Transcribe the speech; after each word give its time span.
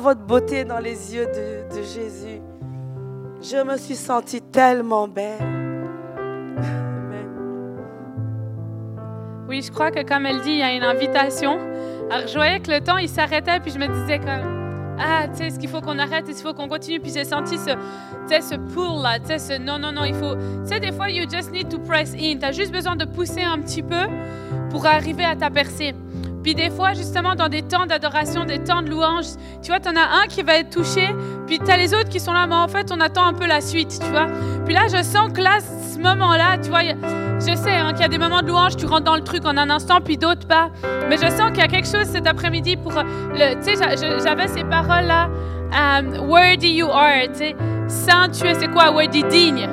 votre 0.00 0.20
beauté 0.20 0.64
dans 0.64 0.78
les 0.78 1.14
yeux 1.14 1.26
de, 1.26 1.82
Jésus. 1.82 2.40
Je 3.42 3.62
me 3.62 3.76
suis 3.76 3.96
sentie 3.96 4.40
tellement 4.40 5.08
belle. 5.08 5.38
Oui, 9.48 9.62
je 9.62 9.70
crois 9.72 9.90
que 9.90 10.02
comme 10.06 10.26
elle 10.26 10.40
dit, 10.42 10.50
il 10.50 10.58
y 10.58 10.62
a 10.62 10.72
une 10.72 10.84
invitation. 10.84 11.58
Alors 12.10 12.26
je 12.26 12.34
voyais 12.34 12.60
que 12.60 12.70
le 12.70 12.80
temps, 12.80 12.98
il 12.98 13.08
s'arrêtait, 13.08 13.58
puis 13.60 13.72
je 13.72 13.78
me 13.78 13.88
disais 13.88 14.18
comme, 14.18 14.96
ah, 14.98 15.26
tu 15.28 15.38
sais, 15.38 15.46
est-ce 15.46 15.58
qu'il 15.58 15.68
faut 15.68 15.80
qu'on 15.80 15.98
arrête, 15.98 16.28
est-ce 16.28 16.42
qu'il 16.42 16.48
faut 16.48 16.54
qu'on 16.54 16.68
continue, 16.68 17.00
puis 17.00 17.12
j'ai 17.12 17.24
senti 17.24 17.56
ce, 17.56 17.70
ce 18.28 18.54
pull 18.74 19.02
là, 19.02 19.18
tu 19.18 19.26
sais, 19.26 19.38
ce 19.38 19.60
non, 19.60 19.78
non, 19.78 19.92
non, 19.92 20.04
il 20.04 20.14
faut, 20.14 20.34
tu 20.34 20.66
sais, 20.66 20.80
des 20.80 20.92
fois, 20.92 21.08
you 21.10 21.24
just 21.28 21.50
need 21.50 21.68
to 21.68 21.78
press 21.78 22.14
in, 22.14 22.38
tu 22.38 22.44
as 22.44 22.52
juste 22.52 22.72
besoin 22.72 22.96
de 22.96 23.04
pousser 23.06 23.42
un 23.42 23.58
petit 23.58 23.82
peu 23.82 24.06
pour 24.70 24.86
arriver 24.86 25.24
à 25.24 25.34
ta 25.34 25.50
percée. 25.50 25.94
Puis 26.42 26.54
des 26.54 26.70
fois, 26.70 26.94
justement, 26.94 27.34
dans 27.34 27.48
des 27.48 27.62
temps 27.62 27.86
d'adoration, 27.86 28.44
des 28.44 28.58
temps 28.58 28.82
de 28.82 28.90
louange, 28.90 29.26
tu 29.62 29.70
vois, 29.70 29.80
tu 29.80 29.88
en 29.88 29.96
as 29.96 30.22
un 30.22 30.26
qui 30.26 30.42
va 30.42 30.56
être 30.56 30.70
touché, 30.70 31.14
puis 31.46 31.58
tu 31.58 31.70
as 31.70 31.76
les 31.76 31.92
autres 31.92 32.08
qui 32.08 32.20
sont 32.20 32.32
là, 32.32 32.46
mais 32.46 32.54
en 32.54 32.68
fait, 32.68 32.90
on 32.92 33.00
attend 33.00 33.26
un 33.26 33.34
peu 33.34 33.46
la 33.46 33.60
suite, 33.60 34.00
tu 34.02 34.10
vois. 34.10 34.26
Puis 34.64 34.74
là, 34.74 34.82
je 34.86 35.02
sens 35.02 35.32
que 35.32 35.40
là, 35.40 35.58
ce 35.60 35.98
moment-là, 35.98 36.56
tu 36.58 36.70
vois, 36.70 36.80
je 36.82 37.54
sais 37.56 37.72
hein, 37.72 37.92
qu'il 37.92 38.02
y 38.02 38.04
a 38.04 38.08
des 38.08 38.18
moments 38.18 38.42
de 38.42 38.48
louange, 38.48 38.76
tu 38.76 38.86
rentres 38.86 39.04
dans 39.04 39.16
le 39.16 39.24
truc 39.24 39.44
en 39.44 39.56
un 39.56 39.68
instant, 39.68 40.00
puis 40.02 40.16
d'autres 40.16 40.46
pas. 40.46 40.70
Mais 41.08 41.16
je 41.16 41.28
sens 41.28 41.50
qu'il 41.50 41.58
y 41.58 41.62
a 41.62 41.68
quelque 41.68 41.88
chose 41.88 42.06
cet 42.06 42.26
après-midi 42.26 42.76
pour 42.76 42.92
le. 42.92 43.54
Tu 43.62 43.76
sais, 43.76 44.20
j'avais 44.22 44.48
ces 44.48 44.64
paroles-là. 44.64 45.28
Um, 45.72 46.28
worthy 46.28 46.74
you 46.74 46.88
are. 46.88 47.28
Tu 47.32 47.38
sais, 47.38 47.56
saint, 47.86 48.28
tu 48.28 48.46
es, 48.46 48.54
c'est 48.54 48.68
quoi? 48.68 48.90
Worthy, 48.90 49.24
digne. 49.24 49.68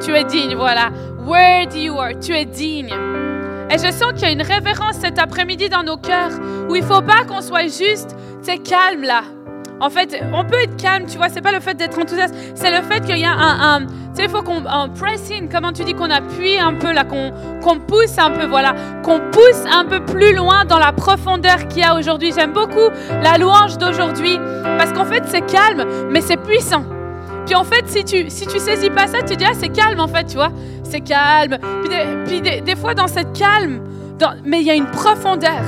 Tu 0.00 0.14
es 0.14 0.24
digne, 0.24 0.54
voilà. 0.54 0.90
Worthy 1.18 1.84
you 1.84 1.98
are. 1.98 2.18
Tu 2.20 2.32
es 2.34 2.44
digne. 2.44 2.94
Et 3.72 3.78
je 3.78 3.92
sens 3.92 4.12
qu'il 4.14 4.22
y 4.22 4.26
a 4.26 4.30
une 4.30 4.42
révérence 4.42 4.96
cet 5.00 5.18
après-midi 5.18 5.68
dans 5.68 5.82
nos 5.82 5.96
cœurs 5.96 6.32
où 6.68 6.74
il 6.74 6.82
ne 6.82 6.86
faut 6.86 7.02
pas 7.02 7.24
qu'on 7.26 7.40
soit 7.40 7.68
juste, 7.68 8.16
tu 8.44 8.58
calme 8.58 9.02
là. 9.02 9.22
En 9.80 9.88
fait, 9.88 10.20
on 10.34 10.44
peut 10.44 10.60
être 10.62 10.76
calme, 10.76 11.06
tu 11.06 11.16
vois, 11.16 11.28
c'est 11.30 11.40
pas 11.40 11.52
le 11.52 11.60
fait 11.60 11.74
d'être 11.74 11.98
enthousiaste, 11.98 12.34
c'est 12.54 12.70
le 12.70 12.82
fait 12.82 13.00
qu'il 13.00 13.18
y 13.18 13.24
a 13.24 13.30
un, 13.32 13.86
sais, 14.14 14.24
il 14.24 14.30
faut 14.30 14.42
qu'on 14.42 14.62
comment 15.50 15.72
tu 15.72 15.84
dis, 15.84 15.94
qu'on 15.94 16.10
appuie 16.10 16.58
un 16.58 16.74
peu 16.74 16.92
là, 16.92 17.04
qu'on 17.04 17.78
pousse 17.80 18.18
un 18.18 18.30
peu, 18.30 18.46
voilà, 18.46 18.74
qu'on 19.02 19.20
pousse 19.30 19.64
un 19.70 19.84
peu 19.84 20.04
plus 20.04 20.34
loin 20.34 20.64
dans 20.64 20.78
la 20.78 20.92
profondeur 20.92 21.68
qu'il 21.68 21.82
y 21.82 21.84
a 21.84 21.94
aujourd'hui. 21.94 22.32
J'aime 22.34 22.52
beaucoup 22.52 22.90
la 23.22 23.38
louange 23.38 23.78
d'aujourd'hui 23.78 24.38
parce 24.78 24.92
qu'en 24.92 25.04
fait, 25.04 25.24
c'est 25.26 25.46
calme, 25.46 25.84
mais 26.10 26.20
c'est 26.20 26.36
puissant. 26.36 26.84
Puis 27.50 27.56
en 27.56 27.64
fait, 27.64 27.84
si 27.88 28.04
tu 28.04 28.30
si 28.30 28.46
tu 28.46 28.60
saisis 28.60 28.90
pas 28.90 29.08
ça, 29.08 29.22
tu 29.22 29.34
dis 29.34 29.44
ah 29.44 29.54
c'est 29.58 29.70
calme 29.70 29.98
en 29.98 30.06
fait, 30.06 30.22
tu 30.22 30.36
vois, 30.36 30.52
c'est 30.84 31.00
calme. 31.00 31.58
Puis, 32.24 32.40
des, 32.40 32.76
fois 32.76 32.94
dans 32.94 33.08
cette 33.08 33.36
calme, 33.36 33.80
mais 34.44 34.60
il 34.60 34.66
y 34.68 34.70
a 34.70 34.74
une 34.76 34.86
profondeur. 34.86 35.64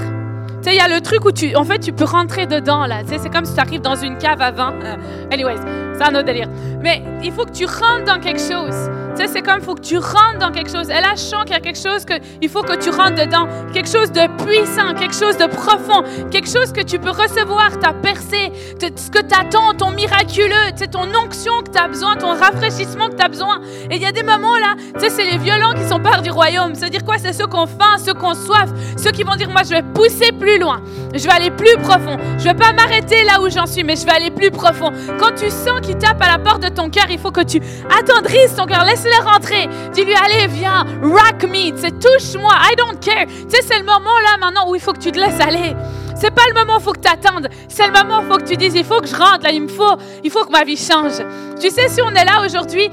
Tu 0.63 0.69
sais, 0.69 0.77
il 0.77 0.79
y 0.79 0.81
a 0.81 0.87
le 0.87 1.01
truc 1.01 1.25
où 1.25 1.33
tu, 1.33 1.57
en 1.57 1.65
fait, 1.65 1.81
tu 1.81 1.93
peux 1.93 2.05
rentrer 2.05 2.47
dedans, 2.47 2.87
là. 2.87 3.03
Tu 3.03 3.09
sais, 3.09 3.19
c'est 3.19 3.31
comme 3.31 3.45
si 3.45 3.55
tu 3.55 3.59
arrives 3.59 3.81
dans 3.81 3.97
une 3.97 4.17
cave 4.17 4.41
à 4.41 4.53
vin. 4.53 4.75
Euh, 4.85 4.95
anyways, 5.33 5.57
c'est 5.99 6.05
un 6.05 6.15
autre 6.15 6.27
délire. 6.27 6.49
Mais 6.81 7.03
il 7.21 7.33
faut 7.33 7.45
que 7.45 7.51
tu 7.51 7.65
rentres 7.65 8.05
dans 8.07 8.21
quelque 8.21 8.39
chose. 8.39 8.89
Tu 9.15 9.23
sais, 9.23 9.29
c'est 9.29 9.43
comme 9.43 9.59
il 9.59 9.65
faut 9.65 9.75
que 9.75 9.83
tu 9.83 9.99
rentres 9.99 10.39
dans 10.41 10.51
quelque 10.51 10.71
chose. 10.71 10.89
Elle 10.89 11.05
a 11.05 11.17
chant 11.17 11.43
qu'il 11.43 11.53
y 11.53 11.59
a 11.59 11.61
quelque 11.61 11.79
chose 11.79 12.05
que 12.05 12.15
il 12.41 12.49
faut 12.49 12.63
que 12.63 12.77
tu 12.77 12.91
rentres 12.91 13.17
dedans. 13.17 13.47
Quelque 13.73 13.89
chose 13.89 14.11
de 14.11 14.27
puissant, 14.43 14.95
quelque 14.95 15.15
chose 15.15 15.37
de 15.37 15.47
profond, 15.47 16.03
quelque 16.31 16.49
chose 16.49 16.73
que 16.73 16.81
tu 16.81 16.99
peux 16.99 17.11
recevoir, 17.11 17.79
ta 17.79 17.93
percée, 17.93 18.53
ce 18.81 19.11
que 19.11 19.19
tu 19.19 19.35
attends, 19.39 19.75
ton 19.75 19.91
miraculeux, 19.91 20.73
tu 20.79 20.89
ton 20.89 21.07
onction 21.15 21.63
que 21.65 21.71
tu 21.71 21.79
as 21.79 21.89
besoin, 21.89 22.17
ton 22.17 22.35
rafraîchissement 22.35 23.09
que 23.09 23.17
tu 23.17 23.23
as 23.23 23.29
besoin. 23.29 23.61
Et 23.91 23.97
il 23.97 24.03
y 24.03 24.07
a 24.07 24.13
des 24.13 24.23
moments 24.23 24.57
là, 24.57 24.75
tu 24.95 25.01
sais, 25.01 25.11
c'est 25.11 25.25
les 25.25 25.39
violents 25.39 25.75
qui 25.75 25.85
sont 25.85 26.01
part 26.01 26.23
du 26.23 26.31
royaume. 26.31 26.75
C'est-à-dire 26.75 27.05
quoi 27.05 27.17
C'est 27.19 27.33
ceux 27.33 27.47
qui 27.47 27.57
ont 27.57 27.67
faim, 27.67 27.99
ceux 27.99 28.15
qui 28.15 28.25
ont 28.25 28.35
soif, 28.35 28.71
ceux 28.97 29.11
qui 29.11 29.23
vont 29.23 29.37
dire 29.37 29.51
Moi, 29.51 29.63
je 29.65 29.71
vais 29.71 29.83
pousser 29.83 30.33
plus 30.33 30.59
loin. 30.59 30.83
Je 31.15 31.25
vais 31.25 31.33
aller 31.33 31.51
plus 31.51 31.77
profond. 31.83 32.17
Je 32.39 32.45
vais 32.45 32.55
pas 32.55 32.73
m'arrêter 32.73 33.25
là 33.25 33.41
où 33.41 33.51
j'en 33.51 33.67
suis, 33.67 33.85
mais 33.85 33.97
je 33.97 34.07
vais 34.07 34.13
aller 34.13 34.31
plus 34.31 34.51
profond. 34.51 34.91
Quand 35.19 35.35
tu 35.35 35.51
sens 35.51 35.81
qu'il 35.83 35.99
tape 35.99 36.21
à 36.23 36.29
la 36.29 36.39
porte 36.39 36.63
de 36.63 36.69
ton 36.69 36.89
cœur, 36.89 37.07
il 37.11 37.19
faut 37.19 37.31
que 37.31 37.43
tu 37.43 37.61
attendrisses 37.91 38.55
ton 38.57 38.67
cœur. 38.67 38.85
Laisse-le 39.03 39.25
rentrer. 39.25 39.69
Dis-lui, 39.93 40.15
allez, 40.15 40.47
viens, 40.49 40.85
rock 41.03 41.43
me. 41.45 41.71
Touche-moi. 41.73 42.53
I 42.71 42.77
don't 42.77 42.99
care. 43.01 43.27
Tu 43.27 43.51
sais, 43.51 43.63
c'est 43.63 43.79
le 43.79 43.85
moment 43.85 44.19
là 44.23 44.37
maintenant 44.39 44.69
où 44.69 44.75
il 44.75 44.81
faut 44.81 44.93
que 44.93 45.01
tu 45.01 45.11
te 45.11 45.19
laisses 45.19 45.41
aller. 45.41 45.75
C'est 46.15 46.31
pas 46.31 46.43
le 46.49 46.55
moment 46.55 46.77
où 46.77 46.79
il 46.79 46.83
faut 46.83 46.93
que 46.93 47.01
tu 47.01 47.11
attendes. 47.11 47.49
C'est 47.69 47.87
le 47.87 47.93
moment 47.93 48.19
où 48.19 48.23
il 48.23 48.29
faut 48.29 48.39
que 48.39 48.49
tu 48.49 48.57
dises, 48.57 48.75
il 48.75 48.85
faut 48.85 49.01
que 49.01 49.07
je 49.07 49.17
rentre 49.17 49.45
là, 49.45 49.51
il 49.51 49.63
me 49.63 49.69
faut, 49.69 49.97
il 50.23 50.31
faut 50.31 50.45
que 50.45 50.53
ma 50.53 50.63
vie 50.63 50.77
change. 50.77 51.15
Tu 51.61 51.71
sais, 51.71 51.89
si 51.89 52.01
on 52.03 52.11
est 52.11 52.25
là 52.25 52.45
aujourd'hui, 52.45 52.91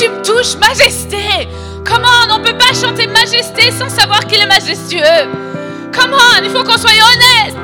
tu 0.00 0.08
me 0.08 0.22
touches, 0.22 0.56
majesté. 0.56 1.46
Comment 1.84 2.34
on 2.34 2.40
peut 2.40 2.56
pas 2.56 2.72
chanter 2.72 3.06
majesté 3.06 3.70
sans 3.78 3.90
savoir 3.90 4.20
qu'il 4.26 4.40
est 4.40 4.46
majestueux 4.46 5.28
Comment 5.94 6.40
Il 6.42 6.48
faut 6.48 6.64
qu'on 6.64 6.78
soit 6.78 6.90
honnête. 6.90 7.56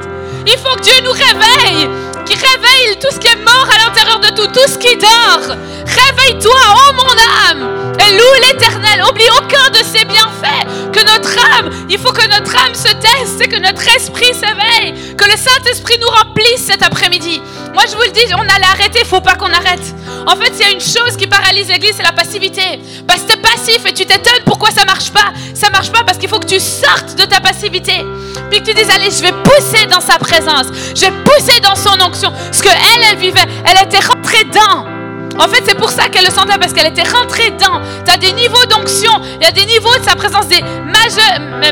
Il 0.46 0.58
faut 0.58 0.76
que 0.76 0.82
Dieu 0.82 0.92
nous 1.02 1.12
réveille, 1.12 1.88
qu'il 2.26 2.36
réveille 2.36 2.98
tout 3.00 3.08
ce 3.10 3.18
qui 3.18 3.28
est 3.28 3.42
mort 3.42 3.66
à 3.72 3.88
l'intérieur 3.88 4.20
de 4.20 4.28
tout, 4.36 4.48
tout 4.48 4.68
ce 4.68 4.76
qui 4.76 4.96
dort. 4.96 5.56
Réveille-toi, 5.86 6.60
oh 6.76 6.92
mon 6.94 7.50
âme, 7.50 7.94
et 7.98 8.12
loue 8.12 8.46
l'éternel. 8.46 9.02
Oublie 9.08 9.30
aucun 9.38 9.70
de 9.70 9.82
ses 9.82 10.04
bienfaits. 10.04 10.92
Que 10.92 11.04
notre 11.06 11.38
âme, 11.58 11.70
il 11.88 11.98
faut 11.98 12.12
que 12.12 12.28
notre 12.28 12.54
âme 12.54 12.74
se 12.74 12.92
teste 12.92 13.40
et 13.40 13.48
que 13.48 13.58
notre 13.58 13.86
esprit 13.96 14.34
s'éveille. 14.34 15.16
Que 15.16 15.24
le 15.24 15.36
Saint-Esprit 15.38 15.96
nous 16.00 16.08
remplisse 16.08 16.66
cet 16.66 16.82
après-midi. 16.82 17.40
Moi, 17.72 17.84
je 17.90 17.96
vous 17.96 18.02
le 18.02 18.10
dis, 18.10 18.26
on 18.34 18.40
allait 18.40 18.72
arrêter, 18.72 19.04
faut 19.04 19.22
pas 19.22 19.36
qu'on 19.36 19.52
arrête. 19.52 19.94
En 20.26 20.34
fait, 20.34 20.52
il 20.58 20.60
y 20.60 20.64
a 20.64 20.72
une 20.72 20.80
chose 20.80 21.16
qui 21.16 21.26
paralyse 21.28 21.68
l'Église, 21.68 21.94
c'est 21.96 22.02
la 22.02 22.12
passivité. 22.12 22.80
Parce 23.06 23.22
que 23.22 23.32
tu 23.32 23.38
es 23.38 23.40
passif 23.40 23.86
et 23.86 23.92
tu 23.92 24.04
t'étonnes 24.04 24.42
pourquoi 24.44 24.70
ça 24.70 24.84
marche 24.84 25.10
pas. 25.10 25.32
Ça 25.54 25.70
marche 25.70 25.92
pas 25.92 26.02
parce 26.04 26.18
qu'il 26.18 26.28
faut 26.28 26.40
que 26.40 26.46
tu 26.46 26.58
sortes 26.58 27.14
de 27.16 27.24
ta 27.24 27.40
passivité. 27.40 28.04
Puis 28.50 28.60
que 28.60 28.66
tu 28.66 28.74
dises, 28.74 28.90
allez, 28.90 29.10
je 29.10 29.22
vais 29.22 29.32
pousser 29.44 29.86
dans 29.86 30.00
sa 30.00 30.18
présence. 30.18 30.66
Je 30.94 31.02
vais 31.02 31.12
pousser 31.24 31.60
dans 31.60 31.76
son 31.76 32.00
onction. 32.02 32.32
Ce 32.50 32.60
que 32.60 32.68
elle, 32.68 33.04
elle 33.12 33.18
vivait, 33.18 33.46
elle 33.64 33.86
était 33.86 34.04
rentrée 34.04 34.44
dans. 34.52 34.95
En 35.38 35.48
fait, 35.48 35.62
c'est 35.66 35.76
pour 35.76 35.90
ça 35.90 36.08
qu'elle 36.08 36.24
le 36.24 36.30
sentait, 36.30 36.58
parce 36.58 36.72
qu'elle 36.72 36.86
était 36.86 37.08
rentrée 37.08 37.50
dans. 37.50 37.80
Tu 38.04 38.12
as 38.12 38.16
des 38.16 38.32
niveaux 38.32 38.64
d'onction, 38.66 39.12
il 39.40 39.44
y 39.44 39.48
a 39.48 39.52
des 39.52 39.66
niveaux 39.66 39.96
de 39.98 40.04
sa 40.04 40.14
présence, 40.16 40.46
des 40.48 40.62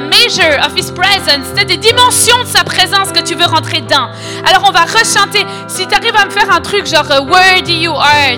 measure 0.00 0.58
of 0.64 0.72
his 0.76 0.90
presence, 0.92 1.46
c'est 1.56 1.64
des 1.64 1.76
dimensions 1.76 2.42
de 2.42 2.48
sa 2.48 2.64
présence 2.64 3.12
que 3.12 3.20
tu 3.20 3.34
veux 3.34 3.46
rentrer 3.46 3.80
dans. 3.80 4.10
Alors, 4.44 4.64
on 4.68 4.70
va 4.70 4.82
rechanter. 4.82 5.46
Si 5.68 5.86
tu 5.86 5.94
arrives 5.94 6.16
à 6.16 6.26
me 6.26 6.30
faire 6.30 6.50
un 6.50 6.60
truc 6.60 6.86
genre 6.86 7.10
euh, 7.10 7.20
worthy 7.20 7.82
you 7.82 7.92
are, 7.92 8.36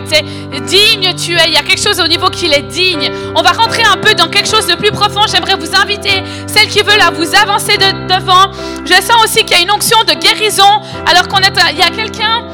digne 0.67 1.15
tu 1.15 1.33
es, 1.33 1.47
il 1.47 1.53
y 1.53 1.57
a 1.57 1.63
quelque 1.63 1.83
chose 1.83 2.01
au 2.01 2.09
niveau 2.09 2.29
qu'il 2.31 2.53
est 2.53 2.63
digne. 2.63 3.11
On 3.35 3.43
va 3.43 3.53
rentrer 3.53 3.83
un 3.83 3.97
peu 3.97 4.15
dans 4.15 4.29
quelque 4.29 4.49
chose 4.49 4.67
de 4.67 4.75
plus 4.75 4.91
profond. 4.91 5.23
J'aimerais 5.31 5.57
vous 5.57 5.75
inviter, 5.75 6.23
celles 6.47 6.69
qui 6.69 6.83
veulent, 6.83 7.01
à 7.01 7.11
vous 7.11 7.35
avancer 7.35 7.77
de, 7.77 8.15
devant. 8.15 8.51
Je 8.85 8.95
sens 8.95 9.25
aussi 9.25 9.45
qu'il 9.45 9.57
y 9.57 9.61
a 9.61 9.63
une 9.63 9.73
onction 9.73 9.99
de 10.07 10.15
guérison, 10.15 10.81
alors 11.07 11.29
qu'on 11.29 11.39
est, 11.39 11.53
il 11.73 11.79
y 11.79 11.83
a 11.83 11.91
quelqu'un 11.91 12.45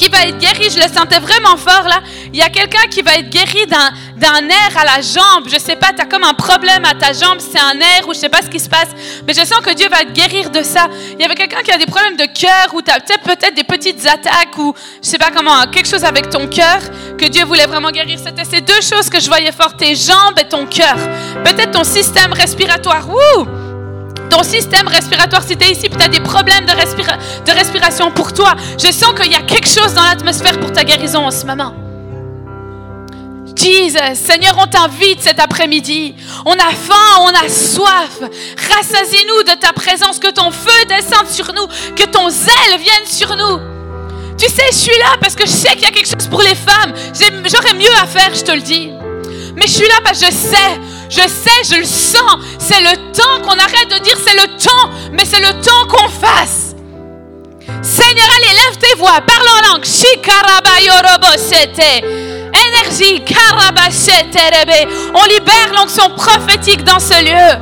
qui 0.00 0.08
va 0.08 0.24
être 0.24 0.38
guéri. 0.38 0.70
Je 0.70 0.76
le 0.76 0.88
sentais 0.88 1.18
vraiment 1.18 1.56
fort 1.56 1.86
là. 1.86 2.00
Il 2.32 2.38
y 2.38 2.42
a 2.42 2.48
quelqu'un 2.48 2.86
qui 2.90 3.02
va 3.02 3.16
être 3.16 3.28
guéri 3.28 3.66
d'un 3.66 4.40
nerf 4.40 4.76
à 4.76 4.84
la 4.84 5.02
jambe. 5.02 5.46
Je 5.52 5.58
sais 5.58 5.76
pas, 5.76 5.92
tu 5.92 6.00
as 6.00 6.06
comme 6.06 6.24
un 6.24 6.32
problème 6.32 6.84
à 6.84 6.94
ta 6.94 7.12
jambe, 7.12 7.38
c'est 7.38 7.58
un 7.58 7.74
nerf 7.74 8.08
ou 8.08 8.14
je 8.14 8.18
sais 8.18 8.28
pas 8.30 8.40
ce 8.42 8.48
qui 8.48 8.60
se 8.60 8.68
passe. 8.68 8.88
Mais 9.26 9.34
je 9.34 9.44
sens 9.44 9.60
que 9.60 9.74
Dieu 9.74 9.88
va 9.90 9.98
te 9.98 10.12
guérir 10.12 10.50
de 10.50 10.62
ça. 10.62 10.86
Il 11.12 11.20
y 11.20 11.24
avait 11.24 11.34
quelqu'un 11.34 11.62
qui 11.62 11.70
a 11.70 11.76
des 11.76 11.86
problèmes 11.86 12.16
de 12.16 12.24
cœur 12.24 12.68
ou 12.72 12.80
tu 12.80 12.90
as 12.90 13.00
peut-être 13.18 13.54
des 13.54 13.64
petites 13.64 14.06
attaques 14.06 14.56
ou 14.58 14.74
je 15.02 15.08
sais 15.08 15.18
pas 15.18 15.30
comment, 15.34 15.66
quelque 15.66 15.88
chose 15.88 16.04
avec 16.04 16.30
ton 16.30 16.46
cœur 16.48 16.80
que 17.18 17.26
Dieu 17.26 17.44
voulait 17.44 17.66
vraiment 17.66 17.90
guérir. 17.90 18.18
C'était 18.24 18.44
ces 18.44 18.62
deux 18.62 18.80
choses 18.80 19.10
que 19.10 19.20
je 19.20 19.28
voyais 19.28 19.52
fort, 19.52 19.76
tes 19.76 19.94
jambes 19.94 20.38
et 20.40 20.48
ton 20.48 20.66
cœur. 20.66 20.96
Peut-être 21.44 21.72
ton 21.72 21.84
système 21.84 22.32
respiratoire. 22.32 23.06
Wouh! 23.08 23.69
Ton 24.30 24.42
système 24.42 24.88
respiratoire, 24.88 25.42
si 25.42 25.56
tu 25.56 25.66
es 25.66 25.72
ici, 25.72 25.90
tu 25.90 26.02
as 26.02 26.08
des 26.08 26.20
problèmes 26.20 26.64
de, 26.64 26.72
de 26.72 27.52
respiration 27.52 28.10
pour 28.10 28.32
toi, 28.32 28.54
je 28.78 28.90
sens 28.92 29.12
qu'il 29.20 29.32
y 29.32 29.34
a 29.34 29.42
quelque 29.42 29.68
chose 29.68 29.92
dans 29.94 30.04
l'atmosphère 30.04 30.58
pour 30.58 30.72
ta 30.72 30.84
guérison 30.84 31.26
en 31.26 31.30
ce 31.30 31.44
moment. 31.44 31.74
Jesus, 33.60 34.14
Seigneur, 34.14 34.56
on 34.58 34.66
t'invite 34.66 35.20
cet 35.20 35.38
après-midi. 35.38 36.14
On 36.46 36.52
a 36.52 36.70
faim, 36.70 37.20
on 37.20 37.28
a 37.28 37.48
soif. 37.48 38.20
Rassasie-nous 38.20 39.42
de 39.42 39.58
ta 39.58 39.72
présence, 39.74 40.18
que 40.18 40.30
ton 40.30 40.50
feu 40.50 40.84
descende 40.88 41.28
sur 41.28 41.52
nous, 41.52 41.66
que 41.94 42.04
ton 42.04 42.30
zèle 42.30 42.78
vienne 42.78 43.06
sur 43.06 43.36
nous. 43.36 43.60
Tu 44.38 44.46
sais, 44.46 44.64
je 44.72 44.76
suis 44.76 44.98
là 44.98 45.18
parce 45.20 45.34
que 45.34 45.44
je 45.44 45.50
sais 45.50 45.72
qu'il 45.72 45.82
y 45.82 45.86
a 45.86 45.90
quelque 45.90 46.08
chose 46.08 46.28
pour 46.28 46.40
les 46.40 46.54
femmes. 46.54 46.94
J'aurais 47.44 47.74
mieux 47.74 47.92
à 48.02 48.06
faire, 48.06 48.34
je 48.34 48.42
te 48.42 48.52
le 48.52 48.62
dis. 48.62 48.90
Mais 49.54 49.66
je 49.66 49.72
suis 49.72 49.88
là 49.88 49.96
parce 50.02 50.20
que 50.20 50.26
je 50.26 50.32
sais, 50.32 50.80
je 51.10 51.28
sais, 51.28 51.74
je 51.74 51.80
le 51.80 51.84
sens. 51.84 52.38
C'est 52.58 52.80
le 52.80 53.12
temps 53.12 53.42
qu'on 53.42 53.58
arrête 53.58 53.90
de 53.90 53.98
dire 54.02 54.16
c'est 54.24 54.34
le 54.34 54.56
temps, 54.56 54.90
mais 55.12 55.24
c'est 55.24 55.40
le 55.40 55.60
temps 55.60 55.86
qu'on 55.88 56.08
fasse. 56.08 56.74
Seigneur, 57.82 58.26
allez, 58.36 58.54
lève 58.54 58.78
tes 58.78 58.96
voix, 58.96 59.20
parle 59.20 59.48
en 59.48 59.72
langue. 59.72 59.84
Énergie. 62.68 63.22
On 65.14 65.24
libère 65.24 65.72
l'onction 65.74 66.10
prophétique 66.10 66.84
dans 66.84 66.98
ce 66.98 67.24
lieu. 67.24 67.58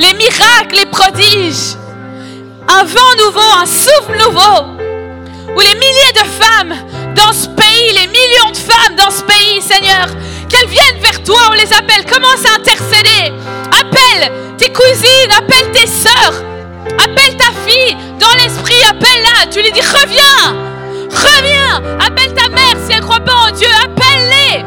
Les 0.00 0.14
miracles, 0.14 0.76
les 0.76 0.86
prodiges. 0.86 1.76
Un 2.68 2.84
vent 2.84 3.24
nouveau, 3.24 3.52
un 3.60 3.66
souffle 3.66 4.16
nouveau. 4.18 4.66
Où 5.54 5.60
les 5.60 5.74
milliers 5.74 6.12
de 6.14 6.44
femmes 6.44 6.74
dans 7.14 7.32
ce 7.32 7.48
pays, 7.48 7.92
les 7.92 8.06
millions 8.08 8.50
de 8.50 8.56
femmes 8.56 8.96
dans 8.96 9.10
ce 9.10 9.22
pays, 9.22 9.62
Seigneur, 9.62 10.08
qu'elles 10.56 10.68
viennent 10.68 11.00
vers 11.00 11.22
toi, 11.22 11.38
on 11.50 11.52
les 11.52 11.72
appelle. 11.72 12.04
Commence 12.10 12.44
à 12.46 12.58
intercéder. 12.58 13.32
Appelle 13.70 14.32
tes 14.58 14.72
cousines, 14.72 15.32
appelle 15.36 15.70
tes 15.72 15.86
sœurs. 15.86 16.42
Appelle 16.98 17.36
ta 17.36 17.52
fille 17.66 17.96
dans 18.18 18.30
l'esprit, 18.42 18.74
appelle-la. 18.88 19.46
Tu 19.50 19.60
lui 19.60 19.72
dis 19.72 19.80
reviens, 19.80 20.56
reviens. 21.10 21.82
Appelle 22.00 22.32
ta 22.34 22.48
mère 22.48 22.76
si 22.84 22.92
elle 22.92 23.00
ne 23.00 23.02
croit 23.02 23.20
pas 23.20 23.48
en 23.48 23.50
Dieu, 23.52 23.68
appelle-les. 23.84 24.64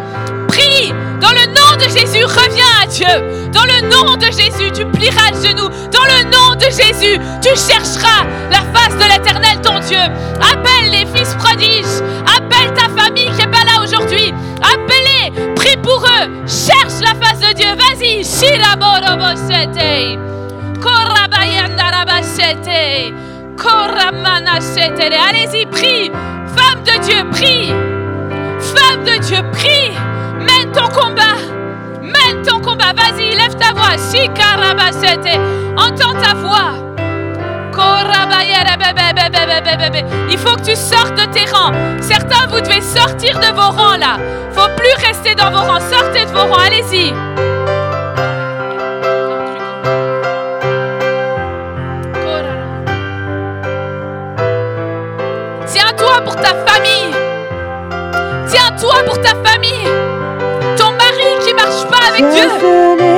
Prie 0.47 0.93
dans 1.21 1.31
le 1.31 1.47
nom 1.47 1.75
de 1.77 1.83
Jésus, 1.83 2.23
reviens 2.23 2.65
à 2.81 2.85
Dieu. 2.85 3.49
Dans 3.51 3.65
le 3.65 3.87
nom 3.89 4.15
de 4.15 4.25
Jésus, 4.25 4.71
tu 4.73 4.85
plieras 4.85 5.31
le 5.31 5.47
genou. 5.47 5.69
Dans 5.91 6.05
le 6.05 6.29
nom 6.29 6.55
de 6.55 6.65
Jésus, 6.65 7.19
tu 7.41 7.49
chercheras 7.49 8.25
la 8.51 8.61
face 8.73 8.95
de 8.95 9.11
l'éternel 9.11 9.59
ton 9.61 9.79
Dieu. 9.79 9.99
Appelle 10.39 10.91
les 10.91 11.05
fils 11.05 11.35
prodiges. 11.35 12.03
Appelle 12.25 12.73
ta 12.73 12.89
famille 13.01 13.29
qui 13.31 13.37
n'est 13.37 13.47
pas 13.47 13.65
là 13.65 13.81
aujourd'hui. 13.83 14.33
Appelle-les. 14.61 15.08
Pour 15.83 16.03
eux. 16.03 16.27
Cherche 16.47 17.01
la 17.01 17.15
face 17.15 17.39
de 17.39 17.53
Dieu. 17.53 17.69
Vas-y. 17.75 18.23
Allez-y, 25.29 25.65
prie. 25.65 26.11
Femme 26.55 26.83
de 26.83 27.03
Dieu, 27.03 27.23
prie. 27.31 27.73
Femme 28.59 29.03
de 29.03 29.19
Dieu, 29.19 29.39
prie. 29.51 29.91
Mène 30.39 30.71
ton 30.71 30.87
combat. 30.87 31.37
Mène 32.01 32.41
ton 32.43 32.59
combat. 32.59 32.93
Vas-y, 32.95 33.35
lève 33.35 33.55
ta 33.55 33.73
voix. 33.73 33.97
Entends 35.77 36.13
ta 36.19 36.33
voix. 36.33 36.88
Il 40.29 40.37
faut 40.37 40.55
que 40.55 40.63
tu 40.63 40.75
sortes 40.75 41.15
de 41.15 41.25
tes 41.25 41.45
rangs. 41.51 41.73
Certains, 42.01 42.47
vous 42.49 42.61
devez 42.61 42.81
sortir 42.81 43.39
de 43.39 43.53
vos 43.53 43.71
rangs 43.71 43.97
là. 43.97 44.17
faut 44.51 44.69
plus 44.75 45.05
rester 45.05 45.35
dans 45.35 45.51
vos 45.51 45.57
rangs. 45.57 45.79
Sortez 45.79 46.25
de 46.25 46.31
vos 46.31 46.45
rangs. 46.45 46.59
Allez-y. 46.59 47.13
Tiens-toi 55.65 56.21
pour 56.23 56.35
ta 56.35 56.53
famille. 56.65 57.13
Tiens-toi 58.47 59.03
pour 59.05 59.21
ta 59.21 59.35
famille. 59.43 59.87
Ton 60.77 60.91
mari 60.91 61.37
qui 61.45 61.53
marche 61.53 61.85
pas 61.89 62.07
avec 62.07 62.29
Dieu. 62.29 63.08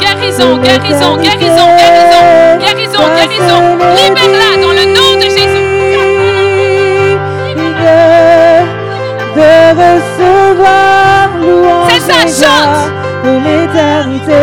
Guérison, 0.00 0.56
guérison, 0.58 1.16
guérison, 1.16 1.68
guérison, 1.76 2.58
guérison, 2.58 3.04
guérison. 3.16 3.60
Libère-la 3.96 4.50
dans 4.62 4.72
le 4.72 4.84
nom 4.96 5.10
de 5.16 5.22
Jésus. 5.24 5.68
De 9.36 9.52
recevoir 9.80 11.28
louange 11.40 11.92
C'est 11.98 12.44
chante. 12.44 12.68
gloire 12.68 12.90
pour 13.22 13.38
l'éternité. 13.40 14.42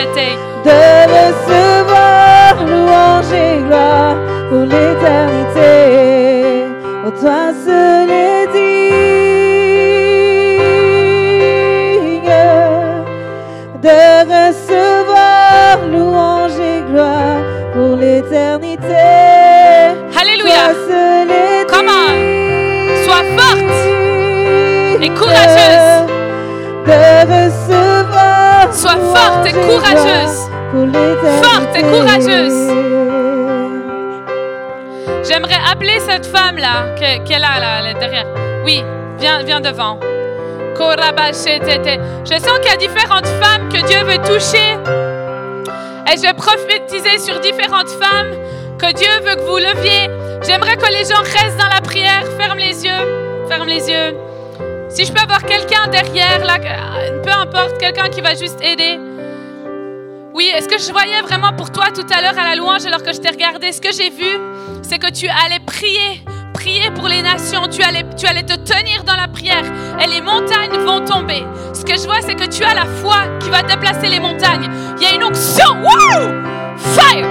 de 0.00 0.80
recevoir 1.14 2.64
louange 2.66 3.32
et 3.34 3.58
gloire 3.62 4.16
pour 4.48 4.60
l'éternité. 4.60 5.68
Oh, 7.06 7.10
toi 7.20 7.52
seul 7.64 8.10
est 8.10 8.46
digne 8.46 8.70
de 13.82 14.00
recevoir 14.32 15.86
louange 15.92 16.58
et 16.58 16.80
gloire 16.90 17.40
pour 17.74 17.96
l'éternité. 17.96 19.04
Alléluia. 20.18 20.72
Come 21.68 21.90
on. 21.90 22.14
Sois 23.04 23.24
forte 23.36 23.80
et 25.02 25.10
courageuse. 25.10 26.06
De 26.86 27.00
recevoir 27.26 27.59
Forte 29.14 29.46
et 29.46 29.52
courageuse. 29.52 30.48
Forte 31.42 31.76
et 31.76 31.82
courageuse. 31.82 32.70
J'aimerais 35.28 35.58
appeler 35.70 36.00
cette 36.00 36.26
femme-là, 36.26 36.94
que- 36.96 37.22
qui 37.24 37.32
est 37.32 37.38
là, 37.38 37.60
là, 37.60 37.92
derrière. 37.94 38.26
Oui, 38.64 38.82
viens, 39.18 39.42
viens 39.42 39.60
devant. 39.60 39.98
Je 42.24 42.34
sens 42.38 42.58
qu'il 42.60 42.70
y 42.70 42.74
a 42.74 42.76
différentes 42.76 43.26
femmes 43.26 43.68
que 43.68 43.86
Dieu 43.86 44.02
veut 44.04 44.18
toucher. 44.18 44.76
Et 46.10 46.16
je 46.16 46.22
vais 46.22 46.32
prophétiser 46.34 47.18
sur 47.18 47.38
différentes 47.40 47.90
femmes 47.90 48.32
que 48.78 48.92
Dieu 48.94 49.10
veut 49.24 49.34
que 49.36 49.42
vous 49.42 49.58
leviez. 49.58 50.08
J'aimerais 50.42 50.76
que 50.76 50.86
les 50.90 51.04
gens 51.04 51.20
restent 51.22 51.58
dans 51.58 51.68
la 51.72 51.80
prière. 51.82 52.22
Ferme 52.38 52.58
les 52.58 52.84
yeux. 52.84 53.46
Ferme 53.48 53.68
les 53.68 53.90
yeux. 53.90 54.16
Si 54.90 55.04
je 55.04 55.12
peux 55.12 55.20
avoir 55.20 55.44
quelqu'un 55.44 55.86
derrière, 55.86 56.44
là, 56.44 56.56
euh, 56.60 57.22
peu 57.22 57.30
importe, 57.30 57.78
quelqu'un 57.78 58.08
qui 58.08 58.20
va 58.20 58.34
juste 58.34 58.58
aider. 58.60 58.98
Oui, 60.34 60.50
est-ce 60.52 60.68
que 60.68 60.78
je 60.78 60.90
voyais 60.90 61.20
vraiment 61.22 61.52
pour 61.52 61.70
toi 61.70 61.86
tout 61.94 62.06
à 62.12 62.20
l'heure 62.20 62.36
à 62.36 62.48
la 62.48 62.56
louange 62.56 62.84
alors 62.86 63.02
que 63.02 63.12
je 63.12 63.18
t'ai 63.20 63.30
regardé? 63.30 63.70
Ce 63.70 63.80
que 63.80 63.92
j'ai 63.92 64.10
vu, 64.10 64.38
c'est 64.82 64.98
que 64.98 65.10
tu 65.12 65.28
allais 65.28 65.60
prier, 65.64 66.24
prier 66.54 66.90
pour 66.90 67.06
les 67.06 67.22
nations, 67.22 67.68
tu 67.68 67.82
allais, 67.82 68.04
tu 68.16 68.26
allais 68.26 68.42
te 68.42 68.54
tenir 68.54 69.04
dans 69.04 69.14
la 69.14 69.28
prière 69.28 69.64
et 70.02 70.08
les 70.08 70.20
montagnes 70.20 70.76
vont 70.84 71.04
tomber. 71.04 71.44
Ce 71.72 71.84
que 71.84 71.96
je 71.96 72.06
vois, 72.06 72.20
c'est 72.22 72.34
que 72.34 72.48
tu 72.48 72.64
as 72.64 72.74
la 72.74 72.86
foi 72.86 73.38
qui 73.40 73.48
va 73.48 73.62
déplacer 73.62 74.08
les 74.08 74.18
montagnes. 74.18 74.68
Il 74.96 75.02
y 75.02 75.06
a 75.06 75.14
une 75.14 75.22
onction. 75.22 75.82
Fire! 76.76 77.28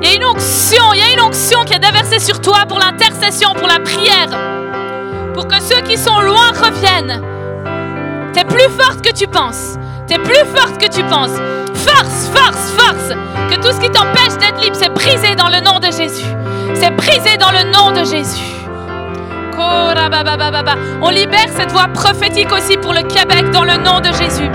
Il 0.00 0.08
y 0.08 0.12
a 0.12 0.14
une 0.16 0.24
onction, 0.24 0.94
il 0.94 1.00
y 1.00 1.02
a 1.02 1.12
une 1.12 1.20
onction 1.20 1.64
qui 1.64 1.74
est 1.74 1.78
déversée 1.78 2.18
sur 2.18 2.40
toi 2.40 2.64
pour 2.66 2.78
l'intercession, 2.78 3.52
pour 3.52 3.68
la 3.68 3.80
prière. 3.80 4.57
Pour 5.38 5.46
que 5.46 5.62
ceux 5.62 5.80
qui 5.82 5.96
sont 5.96 6.18
loin 6.18 6.48
reviennent. 6.50 7.22
T'es 8.32 8.42
plus 8.42 8.68
forte 8.76 9.02
que 9.02 9.12
tu 9.12 9.28
penses. 9.28 9.78
T'es 10.08 10.18
plus 10.18 10.44
forte 10.52 10.78
que 10.78 10.88
tu 10.90 11.04
penses. 11.04 11.38
Force, 11.74 12.28
force, 12.34 12.72
force. 12.72 13.10
Que 13.48 13.54
tout 13.54 13.72
ce 13.72 13.78
qui 13.80 13.88
t'empêche 13.88 14.36
d'être 14.40 14.60
libre, 14.60 14.74
c'est 14.74 14.92
brisé 14.92 15.36
dans 15.36 15.46
le 15.46 15.60
nom 15.60 15.78
de 15.78 15.92
Jésus. 15.96 16.26
C'est 16.74 16.90
brisé 16.90 17.36
dans 17.36 17.52
le 17.52 17.70
nom 17.70 17.92
de 17.92 18.04
Jésus. 18.04 18.52
On 21.00 21.08
libère 21.08 21.46
cette 21.56 21.70
voix 21.70 21.86
prophétique 21.86 22.50
aussi 22.50 22.76
pour 22.76 22.92
le 22.92 23.02
Québec 23.02 23.48
dans 23.52 23.62
le 23.62 23.76
nom 23.76 24.00
de 24.00 24.12
Jésus. 24.20 24.50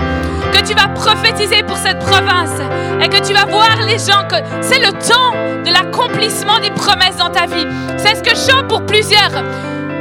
Que 0.52 0.68
tu 0.68 0.74
vas 0.74 0.88
prophétiser 0.88 1.62
pour 1.62 1.78
cette 1.78 2.00
province 2.00 2.60
et 3.02 3.08
que 3.08 3.26
tu 3.26 3.32
vas 3.32 3.46
voir 3.46 3.78
les 3.86 3.96
gens 3.96 4.28
que 4.28 4.36
c'est 4.60 4.80
le 4.80 4.92
temps 4.92 5.32
de 5.64 5.72
l'accomplissement 5.72 6.58
des 6.60 6.72
promesses 6.72 7.16
dans 7.16 7.30
ta 7.30 7.46
vie. 7.46 7.66
C'est 7.96 8.16
ce 8.16 8.22
que 8.22 8.36
je 8.36 8.52
chante 8.52 8.68
pour 8.68 8.84
plusieurs. 8.84 9.30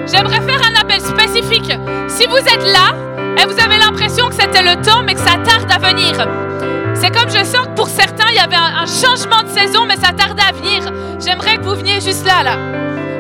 J'aimerais 0.06 0.42
faire 0.42 0.62
un 0.62 0.76
appel 0.80 1.02
spécifique. 1.02 1.72
Si 2.08 2.26
vous 2.28 2.38
êtes 2.38 2.64
là 2.64 2.96
et 3.42 3.46
vous 3.46 3.60
avez 3.60 3.78
l'impression 3.78 4.28
que 4.28 4.36
c'était 4.36 4.62
le 4.62 4.82
temps, 4.84 5.04
mais 5.04 5.14
que 5.14 5.22
ça 5.22 5.38
tarde 5.44 5.72
à 5.72 5.80
venir, 5.80 6.28
c'est 6.94 7.12
comme 7.12 7.30
je 7.30 7.44
sens 7.44 7.68
que 7.68 7.76
pour 7.76 7.90
certains, 7.90 8.28
il 8.30 8.36
y 8.36 8.40
avait 8.40 8.56
un, 8.56 8.86
changement 8.86 9.44
de 9.44 9.50
saison, 9.50 9.86
mais 9.88 9.96
ça 9.96 10.14
tarde 10.14 10.40
à 10.40 10.52
venir. 10.54 10.84
J'aimerais 11.20 11.58
que 11.58 11.64
vous 11.64 11.76
veniez 11.76 12.00
juste 12.02 12.26
là, 12.26 12.44
là. 12.44 12.58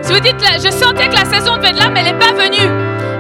Si 0.01 0.11
vous 0.11 0.19
dites, 0.19 0.41
là, 0.41 0.57
je 0.57 0.69
sentais 0.69 1.07
que 1.07 1.15
la 1.15 1.25
saison 1.25 1.57
devait 1.57 1.69
être 1.69 1.79
là, 1.79 1.89
mais 1.89 2.01
elle 2.01 2.13
n'est 2.13 2.19
pas 2.19 2.33
venue. 2.33 2.69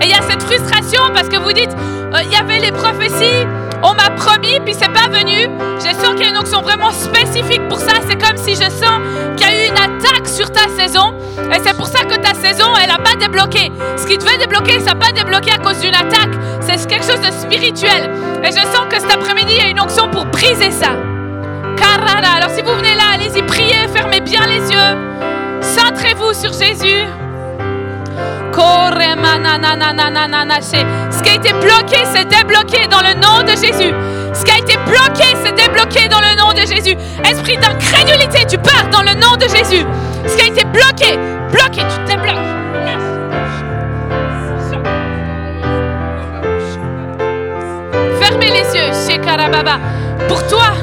Et 0.01 0.05
il 0.05 0.09
y 0.09 0.13
a 0.13 0.21
cette 0.21 0.43
frustration 0.43 1.01
parce 1.13 1.29
que 1.29 1.37
vous 1.37 1.53
dites, 1.53 1.71
euh, 2.13 2.21
il 2.23 2.31
y 2.31 2.35
avait 2.35 2.59
les 2.59 2.71
prophéties, 2.71 3.47
on 3.83 3.93
m'a 3.93 4.09
promis, 4.11 4.59
puis 4.63 4.73
c'est 4.73 4.91
pas 4.91 5.09
venu. 5.09 5.49
Je 5.77 5.93
sens 5.93 6.15
qu'il 6.15 6.23
y 6.23 6.25
a 6.25 6.29
une 6.29 6.37
onction 6.37 6.61
vraiment 6.61 6.91
spécifique 6.91 7.67
pour 7.67 7.79
ça. 7.79 7.93
C'est 8.07 8.15
comme 8.15 8.37
si 8.37 8.51
je 8.51 8.69
sens 8.69 9.01
qu'il 9.35 9.47
y 9.47 9.49
a 9.49 9.65
eu 9.65 9.69
une 9.69 9.77
attaque 9.77 10.27
sur 10.27 10.49
ta 10.51 10.69
saison. 10.69 11.13
Et 11.51 11.59
c'est 11.63 11.75
pour 11.75 11.87
ça 11.87 12.03
que 12.05 12.15
ta 12.15 12.33
saison, 12.33 12.67
elle 12.81 12.89
n'a 12.89 12.97
pas 12.97 13.15
débloqué. 13.19 13.71
Ce 13.97 14.07
qui 14.07 14.17
devait 14.17 14.37
débloquer, 14.37 14.79
ça 14.79 14.93
n'a 14.93 14.95
pas 14.95 15.11
débloqué 15.11 15.51
à 15.51 15.57
cause 15.57 15.79
d'une 15.79 15.95
attaque. 15.95 16.31
C'est 16.61 16.87
quelque 16.87 17.05
chose 17.05 17.21
de 17.21 17.31
spirituel. 17.31 18.09
Et 18.43 18.47
je 18.47 18.61
sens 18.61 18.87
que 18.89 18.99
cet 18.99 19.11
après-midi, 19.11 19.53
il 19.57 19.63
y 19.63 19.65
a 19.65 19.69
une 19.69 19.81
onction 19.81 20.09
pour 20.09 20.25
briser 20.25 20.71
ça. 20.71 20.95
Carara. 21.77 22.37
Alors 22.37 22.49
si 22.49 22.61
vous 22.61 22.73
venez 22.73 22.95
là, 22.95 23.03
allez-y, 23.13 23.41
priez, 23.43 23.87
fermez 23.93 24.21
bien 24.21 24.45
les 24.47 24.71
yeux. 24.71 25.61
Centrez-vous 25.61 26.33
sur 26.33 26.53
Jésus. 26.53 27.05
Ce 31.11 31.21
qui 31.23 31.29
a 31.29 31.35
été 31.35 31.53
bloqué, 31.53 31.97
c'est 32.13 32.27
débloqué 32.27 32.87
dans 32.87 33.01
le 33.01 33.13
nom 33.15 33.43
de 33.43 33.51
Jésus. 33.51 33.93
Ce 34.33 34.43
qui 34.43 34.51
a 34.51 34.57
été 34.57 34.77
bloqué, 34.85 35.35
c'est 35.43 35.55
débloqué 35.55 36.07
dans 36.07 36.19
le 36.19 36.35
nom 36.37 36.53
de 36.53 36.65
Jésus. 36.67 36.95
Esprit 37.23 37.57
d'incrédulité, 37.57 38.45
tu 38.47 38.57
pars 38.57 38.87
dans 38.91 39.01
le 39.01 39.13
nom 39.19 39.35
de 39.37 39.43
Jésus. 39.43 39.85
Ce 40.27 40.35
qui 40.35 40.43
a 40.43 40.47
été 40.47 40.63
bloqué, 40.65 41.17
bloqué, 41.51 41.81
tu 41.81 42.05
débloques. 42.05 42.35
Fermez 48.19 48.49
les 48.49 48.77
yeux, 48.77 48.91
Shekarababa. 49.07 49.79
Pour 50.27 50.45
toi, 50.47 50.73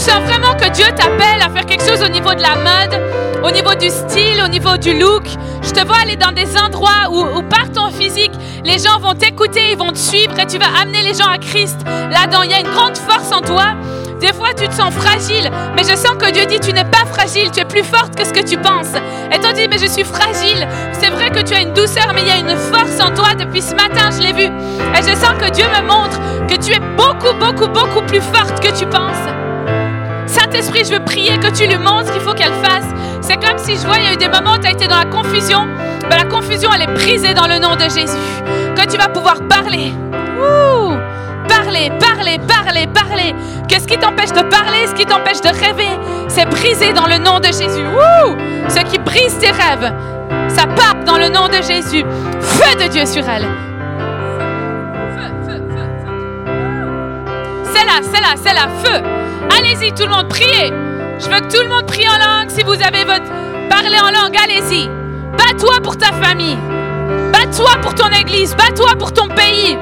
sens 0.00 0.22
vraiment 0.24 0.54
que 0.54 0.70
Dieu 0.70 0.86
t'appelle 0.96 1.42
à 1.44 1.50
faire 1.50 1.66
quelque 1.66 1.84
chose 1.86 2.02
au 2.02 2.08
niveau 2.08 2.32
de 2.32 2.40
la 2.40 2.56
mode, 2.56 3.44
au 3.44 3.50
niveau 3.50 3.74
du 3.74 3.90
style, 3.90 4.42
au 4.42 4.48
niveau 4.48 4.78
du 4.78 4.98
look. 4.98 5.24
Je 5.62 5.70
te 5.72 5.86
vois 5.86 5.98
aller 6.02 6.16
dans 6.16 6.32
des 6.32 6.56
endroits 6.56 7.10
où, 7.10 7.20
où 7.20 7.42
par 7.42 7.70
ton 7.70 7.90
physique, 7.90 8.32
les 8.64 8.78
gens 8.78 8.98
vont 8.98 9.12
t'écouter, 9.12 9.72
ils 9.72 9.76
vont 9.76 9.92
te 9.92 9.98
suivre 9.98 10.38
et 10.38 10.46
tu 10.46 10.58
vas 10.58 10.80
amener 10.80 11.02
les 11.02 11.12
gens 11.12 11.28
à 11.28 11.36
Christ. 11.36 11.76
Là-dedans, 11.86 12.42
il 12.44 12.50
y 12.50 12.54
a 12.54 12.60
une 12.60 12.70
grande 12.70 12.96
force 12.96 13.30
en 13.30 13.42
toi. 13.42 13.74
Des 14.20 14.32
fois, 14.32 14.48
tu 14.56 14.66
te 14.68 14.74
sens 14.74 14.92
fragile, 14.92 15.50
mais 15.76 15.82
je 15.82 15.96
sens 15.96 16.16
que 16.18 16.30
Dieu 16.30 16.46
dit, 16.46 16.60
tu 16.60 16.72
n'es 16.72 16.84
pas 16.84 17.04
fragile, 17.10 17.50
tu 17.50 17.60
es 17.60 17.64
plus 17.64 17.84
forte 17.84 18.14
que 18.16 18.24
ce 18.24 18.32
que 18.32 18.42
tu 18.42 18.56
penses. 18.56 18.94
Et 19.32 19.38
tu 19.38 19.52
dis, 19.52 19.68
mais 19.68 19.78
je 19.78 19.86
suis 19.86 20.04
fragile. 20.04 20.66
C'est 20.92 21.10
vrai 21.10 21.30
que 21.30 21.40
tu 21.40 21.54
as 21.54 21.60
une 21.60 21.74
douceur, 21.74 22.12
mais 22.14 22.22
il 22.22 22.28
y 22.28 22.30
a 22.30 22.36
une 22.36 22.56
force 22.56 23.00
en 23.00 23.14
toi 23.14 23.34
depuis 23.38 23.62
ce 23.62 23.74
matin, 23.74 24.10
je 24.10 24.22
l'ai 24.22 24.32
vu. 24.32 24.44
Et 24.44 25.02
je 25.02 25.14
sens 25.14 25.34
que 25.38 25.50
Dieu 25.50 25.64
me 25.66 25.86
montre 25.86 26.18
que 26.46 26.56
tu 26.56 26.72
es 26.72 26.80
beaucoup, 26.96 27.34
beaucoup, 27.38 27.68
beaucoup 27.68 28.02
plus 28.06 28.20
forte 28.20 28.60
que 28.60 28.78
tu 28.78 28.86
penses. 28.86 29.39
Saint-Esprit, 30.50 30.84
je 30.84 30.94
veux 30.94 31.04
prier 31.04 31.38
que 31.38 31.46
tu 31.46 31.64
lui 31.64 31.76
montres 31.76 32.08
ce 32.08 32.12
qu'il 32.12 32.20
faut 32.22 32.34
qu'elle 32.34 32.52
fasse. 32.54 32.86
C'est 33.20 33.36
comme 33.36 33.56
si 33.56 33.76
je 33.76 33.86
vois, 33.86 33.98
il 33.98 34.04
y 34.04 34.08
a 34.08 34.14
eu 34.14 34.16
des 34.16 34.28
moments 34.28 34.54
où 34.54 34.58
tu 34.58 34.66
as 34.66 34.72
été 34.72 34.88
dans 34.88 34.98
la 34.98 35.04
confusion. 35.04 35.68
Mais 36.08 36.16
la 36.16 36.24
confusion, 36.24 36.70
elle 36.74 36.82
est 36.82 36.92
brisée 36.92 37.34
dans 37.34 37.46
le 37.46 37.60
nom 37.60 37.76
de 37.76 37.82
Jésus. 37.82 38.18
Que 38.74 38.84
tu 38.90 38.98
vas 38.98 39.08
pouvoir 39.08 39.36
parler. 39.48 39.92
Ouh! 40.40 40.96
Parler, 41.46 41.92
parler, 42.00 42.40
parler, 42.48 42.88
parler. 42.88 43.34
Que 43.68 43.80
ce 43.80 43.86
qui 43.86 43.96
t'empêche 43.96 44.32
de 44.32 44.42
parler, 44.42 44.88
ce 44.88 44.94
qui 44.94 45.06
t'empêche 45.06 45.40
de 45.40 45.50
rêver, 45.50 45.90
c'est 46.26 46.46
brisé 46.46 46.92
dans 46.92 47.06
le 47.06 47.18
nom 47.18 47.38
de 47.38 47.46
Jésus. 47.46 47.84
Ouh! 47.84 48.36
Ce 48.68 48.80
qui 48.80 48.98
brise 48.98 49.38
tes 49.38 49.52
rêves, 49.52 49.92
ça 50.48 50.66
part 50.66 50.96
dans 51.06 51.18
le 51.18 51.28
nom 51.28 51.46
de 51.46 51.62
Jésus. 51.62 52.04
Feu 52.40 52.74
de 52.76 52.88
Dieu 52.88 53.06
sur 53.06 53.22
elle. 53.28 53.46
Feu, 55.14 55.30
feu, 55.46 55.62
feu. 55.70 55.84
C'est 57.72 57.86
là, 57.86 58.00
c'est 58.02 58.20
là, 58.20 58.34
c'est 58.34 58.54
là, 58.54 58.68
feu. 58.82 59.19
Allez-y, 59.56 59.92
tout 59.92 60.04
le 60.04 60.10
monde, 60.10 60.28
priez. 60.28 60.72
Je 61.18 61.28
veux 61.28 61.40
que 61.40 61.54
tout 61.54 61.62
le 61.62 61.68
monde 61.68 61.86
prie 61.86 62.06
en 62.08 62.18
langue. 62.18 62.50
Si 62.50 62.62
vous 62.62 62.74
avez 62.74 63.04
votre... 63.04 63.30
Parlez 63.68 63.98
en 64.00 64.10
langue, 64.10 64.36
allez-y. 64.42 64.88
Bats-toi 65.36 65.80
pour 65.82 65.96
ta 65.96 66.12
famille. 66.12 66.58
Bats-toi 67.32 67.76
pour 67.82 67.94
ton 67.94 68.08
église. 68.08 68.56
Bats-toi 68.56 68.96
pour 68.98 69.12
ton 69.12 69.28
pays. 69.28 69.78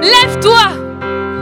Lève-toi. 0.00 0.88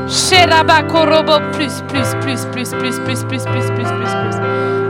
Sheraba 0.08 0.82
korobo 0.84 1.38
plus, 1.52 1.82
plus, 1.88 2.14
plus, 2.22 2.46
plus, 2.46 2.70
plus, 2.70 2.94
plus, 3.00 3.24
plus, 3.24 3.44
plus, 3.44 3.44
plus, 3.44 3.90
plus, 3.90 4.12
plus. 4.14 4.36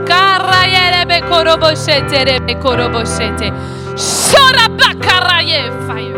Karayerebe 0.07 1.21
korobo 1.27 1.75
shete, 1.75 2.23
rebe 2.23 2.55
korobo 2.59 3.03
shete. 3.03 3.51
Shoraba 3.97 4.93
karaye. 5.01 5.71
Fire. 5.87 6.15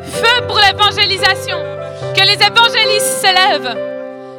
Feu 0.03 0.45
pour 0.45 0.59
l'évangélisation. 0.59 1.57
Que 2.13 2.21
les 2.23 2.33
évangélistes 2.33 3.21
s'élèvent. 3.21 3.77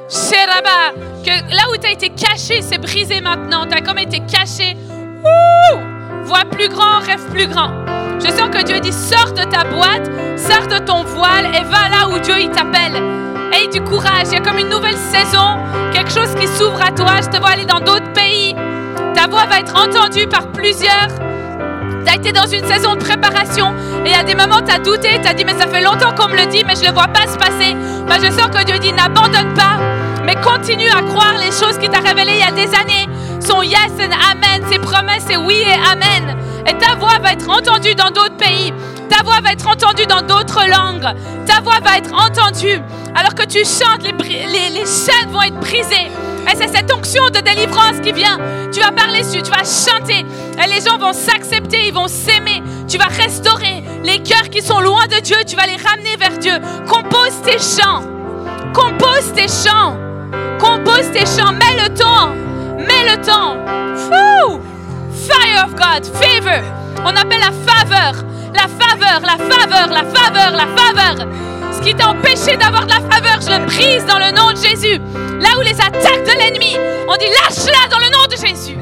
Sheraba, 0.06 0.92
que 1.25 1.30
là 1.30 1.62
où 1.72 1.78
tu 1.78 1.86
as 1.86 1.92
été 1.92 2.10
caché, 2.10 2.60
c'est 2.60 2.76
brisé 2.76 3.22
maintenant. 3.22 3.64
Tu 3.66 3.75
as 3.75 3.80
comme 3.80 4.00
été 4.00 4.20
caché. 4.20 4.76
Wouh! 5.25 5.80
Vois 6.25 6.44
plus 6.50 6.68
grand, 6.68 6.98
rêve 7.06 7.25
plus 7.32 7.46
grand. 7.46 7.70
Je 8.20 8.28
sens 8.32 8.50
que 8.50 8.64
Dieu 8.64 8.80
dit 8.80 8.92
sors 8.92 9.32
de 9.32 9.44
ta 9.44 9.64
boîte, 9.64 10.10
sors 10.36 10.66
de 10.66 10.84
ton 10.84 11.04
voile 11.04 11.46
et 11.46 11.64
va 11.64 11.88
là 11.88 12.06
où 12.10 12.18
Dieu 12.18 12.34
t'appelle. 12.52 13.25
Du 13.72 13.80
courage, 13.80 14.28
il 14.28 14.34
y 14.34 14.36
a 14.36 14.40
comme 14.40 14.58
une 14.58 14.68
nouvelle 14.68 14.96
saison, 14.96 15.58
quelque 15.92 16.10
chose 16.10 16.34
qui 16.38 16.46
s'ouvre 16.46 16.80
à 16.80 16.92
toi. 16.92 17.20
Je 17.20 17.28
te 17.28 17.38
vois 17.38 17.50
aller 17.50 17.64
dans 17.64 17.80
d'autres 17.80 18.12
pays. 18.12 18.54
Ta 19.14 19.26
voix 19.26 19.44
va 19.46 19.58
être 19.58 19.75
entendue 19.75 20.26
par 20.28 20.46
plusieurs. 20.52 21.08
Tu 22.04 22.12
as 22.12 22.14
été 22.14 22.32
dans 22.32 22.46
une 22.46 22.64
saison 22.66 22.94
de 22.94 23.00
préparation 23.00 23.75
et 24.04 24.14
a 24.14 24.22
des 24.22 24.34
moments 24.34 24.60
tu 24.64 24.72
as 24.72 24.78
douté, 24.78 25.20
tu 25.20 25.28
as 25.28 25.34
dit 25.34 25.44
mais 25.44 25.58
ça 25.58 25.66
fait 25.66 25.82
longtemps 25.82 26.14
qu'on 26.14 26.28
me 26.28 26.36
le 26.36 26.46
dit 26.46 26.64
mais 26.64 26.76
je 26.76 26.82
ne 26.82 26.88
le 26.88 26.92
vois 26.92 27.08
pas 27.08 27.26
se 27.26 27.36
passer. 27.36 27.75
Moi 28.06 28.16
je 28.22 28.30
sens 28.30 28.48
que 28.54 28.64
Dieu 28.64 28.78
dit 28.78 28.92
n'abandonne 28.92 29.52
pas 29.54 29.78
mais 30.25 30.36
continue 30.36 30.90
à 30.90 31.02
croire 31.02 31.34
les 31.38 31.50
choses 31.50 31.78
qu'il 31.80 31.90
t'a 31.90 32.00
révélées 32.00 32.34
il 32.34 32.40
y 32.40 32.42
a 32.42 32.52
des 32.52 32.72
années. 32.75 33.08
Son 33.46 33.62
yes 33.62 33.92
and 34.00 34.10
amen, 34.12 34.68
ses 34.68 34.80
promesses 34.80 35.22
c'est 35.28 35.36
oui 35.36 35.54
et 35.54 35.88
amen. 35.88 36.36
Et 36.66 36.76
ta 36.78 36.96
voix 36.96 37.18
va 37.22 37.32
être 37.32 37.48
entendue 37.48 37.94
dans 37.94 38.10
d'autres 38.10 38.36
pays. 38.36 38.72
Ta 39.08 39.22
voix 39.22 39.40
va 39.40 39.52
être 39.52 39.68
entendue 39.68 40.06
dans 40.06 40.22
d'autres 40.22 40.66
langues. 40.66 41.14
Ta 41.46 41.60
voix 41.60 41.78
va 41.80 41.98
être 41.98 42.12
entendue. 42.12 42.80
Alors 43.14 43.36
que 43.36 43.44
tu 43.44 43.58
chantes, 43.58 44.02
les, 44.02 44.12
les, 44.46 44.70
les 44.70 44.84
chaînes 44.84 45.30
vont 45.30 45.42
être 45.42 45.60
brisées. 45.60 46.10
Et 46.50 46.56
c'est 46.56 46.76
cette 46.76 46.92
onction 46.92 47.26
de 47.30 47.38
délivrance 47.38 48.00
qui 48.02 48.10
vient. 48.10 48.38
Tu 48.72 48.80
vas 48.80 48.90
parler 48.90 49.20
dessus, 49.20 49.42
tu 49.42 49.50
vas 49.52 49.62
chanter. 49.62 50.26
Et 50.60 50.68
les 50.68 50.80
gens 50.80 50.98
vont 50.98 51.12
s'accepter, 51.12 51.86
ils 51.86 51.94
vont 51.94 52.08
s'aimer. 52.08 52.64
Tu 52.88 52.98
vas 52.98 53.06
restaurer 53.06 53.84
les 54.02 54.24
cœurs 54.24 54.50
qui 54.50 54.60
sont 54.60 54.80
loin 54.80 55.06
de 55.06 55.20
Dieu. 55.20 55.36
Tu 55.46 55.54
vas 55.54 55.66
les 55.66 55.76
ramener 55.76 56.16
vers 56.18 56.36
Dieu. 56.38 56.58
Compose 56.88 57.42
tes 57.44 57.58
chants. 57.58 58.02
Compose 58.74 59.32
tes 59.34 59.46
chants. 59.46 59.96
Compose 60.58 61.12
tes 61.12 61.26
chants. 61.26 61.52
Mets 61.52 61.80
le 61.80 61.94
temps. 61.94 62.45
Mets 62.78 63.04
le 63.11 63.16
temps. 63.25 63.56
Fire 65.28 65.64
of 65.64 65.75
God. 65.75 66.04
Favor. 66.14 66.62
On 67.04 67.16
appelle 67.16 67.40
la 67.40 67.52
faveur. 67.73 68.25
La 68.54 68.68
faveur, 68.68 69.21
la 69.21 69.37
faveur, 69.37 69.88
la 69.88 70.04
faveur, 70.04 70.52
la 70.52 70.66
faveur. 70.76 71.26
Ce 71.73 71.80
qui 71.83 71.95
t'a 71.95 72.09
empêché 72.09 72.56
d'avoir 72.56 72.87
de 72.87 72.90
la 72.90 73.00
faveur, 73.00 73.38
je 73.40 73.50
le 73.50 73.66
brise 73.66 74.06
dans 74.06 74.18
le 74.18 74.33
nom 74.33 74.50
de 74.52 74.56
Jésus. 74.56 74.99
Là 75.40 75.59
où 75.59 75.61
les 75.61 75.78
attaques 75.78 76.25
de 76.25 76.38
l'ennemi, 76.38 76.76
on 77.06 77.16
dit 77.16 77.26
lâche-la 77.26 77.88
dans 77.90 77.99
le 77.99 78.11
nom 78.11 78.26
de 78.30 78.37
Jésus. 78.37 78.78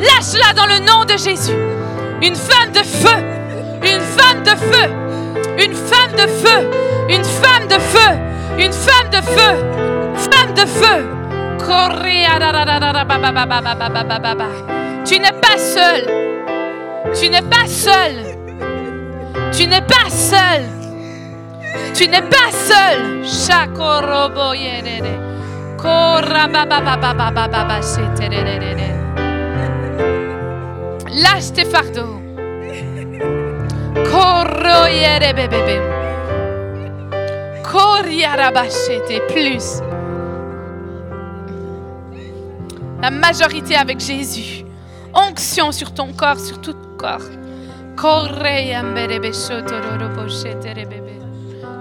Lâche-la 0.00 0.52
dans 0.54 0.66
le 0.66 0.78
nom 0.78 1.04
de 1.04 1.16
Jésus. 1.16 1.56
Une 2.22 2.36
femme 2.36 2.70
de 2.72 2.82
feu. 2.84 3.18
Une 3.82 4.00
femme 4.00 4.42
de 4.44 4.50
feu. 4.50 4.90
Une 5.58 5.74
femme 5.74 6.12
de 6.12 6.26
feu. 6.30 6.70
Une 7.08 7.24
femme 7.24 7.66
de 7.66 7.78
feu. 7.80 8.12
Une 8.58 8.72
femme 8.72 9.10
de 9.10 9.16
feu. 9.16 10.30
Femme 10.30 10.54
de 10.54 10.66
feu. 10.66 11.15
Tu 15.04 15.20
n'es 15.20 15.32
pas 15.32 15.56
seul. 15.56 16.04
Tu 17.14 17.28
n'es 17.30 17.42
pas 17.42 17.66
seul. 17.66 18.36
Tu 19.52 19.66
n'es 19.68 19.80
pas 19.80 20.10
seul. 20.10 20.62
Tu 21.94 22.08
n'es 22.08 22.22
pas 22.22 22.50
seul. 22.50 23.24
Lâche 31.22 31.52
tes 31.54 31.64
fardeaux. 31.64 32.20
Koro 34.10 34.86
bébé. 35.34 35.80
Koriarabachete. 37.62 39.22
Plus. 39.28 39.85
La 43.00 43.10
majorité 43.10 43.76
avec 43.76 44.00
Jésus. 44.00 44.64
Onction 45.14 45.72
sur 45.72 45.92
ton 45.92 46.12
corps, 46.12 46.38
sur 46.38 46.60
tout 46.60 46.74
corps. 46.98 47.20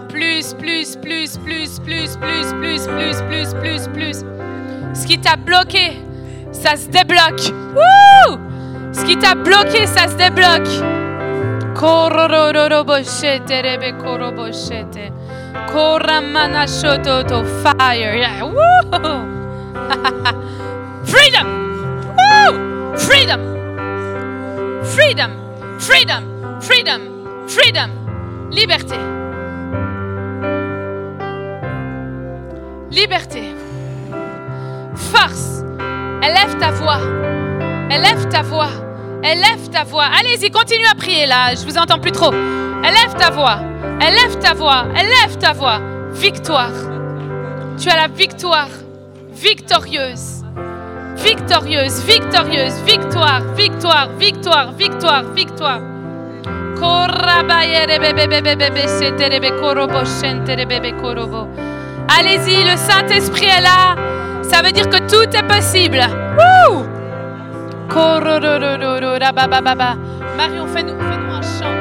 Plus, 0.09 0.53
plus, 0.53 0.95
plus, 0.95 1.37
plus, 1.37 1.79
plus, 1.79 2.17
plus, 2.17 2.53
plus, 2.53 2.87
plus, 2.87 3.21
plus, 3.21 3.53
plus, 3.53 3.87
plus. 3.89 4.25
Ce 4.93 5.05
qui 5.05 5.19
t'a 5.19 5.35
bloqué, 5.35 6.01
ça 6.51 6.75
se 6.75 6.87
débloque. 6.87 7.51
Ce 8.93 9.03
qui 9.03 9.17
t'a 9.17 9.35
bloqué, 9.35 9.85
ça 9.87 10.07
se 10.07 10.15
débloque. 10.15 10.69
Fire. 17.63 18.15
Yeah. 18.15 18.41
Freedom! 21.05 21.47
Freedom! 22.97 23.41
Freedom! 24.83 25.31
Freedom! 25.79 26.59
Freedom! 26.59 27.01
Freedom! 27.47 27.89
Liberté! 28.51 28.95
Liberté! 32.91 33.55
Force! 34.95 35.63
Élève 36.23 36.57
ta 36.59 36.71
voix! 36.71 36.99
Élève 37.91 38.27
ta 38.29 38.41
voix! 38.41 38.69
Élève 39.23 39.69
ta 39.71 39.83
voix! 39.83 40.05
Allez-y, 40.19 40.49
continue 40.49 40.85
à 40.91 40.95
prier 40.95 41.25
là, 41.25 41.53
je 41.53 41.65
vous 41.65 41.77
entends 41.77 41.99
plus 41.99 42.11
trop. 42.11 42.31
Élève 42.31 43.13
ta 43.17 43.29
voix! 43.29 43.59
Élève 44.01 44.39
ta 44.39 44.53
voix! 44.53 44.85
Élève 44.91 45.37
ta 45.37 45.53
voix! 45.53 45.79
Victoire! 46.13 46.71
Tu 47.77 47.89
as 47.89 47.95
la 47.95 48.07
victoire! 48.07 48.69
Victorieuse! 49.31 50.34
Victorieuse, 51.15 52.03
victorieuse, 52.05 52.81
victoire, 52.85 53.41
victoire, 53.55 54.09
victoire, 54.17 54.71
victoire, 54.71 55.23
victoire. 55.33 55.79
Allez-y, 62.07 62.63
le 62.63 62.75
Saint-Esprit 62.77 63.45
est 63.45 63.61
là. 63.61 63.95
Ça 64.43 64.61
veut 64.61 64.71
dire 64.71 64.89
que 64.89 64.99
tout 65.09 65.35
est 65.35 65.47
possible. 65.47 66.01
Marion, 70.37 70.67
fais-nous 70.67 70.97
fais 70.99 71.19
un 71.31 71.41
chant. 71.41 71.75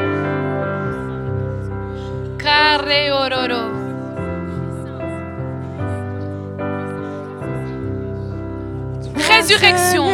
Résurrection. 9.47 10.07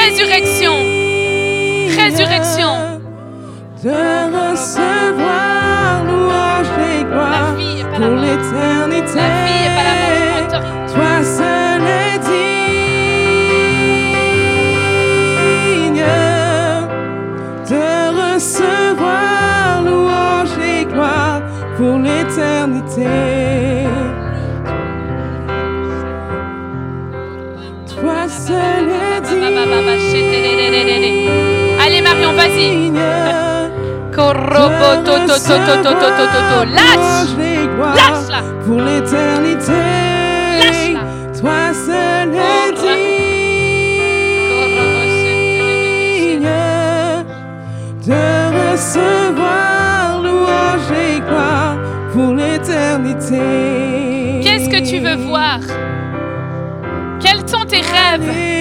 Résurrection. 0.00 0.76
Résurrection. 1.96 2.72
De 3.84 4.00
recevoir 4.34 6.02
louange 6.08 6.74
et 6.90 7.04
gloire 7.04 7.54
pour 7.94 8.14
l'éternité. 8.16 9.20
La 9.20 9.28
vie 9.46 9.62
et 9.62 9.70
pas 9.76 9.86
la 9.86 9.94
mort. 10.02 10.62
Toi 10.92 11.14
seul 11.22 11.82
est 11.86 12.18
digne 15.86 16.06
de 17.70 17.88
recevoir 18.34 19.82
louange 19.84 20.56
et 20.60 20.84
gloire 20.84 21.40
pour 21.76 21.96
l'éternité. 21.98 23.39
Allez 30.72 32.00
Marion, 32.00 32.32
vas-y. 32.34 32.90
Lâche. 36.64 37.30
Lâche-la. 37.96 38.42
Pour 38.64 38.80
l'éternité. 38.80 39.80
Lâche-la. 40.60 41.02
De 48.06 48.22
recevoir 48.72 49.20
pour 52.12 52.34
l'éternité. 52.34 53.40
Qu'est-ce 54.42 54.68
que 54.68 54.80
tu 54.88 54.98
veux 54.98 55.16
voir? 55.16 55.60
Quels 57.20 57.48
sont 57.48 57.64
tes 57.66 57.80
rêves? 57.80 58.59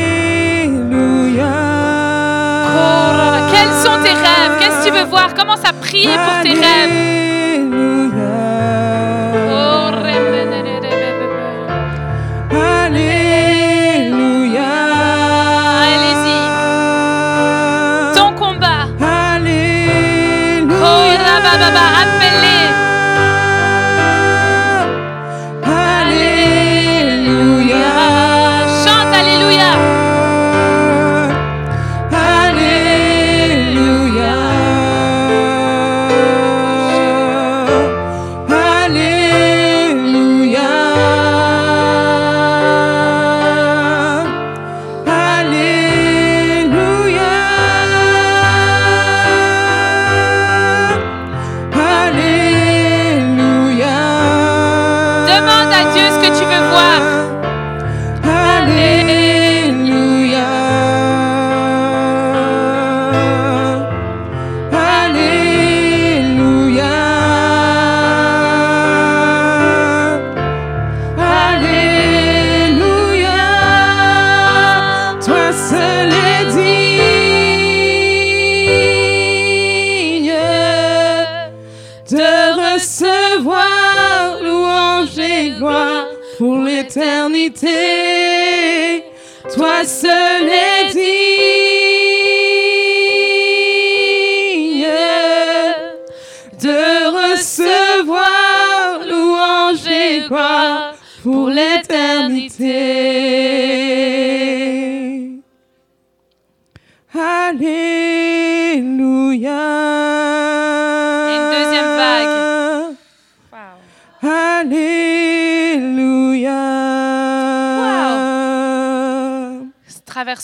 Qu'est-ce 4.59 4.79
que 4.79 4.89
tu 4.89 4.91
veux 4.91 5.05
voir? 5.05 5.33
Commence 5.33 5.63
à 5.63 5.73
prier 5.73 6.07
pour 6.07 6.43
tes 6.43 6.53
rêves. 6.53 7.18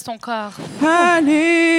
Ton 0.04 0.18
corps. 0.18 0.54
Alléluia. 0.86 1.75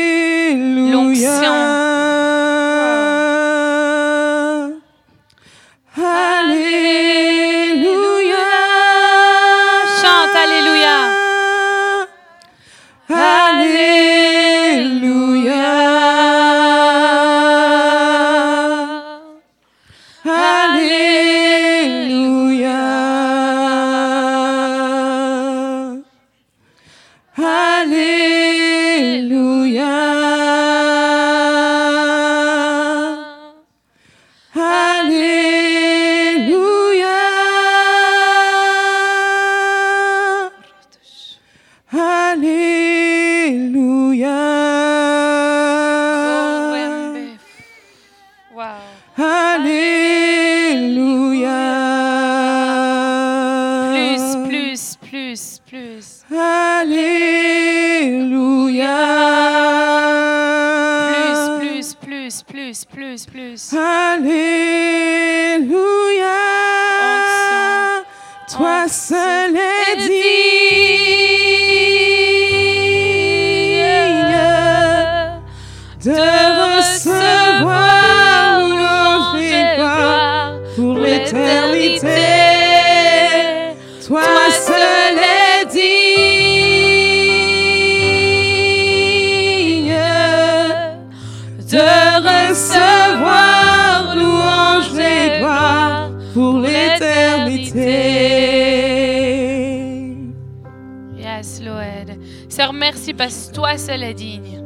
Seigneur, 102.48 102.72
merci 102.72 103.14
parce 103.14 103.48
que 103.48 103.54
toi 103.54 103.76
seul 103.78 104.02
est 104.02 104.14
digne. 104.14 104.62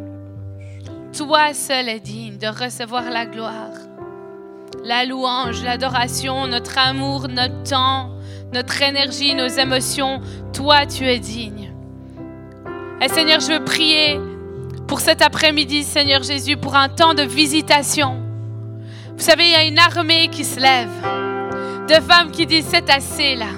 Toi 1.17 1.53
seul 1.55 1.89
est 1.89 2.01
digne 2.01 2.39
de 2.39 2.47
recevoir 2.47 3.11
la 3.11 3.27
gloire, 3.27 3.73
la 4.85 5.05
louange, 5.05 5.63
l'adoration, 5.63 6.47
notre 6.47 6.79
amour, 6.79 7.29
notre 7.29 7.63
temps, 7.63 8.11
notre 8.53 8.83
énergie, 8.83 9.35
nos 9.35 9.49
émotions. 9.49 10.21
Toi, 10.53 10.87
tu 10.87 11.05
es 11.05 11.19
digne. 11.19 11.73
Et 13.01 13.09
Seigneur, 13.09 13.41
je 13.41 13.53
veux 13.53 13.65
prier 13.65 14.21
pour 14.87 15.01
cet 15.01 15.23
après-midi, 15.23 15.85
Seigneur 15.85 16.23
Jésus, 16.23 16.57
pour 16.57 16.75
un 16.75 16.89
temps 16.89 17.15
de 17.15 17.23
visitation. 17.23 18.23
Vous 19.17 19.23
savez, 19.23 19.45
il 19.45 19.51
y 19.51 19.55
a 19.55 19.65
une 19.65 19.79
armée 19.79 20.29
qui 20.29 20.45
se 20.45 20.59
lève 20.61 20.91
de 21.89 21.95
femmes 22.03 22.31
qui 22.31 22.47
disent 22.47 22.67
c'est 22.71 22.91
assez 22.91 23.37
là. 23.37 23.51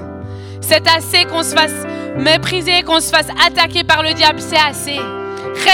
C'est 0.61 0.87
assez 0.88 1.25
qu'on 1.25 1.42
se 1.42 1.55
fasse 1.55 1.87
mépriser, 2.16 2.83
qu'on 2.83 3.01
se 3.01 3.11
fasse 3.11 3.29
attaquer 3.46 3.85
par 3.85 4.03
le 4.03 4.12
diable, 4.14 4.40
c'est 4.40 4.57
assez. 4.57 5.01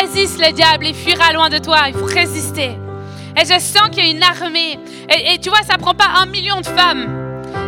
Résiste 0.01 0.45
le 0.45 0.53
diable, 0.53 0.87
il 0.87 0.95
fuira 0.95 1.33
loin 1.33 1.49
de 1.49 1.59
toi, 1.59 1.85
il 1.89 1.95
faut 1.95 2.05
résister. 2.05 2.79
Et 3.37 3.45
je 3.45 3.59
sens 3.61 3.89
qu'il 3.93 4.05
y 4.05 4.09
a 4.09 4.11
une 4.11 4.23
armée. 4.23 4.79
Et, 5.09 5.39
tu 5.39 5.49
vois, 5.49 5.63
ça 5.63 5.79
prend 5.79 5.95
pas 5.95 6.09
un 6.21 6.27
million 6.27 6.61
de 6.61 6.67
femmes. 6.67 7.07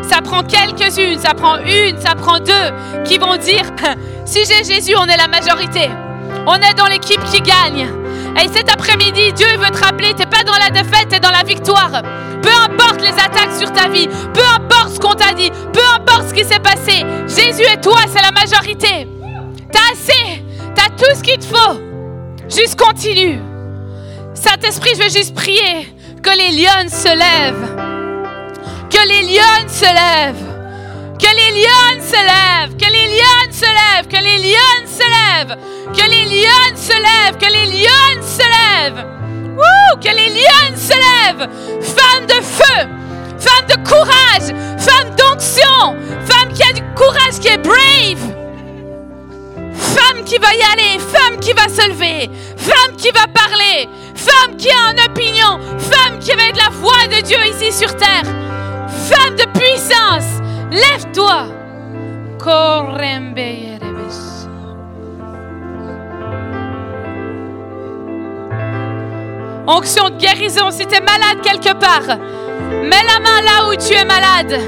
Ça 0.03 0.21
prend 0.21 0.43
quelques-unes, 0.43 1.19
ça 1.19 1.35
prend 1.35 1.59
une, 1.59 1.99
ça 2.01 2.15
prend 2.15 2.39
deux, 2.39 3.03
qui 3.05 3.19
vont 3.19 3.37
dire, 3.37 3.63
si 4.25 4.41
j'ai 4.45 4.65
Jésus, 4.65 4.95
on 4.99 5.07
est 5.07 5.17
la 5.17 5.29
majorité. 5.29 5.89
On 6.47 6.57
est 6.57 6.75
dans 6.75 6.87
l'équipe 6.87 7.23
qui 7.25 7.41
gagne. 7.41 7.89
Et 8.43 8.49
cet 8.49 8.71
après-midi, 8.71 9.33
Dieu 9.33 9.47
veut 9.59 9.71
te 9.71 9.85
rappeler, 9.85 10.11
tu 10.11 10.21
n'es 10.21 10.27
pas 10.27 10.43
dans 10.45 10.59
la 10.59 10.71
défaite, 10.71 11.09
tu 11.11 11.17
es 11.17 11.21
dans 11.21 11.31
la 11.31 11.43
victoire. 11.43 12.03
Peu 12.43 12.51
importe 12.51 13.01
les 13.01 13.13
attaques 13.13 13.55
sur 13.59 13.73
ta 13.73 13.89
vie, 13.89 14.09
peu 14.35 14.43
importe 14.57 14.95
ce 14.95 15.01
qu'on 15.01 15.15
t'a 15.15 15.33
dit, 15.33 15.51
peu 15.73 15.81
importe 15.95 16.29
ce 16.29 16.35
qui 16.35 16.45
s'est 16.45 16.61
passé, 16.61 17.05
Jésus 17.27 17.65
et 17.73 17.81
toi, 17.81 18.01
c'est 18.09 18.23
la 18.23 18.33
majorité. 18.33 19.07
T'as 19.73 19.93
assez, 19.93 20.43
t'as 20.75 20.89
tout 20.97 21.15
ce 21.17 21.23
qu'il 21.23 21.39
te 21.39 21.45
faut. 21.45 21.81
Juste 22.49 22.79
continue. 22.79 23.39
Saint-Esprit, 24.35 24.91
je 24.97 25.03
veux 25.03 25.11
juste 25.11 25.35
prier 25.35 25.95
que 26.23 26.31
les 26.31 26.51
lions 26.51 26.89
se 26.89 27.09
lèvent. 27.09 27.91
Que 28.91 29.09
les 29.09 29.23
lions 29.23 29.69
se 29.69 29.85
lèvent. 29.85 30.47
Que 31.19 31.29
les 31.37 31.61
lions 31.61 32.01
se 32.01 32.13
lèvent. 32.13 32.77
Que 32.77 32.91
les 32.91 33.09
lions 33.09 33.53
se 33.53 33.67
lèvent. 33.67 34.09
Que 34.09 34.17
les 34.17 34.39
lions 34.39 34.87
se 34.87 35.05
lèvent. 35.05 35.57
Que 35.93 36.11
les 36.11 36.25
lions 36.25 36.77
se 36.77 36.93
lèvent. 36.93 37.39
Que 37.39 37.53
les 37.53 37.67
lions 37.67 38.23
se 38.23 38.43
lèvent. 38.43 39.05
Que 40.01 40.09
les 40.09 40.31
lions 40.31 40.77
se 40.77 40.95
Femme 41.39 42.27
de 42.27 42.41
feu. 42.43 42.89
Femme 43.39 43.67
de 43.69 43.89
courage. 43.89 44.55
Femme 44.79 45.15
d'onction. 45.17 45.97
Femme 46.27 46.53
qui 46.53 46.63
a 46.63 46.73
du 46.73 46.83
courage, 46.95 47.39
qui 47.41 47.49
est 47.49 47.59
brave. 47.59 48.41
Femme 49.75 50.25
qui 50.25 50.39
va 50.39 50.55
y 50.55 50.63
aller, 50.73 50.99
femme 50.99 51.39
qui 51.41 51.53
va 51.53 51.69
se 51.69 51.89
lever, 51.89 52.31
femme 52.57 52.97
qui 52.97 53.11
va 53.11 53.27
parler, 53.27 53.89
femme 54.15 54.57
qui 54.57 54.69
a 54.71 54.93
une 54.93 55.01
opinion, 55.11 55.59
femme 55.79 56.19
qui 56.19 56.33
va 56.33 56.45
être 56.45 56.59
la 56.59 56.71
voix 56.71 57.07
de 57.09 57.23
Dieu 57.23 57.39
ici 57.47 57.73
sur 57.73 57.95
terre. 57.97 58.25
Femme 59.09 59.37
de 59.37 59.47
puissance, 59.59 60.41
lève-toi. 60.71 61.47
Onction 69.73 70.11
de 70.11 70.17
guérison, 70.17 70.73
si 70.73 70.85
tu 70.85 70.97
es 70.97 71.01
malade 71.01 71.41
quelque 71.45 71.73
part, 71.79 72.19
mets 72.83 73.05
la 73.07 73.21
main 73.21 73.41
là 73.41 73.69
où 73.69 73.77
tu 73.77 73.95
es 73.95 74.05
malade. 74.05 74.61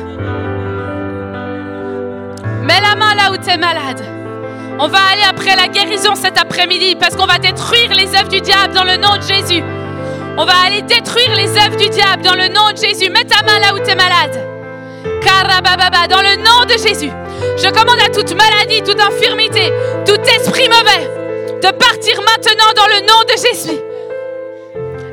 Mets 2.62 2.81
la 2.81 2.95
main 2.95 3.12
là 3.17 3.33
où 3.33 3.37
tu 3.37 3.51
es 3.51 3.57
malade. 3.57 4.01
On 4.79 4.87
va 4.87 4.99
aller 5.12 5.25
après 5.29 5.57
la 5.57 5.67
guérison 5.67 6.15
cet 6.15 6.38
après-midi 6.38 6.95
parce 6.95 7.17
qu'on 7.17 7.27
va 7.27 7.38
détruire 7.38 7.93
les 7.97 8.15
œuvres 8.15 8.29
du 8.29 8.41
diable 8.41 8.75
dans 8.75 8.85
le 8.85 8.97
nom 8.97 9.17
de 9.17 9.23
Jésus. 9.23 9.65
On 10.38 10.45
va 10.45 10.53
aller 10.67 10.83
détruire 10.83 11.35
les 11.35 11.49
œuvres 11.49 11.77
du 11.77 11.88
diable 11.88 12.23
dans 12.23 12.37
le 12.37 12.47
nom 12.47 12.71
de 12.71 12.77
Jésus. 12.77 13.11
Mets 13.11 13.25
ta 13.25 13.45
main 13.45 13.59
là 13.59 13.75
où 13.75 13.79
tu 13.81 13.91
es 13.91 13.97
malade. 13.97 14.38
Karabababa, 15.21 16.07
dans 16.07 16.23
le 16.23 16.37
nom 16.37 16.65
de 16.65 16.79
Jésus. 16.79 17.11
Je 17.57 17.69
commande 17.71 17.99
à 18.07 18.09
toute 18.09 18.37
maladie, 18.37 18.83
toute 18.85 19.01
infirmité, 19.01 19.73
tout 20.07 20.21
esprit 20.37 20.69
mauvais 20.69 21.11
de 21.61 21.73
partir 21.73 22.21
maintenant 22.21 22.73
dans 22.77 22.87
le 22.87 23.01
nom 23.01 23.23
de 23.27 23.33
Jésus. 23.33 23.91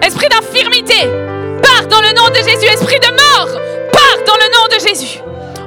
Esprit 0.01 0.27
d'infirmité, 0.29 1.07
pars 1.62 1.88
dans 1.88 2.01
le 2.01 2.13
nom 2.13 2.29
de 2.29 2.35
Jésus. 2.35 2.65
Esprit 2.65 2.99
de 2.99 3.07
mort, 3.07 3.62
pars 3.91 4.23
dans 4.25 4.35
le 4.35 4.51
nom 4.51 4.67
de 4.75 4.88
Jésus. 4.88 5.19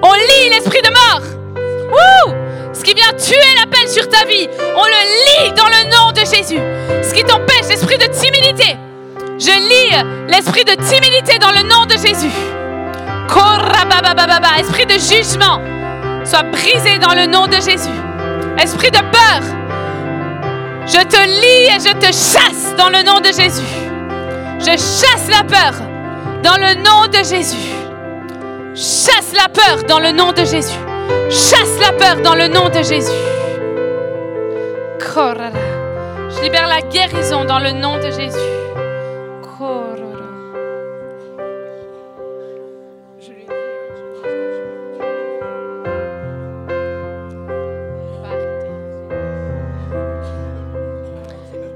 On 0.02 0.12
lit 0.12 0.50
l'esprit 0.50 0.82
de 0.82 0.90
mort. 0.90 1.22
Ce 2.72 2.84
qui 2.84 2.94
vient 2.94 3.12
tuer 3.12 3.54
l'appel 3.56 3.88
sur 3.88 4.08
ta 4.08 4.24
vie, 4.24 4.48
on 4.58 4.84
le 4.84 5.46
lit 5.46 5.52
dans 5.52 5.68
le 5.68 5.88
nom 5.88 6.10
de 6.10 6.20
Jésus. 6.20 6.58
Ce 7.00 7.14
qui 7.14 7.22
t'empêche, 7.22 7.68
l'esprit 7.68 7.96
de 7.96 8.06
timidité, 8.06 8.76
je 9.38 9.52
lis 9.52 9.94
l'esprit 10.26 10.64
de 10.64 10.74
timidité 10.82 11.38
dans 11.38 11.52
le 11.52 11.62
nom 11.62 11.86
de 11.86 11.92
Jésus. 11.92 12.32
Korababababa, 13.28 14.58
esprit 14.58 14.86
de 14.86 14.94
jugement, 14.94 15.60
soit 16.24 16.42
brisé 16.42 16.98
dans 16.98 17.14
le 17.14 17.26
nom 17.26 17.46
de 17.46 17.54
Jésus. 17.54 18.00
Esprit 18.58 18.90
de 18.90 18.98
peur, 18.98 19.42
je 20.86 20.98
te 21.04 21.24
lis 21.24 21.76
et 21.76 21.78
je 21.78 21.94
te 21.94 22.06
chasse 22.06 22.74
dans 22.76 22.88
le 22.88 23.04
nom 23.04 23.20
de 23.20 23.26
Jésus. 23.26 23.81
Je 24.64 24.70
chasse 24.70 25.28
la 25.28 25.42
peur 25.42 25.74
dans 26.44 26.56
le 26.56 26.74
nom 26.82 27.08
de 27.08 27.16
Jésus. 27.24 27.56
Chasse 28.76 29.32
la 29.34 29.48
peur 29.48 29.82
dans 29.88 29.98
le 29.98 30.12
nom 30.12 30.30
de 30.30 30.44
Jésus. 30.44 30.78
Chasse 31.28 31.78
la 31.80 31.92
peur 31.92 32.22
dans 32.22 32.36
le 32.36 32.46
nom 32.46 32.68
de 32.68 32.82
Jésus. 32.82 33.10
Je 35.14 36.42
libère 36.42 36.68
la 36.68 36.80
guérison 36.80 37.44
dans 37.44 37.58
le 37.58 37.72
nom 37.72 37.96
de 37.96 38.10
Jésus. 38.10 38.38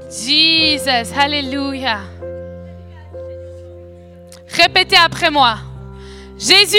Jesus, 0.09 1.13
Alléluia. 1.17 2.16
Répétez 4.57 4.97
après 4.97 5.29
moi. 5.29 5.57
Jésus, 6.37 6.77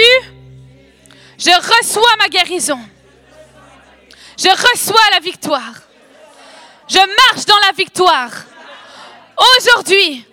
je 1.39 1.51
reçois 1.51 2.17
ma 2.19 2.29
guérison. 2.29 2.81
Je 4.37 4.49
reçois 4.49 5.11
la 5.13 5.21
victoire. 5.21 5.75
Je 6.89 6.99
marche 6.99 7.47
dans 7.47 7.59
la 7.67 7.73
victoire. 7.73 8.31
Aujourd'hui, 9.37 10.25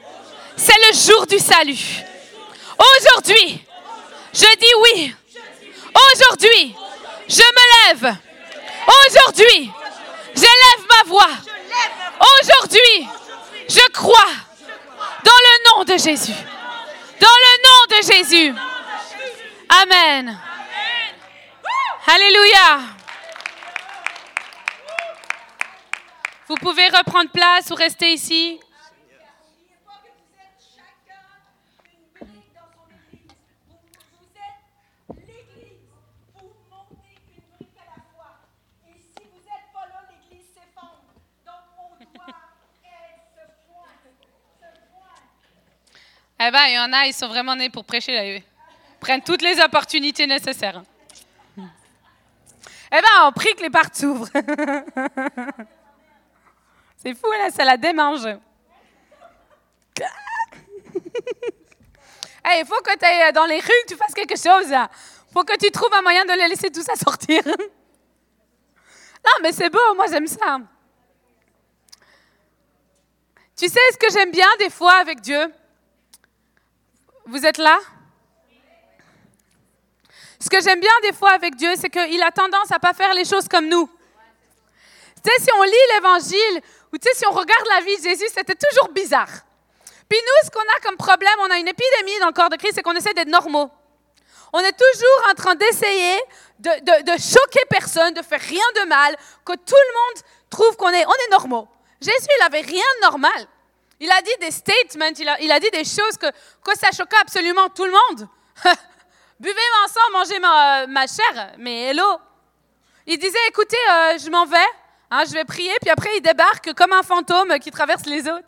c'est 0.57 0.77
le 0.89 0.97
jour 0.97 1.27
du 1.27 1.37
salut. 1.37 2.03
Aujourd'hui, 2.79 3.63
je 4.33 4.57
dis 4.57 4.75
oui. 4.83 5.15
Aujourd'hui, 5.93 6.75
je 7.27 7.41
me 7.41 7.93
lève. 7.93 8.15
Aujourd'hui, 8.87 9.71
j'élève 10.33 10.87
ma 10.89 11.09
voix. 11.09 11.29
Aujourd'hui, 12.41 13.07
je 13.69 13.91
crois 13.91 14.31
dans 15.23 15.31
le 15.31 15.77
nom 15.77 15.83
de 15.83 15.97
Jésus. 15.99 16.54
Dans 17.19 17.37
le 17.45 17.53
nom 17.65 17.81
de 17.89 17.99
Jésus. 18.13 18.53
Amen. 19.69 20.39
Alléluia. 22.07 22.95
Vous 26.47 26.55
pouvez 26.55 26.87
reprendre 26.89 27.31
place 27.31 27.71
ou 27.71 27.75
rester 27.75 28.11
ici. 28.13 28.59
Vous 32.21 32.27
êtes 34.35 35.27
l'Église. 35.27 35.81
Vous 36.35 36.53
montez 36.69 37.15
une 37.25 37.43
brique 37.57 37.77
à 37.79 37.85
la 37.89 37.99
fois. 38.13 38.33
Et 38.87 38.99
si 38.99 39.23
vous 39.25 39.39
n'êtes 39.39 39.67
pas 39.73 39.85
là, 39.87 39.99
l'Église 40.09 40.47
s'effondre. 40.53 41.09
Donc, 41.45 41.63
on 41.79 41.89
doit 41.97 42.27
être 42.27 42.37
ce 43.33 43.43
point. 43.65 43.93
Ce 44.59 44.67
point. 44.91 45.17
Eh 46.39 46.51
ben, 46.51 46.65
il 46.67 46.73
y 46.73 46.79
en 46.79 46.91
a, 46.91 47.05
ils 47.05 47.13
sont 47.13 47.27
vraiment 47.27 47.55
nés 47.55 47.69
pour 47.69 47.85
prêcher. 47.85 48.13
Là. 48.13 48.25
Ils 48.25 48.43
prennent 48.99 49.21
toutes 49.21 49.41
les 49.41 49.59
opportunités 49.61 50.27
nécessaires. 50.27 50.83
Eh 51.57 53.01
ben, 53.01 53.25
on 53.25 53.31
prie 53.31 53.55
que 53.55 53.61
les 53.61 53.69
portes 53.69 53.95
s'ouvrent. 53.95 54.29
C'est 56.97 57.13
fou, 57.13 57.31
là, 57.31 57.49
ça 57.51 57.63
la 57.63 57.77
démange. 57.77 58.27
Il 62.57 62.65
faut 62.65 62.81
que 62.81 62.97
tu 62.97 63.05
ailles 63.05 63.31
dans 63.33 63.45
les 63.45 63.59
rues, 63.59 63.83
que 63.85 63.93
tu 63.93 63.95
fasses 63.95 64.13
quelque 64.13 64.37
chose. 64.37 64.67
Il 64.69 64.87
faut 65.33 65.43
que 65.43 65.57
tu 65.57 65.71
trouves 65.71 65.93
un 65.93 66.01
moyen 66.01 66.25
de 66.25 66.33
les 66.33 66.47
laisser 66.47 66.69
tous 66.69 66.87
à 66.89 66.95
sortir. 66.95 67.43
Non, 69.25 69.31
mais 69.41 69.51
c'est 69.51 69.71
beau, 69.71 69.95
moi 69.95 70.05
j'aime 70.07 70.27
ça. 70.27 70.59
Tu 73.57 73.67
sais 73.67 73.79
ce 73.91 73.97
que 73.97 74.13
j'aime 74.13 74.29
bien 74.29 74.45
des 74.59 74.69
fois 74.69 74.97
avec 74.97 75.19
Dieu? 75.19 75.51
Vous 77.25 77.45
êtes 77.45 77.57
là? 77.57 77.79
Ce 80.39 80.49
que 80.49 80.61
j'aime 80.61 80.79
bien 80.79 80.91
des 81.03 81.13
fois 81.13 81.31
avec 81.31 81.55
Dieu, 81.55 81.73
c'est 81.79 81.89
qu'il 81.89 82.21
a 82.21 82.31
tendance 82.31 82.71
à 82.71 82.79
pas 82.79 82.93
faire 82.93 83.13
les 83.13 83.25
choses 83.25 83.47
comme 83.47 83.67
nous. 83.67 83.89
Tu 85.23 85.31
sais, 85.31 85.43
si 85.43 85.49
on 85.57 85.63
lit 85.63 85.71
l'Évangile, 85.95 86.61
ou 86.93 86.97
tu 86.97 87.09
sais, 87.09 87.15
si 87.17 87.25
on 87.25 87.31
regarde 87.31 87.65
la 87.73 87.81
vie 87.81 87.97
de 87.97 88.03
Jésus, 88.03 88.27
c'était 88.33 88.53
toujours 88.55 88.89
bizarre. 88.89 89.29
Puis 90.07 90.19
nous, 90.21 90.45
ce 90.45 90.51
qu'on 90.51 90.59
a 90.59 90.79
comme 90.83 90.97
problème, 90.97 91.33
on 91.39 91.49
a 91.49 91.57
une 91.57 91.67
épidémie 91.67 92.19
dans 92.19 92.27
le 92.27 92.33
corps 92.33 92.49
de 92.49 92.57
Christ, 92.57 92.73
c'est 92.75 92.83
qu'on 92.83 92.93
essaie 92.95 93.13
d'être 93.15 93.27
normaux. 93.29 93.71
On 94.53 94.59
est 94.59 94.73
toujours 94.73 95.29
en 95.31 95.33
train 95.33 95.55
d'essayer 95.55 96.21
de, 96.59 96.69
de- 96.69 97.11
de 97.11 97.17
choquer 97.19 97.65
personne, 97.69 98.13
de 98.13 98.21
faire 98.21 98.39
rien 98.39 98.63
de 98.83 98.87
mal, 98.87 99.15
que 99.43 99.53
tout 99.53 99.73
le 99.87 99.93
monde 99.93 100.23
trouve 100.51 100.75
qu'on 100.77 100.89
est, 100.89 101.05
on 101.07 101.11
est 101.11 101.31
normaux. 101.31 101.67
Jésus, 101.99 102.27
il 102.37 102.43
n'avait 102.43 102.61
rien 102.61 102.83
de 102.97 103.01
normal. 103.01 103.47
Il 103.99 104.11
a 104.11 104.21
dit 104.21 104.31
des 104.41 104.51
statements, 104.51 105.11
il 105.39 105.51
a, 105.51 105.59
dit 105.59 105.69
des 105.71 105.85
choses 105.85 106.17
que, 106.19 106.27
ça 106.75 106.91
choquait 106.91 107.17
absolument 107.21 107.69
tout 107.69 107.85
le 107.85 107.91
monde. 107.91 108.27
Buvez 109.39 109.55
ensemble, 109.85 110.13
mangez 110.13 110.39
ma, 110.39 110.87
ma 110.87 111.07
chair, 111.07 111.53
mais 111.57 111.89
hello. 111.89 112.19
Il 113.07 113.17
disait, 113.17 113.47
écoutez, 113.47 113.77
euh, 113.91 114.17
je 114.17 114.29
m'en 114.29 114.45
vais, 114.45 114.57
hein, 115.11 115.23
je 115.27 115.33
vais 115.33 115.45
prier, 115.45 115.73
puis 115.81 115.89
après 115.89 116.09
il 116.17 116.21
débarque 116.21 116.73
comme 116.73 116.91
un 116.93 117.03
fantôme 117.03 117.57
qui 117.59 117.71
traverse 117.71 118.05
les 118.05 118.27
eaux. 118.27 118.39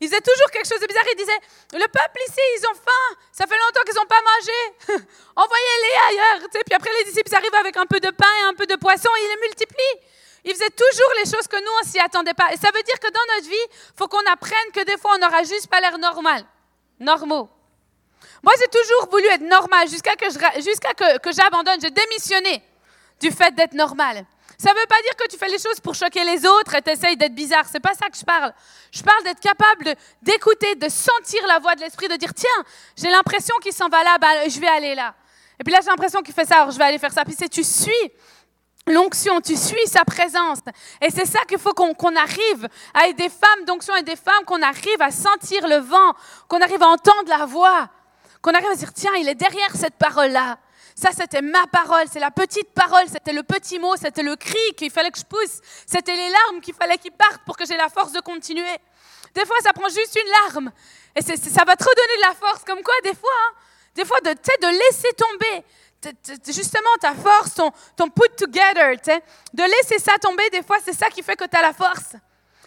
Il 0.00 0.08
faisait 0.08 0.20
toujours 0.20 0.50
quelque 0.52 0.68
chose 0.68 0.80
de 0.80 0.86
bizarre. 0.86 1.04
Il 1.12 1.16
disait, 1.16 1.40
le 1.72 1.86
peuple 1.88 2.20
ici, 2.28 2.40
ils 2.58 2.66
ont 2.70 2.74
faim. 2.74 3.16
Ça 3.32 3.46
fait 3.46 3.58
longtemps 3.58 3.80
qu'ils 3.84 3.96
n'ont 3.96 4.06
pas 4.06 4.22
mangé. 4.22 5.04
Envoyez-les 5.34 5.94
ailleurs. 6.08 6.48
Puis 6.50 6.74
après, 6.74 6.90
les 6.98 7.04
disciples 7.04 7.34
arrivent 7.34 7.54
avec 7.54 7.76
un 7.76 7.86
peu 7.86 7.98
de 7.98 8.10
pain 8.10 8.30
et 8.42 8.44
un 8.44 8.54
peu 8.54 8.66
de 8.66 8.76
poisson 8.76 9.08
et 9.18 9.24
ils 9.24 9.28
les 9.28 9.48
multiplient. 9.48 9.98
Il 10.44 10.52
faisait 10.52 10.70
toujours 10.70 11.12
les 11.22 11.30
choses 11.30 11.46
que 11.46 11.56
nous, 11.56 11.70
on 11.82 11.88
s'y 11.88 11.98
attendait 11.98 12.34
pas. 12.34 12.52
Et 12.52 12.56
ça 12.56 12.68
veut 12.74 12.82
dire 12.82 12.98
que 13.00 13.08
dans 13.08 13.34
notre 13.34 13.48
vie, 13.48 13.54
il 13.54 13.96
faut 13.96 14.08
qu'on 14.08 14.24
apprenne 14.32 14.70
que 14.72 14.84
des 14.84 14.96
fois, 14.96 15.12
on 15.14 15.18
n'aura 15.18 15.42
juste 15.42 15.68
pas 15.68 15.80
l'air 15.80 15.98
normal. 15.98 16.44
Normaux. 17.00 17.48
Moi, 18.42 18.52
j'ai 18.58 18.68
toujours 18.68 19.10
voulu 19.10 19.26
être 19.26 19.42
normal 19.42 19.88
jusqu'à 19.88 20.14
que 20.16 20.26
que, 20.26 21.18
que 21.18 21.32
j'abandonne. 21.32 21.80
J'ai 21.80 21.90
démissionné 21.90 22.62
du 23.20 23.30
fait 23.30 23.54
d'être 23.54 23.74
normal. 23.74 24.24
Ça 24.60 24.72
ne 24.72 24.78
veut 24.80 24.86
pas 24.88 25.00
dire 25.02 25.14
que 25.16 25.28
tu 25.28 25.38
fais 25.38 25.48
les 25.48 25.58
choses 25.58 25.78
pour 25.78 25.94
choquer 25.94 26.24
les 26.24 26.44
autres 26.44 26.74
et 26.74 26.82
t'essayes 26.82 27.16
d'être 27.16 27.34
bizarre. 27.34 27.64
C'est 27.70 27.78
pas 27.78 27.94
ça 27.94 28.08
que 28.08 28.16
je 28.16 28.24
parle. 28.24 28.52
Je 28.90 29.02
parle 29.02 29.22
d'être 29.22 29.38
capable 29.38 29.94
d'écouter, 30.20 30.74
de, 30.74 30.88
sentir 30.88 31.46
la 31.46 31.60
voix 31.60 31.76
de 31.76 31.80
l'esprit, 31.80 32.08
de 32.08 32.16
dire 32.16 32.34
tiens, 32.34 32.64
j'ai 32.96 33.08
l'impression 33.08 33.54
qu'il 33.62 33.72
s'en 33.72 33.88
va 33.88 34.02
là, 34.02 34.18
ben, 34.18 34.50
je 34.50 34.58
vais 34.58 34.66
aller 34.66 34.96
là. 34.96 35.14
Et 35.60 35.64
puis 35.64 35.72
là, 35.72 35.78
j'ai 35.80 35.90
l'impression 35.90 36.22
qu'il 36.22 36.34
fait 36.34 36.44
ça, 36.44 36.56
alors 36.56 36.70
je 36.72 36.78
vais 36.78 36.84
aller 36.84 36.98
faire 36.98 37.12
ça. 37.12 37.24
Puis 37.24 37.36
c'est 37.38 37.48
tu 37.48 37.62
suis 37.62 37.92
l'onction, 38.88 39.40
tu 39.40 39.56
suis 39.56 39.86
sa 39.86 40.04
présence. 40.04 40.58
Et 41.00 41.10
c'est 41.10 41.26
ça 41.26 41.40
qu'il 41.48 41.58
faut 41.58 41.72
qu'on 41.72 42.16
arrive 42.16 42.68
à 42.94 43.08
être 43.08 43.16
des 43.16 43.28
femmes 43.28 43.64
d'onction 43.66 43.94
et 43.96 44.02
des 44.02 44.16
femmes, 44.16 44.44
qu'on 44.46 44.62
arrive 44.62 45.00
à 45.00 45.10
sentir 45.10 45.66
le 45.66 45.76
vent, 45.76 46.14
qu'on 46.48 46.60
arrive 46.60 46.82
à 46.82 46.88
entendre 46.88 47.28
la 47.28 47.46
voix, 47.46 47.88
qu'on 48.42 48.52
arrive 48.52 48.70
à 48.70 48.76
dire, 48.76 48.92
tiens, 48.92 49.14
il 49.16 49.28
est 49.28 49.34
derrière 49.34 49.74
cette 49.74 49.94
parole-là. 49.94 50.58
Ça, 50.94 51.10
c'était 51.16 51.42
ma 51.42 51.64
parole, 51.68 52.06
c'est 52.10 52.18
la 52.18 52.32
petite 52.32 52.72
parole, 52.74 53.04
c'était 53.08 53.32
le 53.32 53.44
petit 53.44 53.78
mot, 53.78 53.94
c'était 53.96 54.24
le 54.24 54.34
cri 54.34 54.58
qu'il 54.76 54.90
fallait 54.90 55.12
que 55.12 55.18
je 55.18 55.24
pousse, 55.24 55.60
c'était 55.86 56.16
les 56.16 56.30
larmes 56.30 56.60
qu'il 56.60 56.74
fallait 56.74 56.98
qu'ils 56.98 57.12
partent 57.12 57.42
pour 57.46 57.56
que 57.56 57.64
j'ai 57.64 57.76
la 57.76 57.88
force 57.88 58.10
de 58.10 58.20
continuer. 58.20 58.76
Des 59.34 59.46
fois, 59.46 59.56
ça 59.62 59.72
prend 59.72 59.88
juste 59.88 60.18
une 60.20 60.30
larme. 60.42 60.72
Et 61.14 61.22
ça 61.22 61.64
va 61.64 61.76
te 61.76 61.84
redonner 61.84 62.16
de 62.16 62.28
la 62.28 62.34
force. 62.34 62.64
Comme 62.64 62.82
quoi, 62.82 62.94
des 63.04 63.14
fois, 63.14 63.30
hein, 63.46 63.54
des 63.94 64.04
fois, 64.04 64.20
de, 64.20 64.30
de 64.30 64.78
laisser 64.78 65.08
tomber 65.16 65.64
justement 66.46 66.90
ta 67.00 67.14
force, 67.14 67.54
ton, 67.54 68.08
put 68.08 68.30
together, 68.36 68.96
de 69.52 69.62
laisser 69.62 69.98
ça 69.98 70.12
tomber, 70.20 70.48
des 70.50 70.62
fois, 70.62 70.76
c'est 70.84 70.92
ça 70.92 71.08
qui 71.08 71.22
fait 71.22 71.36
que 71.36 71.44
tu 71.44 71.56
as 71.56 71.62
la 71.62 71.72
force. 71.72 72.16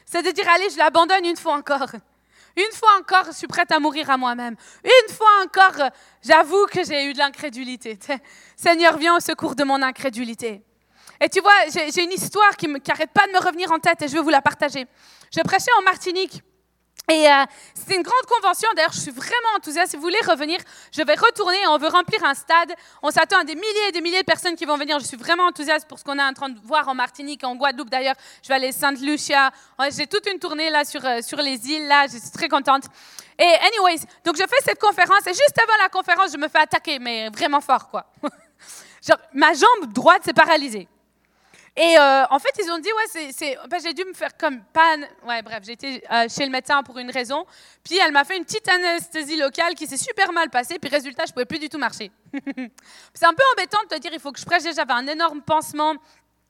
C'est 0.05 0.23
de 0.23 0.31
dire, 0.31 0.47
allez, 0.49 0.69
je 0.69 0.77
l'abandonne 0.77 1.25
une 1.25 1.37
fois 1.37 1.53
encore. 1.53 1.91
Une 2.57 2.71
fois 2.73 2.89
encore, 2.99 3.25
je 3.27 3.31
suis 3.31 3.47
prête 3.47 3.71
à 3.71 3.79
mourir 3.79 4.09
à 4.09 4.17
moi-même. 4.17 4.55
Une 4.83 5.13
fois 5.13 5.29
encore, 5.43 5.89
j'avoue 6.21 6.65
que 6.65 6.83
j'ai 6.83 7.05
eu 7.05 7.13
de 7.13 7.17
l'incrédulité. 7.17 7.97
Seigneur, 8.57 8.97
viens 8.97 9.15
au 9.15 9.21
secours 9.21 9.55
de 9.55 9.63
mon 9.63 9.81
incrédulité. 9.81 10.61
Et 11.21 11.29
tu 11.29 11.39
vois, 11.39 11.53
j'ai 11.73 12.03
une 12.03 12.11
histoire 12.11 12.57
qui 12.57 12.67
n'arrête 12.67 13.11
pas 13.11 13.27
de 13.27 13.31
me 13.31 13.39
revenir 13.39 13.71
en 13.71 13.79
tête 13.79 14.01
et 14.01 14.07
je 14.07 14.15
veux 14.15 14.21
vous 14.21 14.29
la 14.29 14.41
partager. 14.41 14.85
Je 15.33 15.39
prêchais 15.41 15.71
en 15.79 15.83
Martinique. 15.83 16.41
Et 17.11 17.27
euh, 17.27 17.43
c'était 17.73 17.95
une 17.95 18.03
grande 18.03 18.25
convention. 18.25 18.69
D'ailleurs, 18.75 18.93
je 18.93 18.99
suis 18.99 19.11
vraiment 19.11 19.57
enthousiaste. 19.57 19.91
Si 19.91 19.97
vous 19.97 20.03
voulez 20.03 20.21
revenir, 20.27 20.59
je 20.91 21.01
vais 21.01 21.15
retourner. 21.15 21.57
On 21.67 21.77
veut 21.77 21.89
remplir 21.89 22.23
un 22.23 22.33
stade. 22.33 22.73
On 23.01 23.11
s'attend 23.11 23.39
à 23.39 23.43
des 23.43 23.55
milliers 23.55 23.87
et 23.89 23.91
des 23.91 24.01
milliers 24.01 24.21
de 24.21 24.25
personnes 24.25 24.55
qui 24.55 24.65
vont 24.65 24.77
venir. 24.77 24.97
Je 24.99 25.05
suis 25.05 25.17
vraiment 25.17 25.43
enthousiaste 25.47 25.87
pour 25.87 25.99
ce 25.99 26.05
qu'on 26.05 26.17
est 26.17 26.23
en 26.23 26.33
train 26.33 26.49
de 26.49 26.59
voir 26.63 26.87
en 26.87 26.95
Martinique, 26.95 27.43
en 27.43 27.55
Guadeloupe 27.55 27.89
d'ailleurs. 27.89 28.15
Je 28.43 28.47
vais 28.47 28.53
aller 28.53 28.69
à 28.69 28.71
Sainte 28.71 29.01
Lucia. 29.01 29.51
Ouais, 29.77 29.89
J'ai 29.91 30.07
toute 30.07 30.25
une 30.27 30.39
tournée 30.39 30.69
là 30.69 30.85
sur, 30.85 31.03
euh, 31.05 31.21
sur 31.21 31.39
les 31.39 31.69
îles. 31.69 31.87
Là, 31.87 32.05
je 32.05 32.17
suis 32.17 32.31
très 32.31 32.47
contente. 32.47 32.83
Et 33.37 33.43
anyways, 33.43 34.05
donc 34.23 34.37
je 34.37 34.43
fais 34.43 34.63
cette 34.63 34.79
conférence 34.79 35.25
et 35.25 35.33
juste 35.33 35.57
avant 35.61 35.81
la 35.81 35.89
conférence, 35.89 36.31
je 36.31 36.37
me 36.37 36.47
fais 36.47 36.59
attaquer, 36.59 36.99
mais 36.99 37.29
vraiment 37.29 37.59
fort 37.59 37.89
quoi. 37.89 38.05
Genre, 39.07 39.17
ma 39.33 39.53
jambe 39.53 39.91
droite 39.91 40.23
s'est 40.23 40.33
paralysée. 40.33 40.87
Et 41.77 41.97
euh, 41.97 42.25
en 42.29 42.37
fait, 42.37 42.49
ils 42.59 42.69
ont 42.69 42.79
dit, 42.79 42.89
ouais, 42.89 43.29
c'est, 43.31 43.57
ben, 43.69 43.79
j'ai 43.81 43.93
dû 43.93 44.03
me 44.03 44.13
faire 44.13 44.35
comme 44.35 44.61
panne. 44.73 45.07
Ouais, 45.25 45.41
bref, 45.41 45.67
été 45.69 46.03
euh, 46.11 46.27
chez 46.27 46.45
le 46.45 46.51
médecin 46.51 46.83
pour 46.83 46.97
une 46.97 47.09
raison. 47.09 47.45
Puis 47.83 47.97
elle 47.97 48.11
m'a 48.11 48.25
fait 48.25 48.37
une 48.37 48.43
petite 48.43 48.67
anesthésie 48.67 49.37
locale 49.37 49.73
qui 49.75 49.87
s'est 49.87 49.95
super 49.97 50.33
mal 50.33 50.49
passée. 50.49 50.79
Puis 50.79 50.89
résultat, 50.89 51.25
je 51.25 51.31
pouvais 51.31 51.45
plus 51.45 51.59
du 51.59 51.69
tout 51.69 51.77
marcher. 51.77 52.11
c'est 53.13 53.25
un 53.25 53.33
peu 53.33 53.43
embêtant 53.53 53.79
de 53.89 53.95
te 53.95 53.99
dire, 54.01 54.11
il 54.13 54.19
faut 54.19 54.33
que 54.33 54.39
je 54.39 54.45
prêche. 54.45 54.63
J'avais 54.63 54.91
un 54.91 55.07
énorme 55.07 55.41
pansement. 55.41 55.95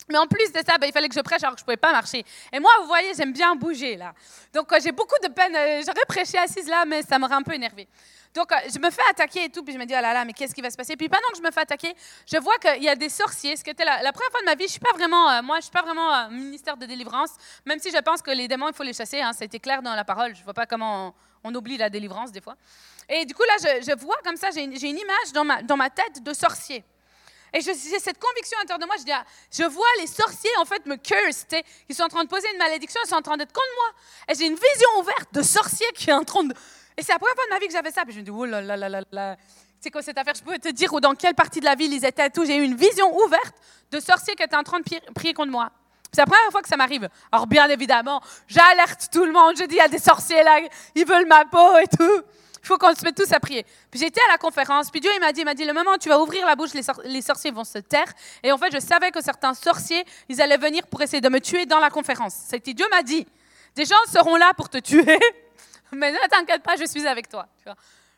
Mais 0.10 0.18
en 0.18 0.28
plus 0.28 0.52
de 0.52 0.60
ça, 0.66 0.78
ben, 0.78 0.88
il 0.88 0.92
fallait 0.92 1.10
que 1.10 1.16
je 1.16 1.22
prêche 1.22 1.44
alors 1.44 1.56
que 1.56 1.60
je 1.60 1.64
ne 1.64 1.66
pouvais 1.66 1.78
pas 1.78 1.92
marcher. 1.92 2.24
Et 2.52 2.60
moi, 2.60 2.72
vous 2.82 2.88
voyez, 2.88 3.14
j'aime 3.16 3.34
bien 3.34 3.56
bouger 3.56 3.96
là. 3.96 4.14
Donc 4.54 4.72
euh, 4.72 4.80
j'ai 4.84 4.92
beaucoup 4.92 5.16
de 5.24 5.30
peine. 5.30 5.56
euh, 5.56 5.82
J'aurais 5.86 6.06
prêché 6.08 6.38
assise 6.38 6.68
là, 6.68 6.86
mais 6.86 7.02
ça 7.04 7.20
m'aurait 7.20 7.36
un 7.36 7.44
peu 7.44 7.54
énervé. 7.54 7.88
Donc 8.34 8.52
euh, 8.52 8.56
je 8.74 8.80
me 8.80 8.90
fais 8.90 9.02
attaquer 9.10 9.46
et 9.46 9.50
tout, 9.50 9.64
puis 9.64 9.74
je 9.74 9.80
me 9.80 9.86
dis, 9.86 9.94
oh 9.98 10.02
là 10.02 10.14
là, 10.14 10.26
mais 10.26 10.34
qu'est-ce 10.34 10.56
qui 10.56 10.62
va 10.62 10.70
se 10.70 10.78
passer? 10.78 10.96
Puis 10.96 11.10
pendant 11.10 11.28
que 11.32 11.38
je 11.38 11.44
me 11.44 11.52
fais 11.52 11.62
attaquer, 11.62 11.94
je 12.26 12.38
vois 12.38 12.58
qu'il 12.58 12.84
y 12.84 12.90
a 12.90 12.96
des 12.96 13.10
sorciers. 13.10 13.56
Ce 13.56 13.64
qui 13.64 13.70
était 13.70 13.86
la, 13.86 13.98
première 14.12 14.32
fois 14.32 14.40
de 14.42 14.46
ma 14.46 14.56
vie, 14.56 14.66
je 14.66 14.72
suis 14.72 14.80
pas 14.80 14.94
vraiment, 14.94 15.42
moi, 15.44 15.58
je 15.58 15.64
suis 15.64 15.72
pas 15.72 15.82
vraiment 15.82 16.30
ministère 16.30 16.78
de 16.78 16.86
délivrance, 16.86 17.32
même 17.66 17.80
si 17.80 17.92
je 17.92 17.98
pense 17.98 18.22
que 18.22 18.32
les 18.32 18.48
démons, 18.48 18.70
il 18.70 18.74
faut 18.74 18.84
les 18.84 18.94
chasser. 18.94 19.22
Hein, 19.22 19.34
ça 19.34 19.44
a 19.44 19.46
été 19.46 19.60
clair 19.60 19.82
dans 19.82 19.96
la 19.96 20.06
parole. 20.06 20.36
Je 20.36 20.44
vois 20.44 20.54
pas 20.54 20.66
comment 20.66 21.14
on, 21.44 21.54
oublie 21.54 21.78
la 21.78 21.90
délivrance 21.90 22.32
des 22.32 22.42
fois. 22.42 22.56
Et 23.10 23.26
du 23.26 23.34
coup 23.34 23.44
là, 23.44 23.82
je, 23.82 23.96
vois 23.96 24.18
comme 24.24 24.38
ça, 24.38 24.50
j'ai 24.54 24.64
une, 24.64 24.74
une 24.74 24.98
image 24.98 25.34
dans 25.34 25.44
ma, 25.44 25.62
dans 25.62 25.78
ma 25.78 25.90
tête 25.90 26.24
de 26.24 26.34
sorcier. 26.34 26.86
Et 27.54 27.60
j'ai 27.60 27.74
cette 27.74 28.20
conviction 28.20 28.58
à 28.58 28.62
l'intérieur 28.62 28.80
de 28.80 28.86
moi, 28.86 28.96
je 28.98 29.04
dis, 29.04 29.12
ah, 29.12 29.26
je 29.52 29.64
vois 29.64 29.88
les 30.00 30.08
sorciers 30.08 30.52
en 30.60 30.66
fait 30.66 30.86
me 30.86 30.96
curse, 30.96 31.46
ils 31.90 31.96
sont 31.96 32.04
en 32.04 32.08
train 32.08 32.24
de 32.24 32.30
poser 32.30 32.48
une 32.52 32.58
malédiction, 32.58 33.02
ils 33.04 33.10
sont 33.10 33.16
en 33.16 33.22
train 33.22 33.36
d'être 33.36 33.52
contre 33.52 33.68
moi. 33.76 33.94
Et 34.30 34.38
j'ai 34.38 34.46
une 34.46 34.56
vision 34.56 34.88
ouverte 35.00 35.34
de 35.34 35.42
sorcier 35.42 35.88
qui 35.94 36.10
est 36.10 36.14
en 36.14 36.24
train 36.24 36.44
de... 36.46 36.54
Et 36.98 37.04
c'est 37.04 37.12
la 37.12 37.20
première 37.20 37.36
fois 37.36 37.46
de 37.46 37.50
ma 37.50 37.60
vie 37.60 37.68
que 37.68 37.74
j'avais 37.74 37.92
ça, 37.92 38.04
puis 38.04 38.14
je 38.14 38.20
me 38.20 38.24
dis, 38.24 38.32
oh 38.32 38.46
là 38.46 38.62
là 38.62 38.78
là 38.78 38.88
là 38.88 39.02
là, 39.12 39.38
c'est 39.82 39.90
quoi 39.90 40.02
cette 40.02 40.18
affaire 40.18 40.36
Je 40.36 40.44
pouvais 40.44 40.60
te 40.60 40.70
dire 40.70 40.92
dans 41.02 41.16
quelle 41.16 41.34
partie 41.34 41.60
de 41.60 41.66
la 41.66 41.76
ville 41.76 41.92
ils 41.92 42.06
étaient 42.06 42.28
et 42.28 42.30
tout. 42.30 42.46
J'ai 42.46 42.56
eu 42.56 42.64
une 42.64 42.76
vision 42.76 43.14
ouverte 43.18 43.56
de 43.90 44.00
sorciers 44.00 44.36
qui 44.36 44.44
étaient 44.44 44.56
en 44.56 44.64
train 44.64 44.80
de 44.80 44.86
prier, 45.14 45.34
contre 45.34 45.52
moi. 45.52 45.72
C'est 46.14 46.22
la 46.22 46.28
première 46.28 46.52
fois 46.52 46.62
que 46.62 46.70
ça 46.70 46.78
m'arrive. 46.78 47.10
Alors 47.32 47.48
bien 47.48 47.68
évidemment, 47.68 48.22
j'alerte 48.48 49.10
tout 49.12 49.26
le 49.26 49.32
monde, 49.32 49.58
je 49.58 49.64
dis, 49.64 49.76
il 49.76 49.78
y 49.78 49.82
a 49.82 49.88
des 49.88 49.98
sorciers 49.98 50.44
là, 50.44 50.60
ils 50.94 51.06
veulent 51.06 51.28
ma 51.28 51.46
peau 51.46 51.78
et 51.78 51.88
tout. 51.88 52.22
Il 52.63 52.67
faut 52.67 52.78
qu'on 52.78 52.93
se 52.93 53.04
mette 53.04 53.15
tous 53.15 53.32
à 53.32 53.39
prier. 53.39 53.65
Puis 53.89 54.00
j'étais 54.00 54.21
à 54.30 54.32
la 54.32 54.38
conférence, 54.38 54.91
puis 54.91 55.00
Dieu 55.02 55.10
il 55.15 55.19
m'a 55.19 55.32
dit, 55.34 55.43
m'a 55.43 55.54
dit, 55.56 55.65
le 55.65 55.74
moment 55.74 55.91
où 55.93 55.97
tu 55.97 56.10
vas 56.10 56.19
ouvrir 56.19 56.45
la 56.45 56.56
bouche, 56.56 56.74
les, 56.74 56.84
sor- 56.84 57.02
les 57.04 57.21
sorciers 57.21 57.52
vont 57.52 57.63
se 57.63 57.80
taire. 57.80 58.06
Et 58.43 58.52
en 58.52 58.58
fait, 58.58 58.71
je 58.71 58.80
savais 58.80 59.10
que 59.12 59.21
certains 59.21 59.54
sorciers, 59.54 60.06
ils 60.30 60.41
allaient 60.41 60.58
venir 60.58 60.86
pour 60.88 61.02
essayer 61.02 61.21
de 61.21 61.30
me 61.30 61.39
tuer 61.39 61.65
dans 61.65 61.80
la 61.80 61.89
conférence. 61.89 62.34
C'était 62.47 62.74
Dieu 62.74 62.86
m'a 62.91 63.02
dit, 63.04 63.26
des 63.76 63.86
gens 63.86 63.95
seront 64.12 64.36
là 64.36 64.52
pour 64.56 64.69
te 64.69 64.78
tuer, 64.78 65.19
mais 65.91 66.12
ne 66.12 66.17
t'inquiète 66.30 66.62
pas, 66.62 66.76
je 66.76 66.86
suis 66.86 67.08
avec 67.08 67.28
toi. 67.30 67.47
Tu 67.58 67.63
vois. 67.65 67.76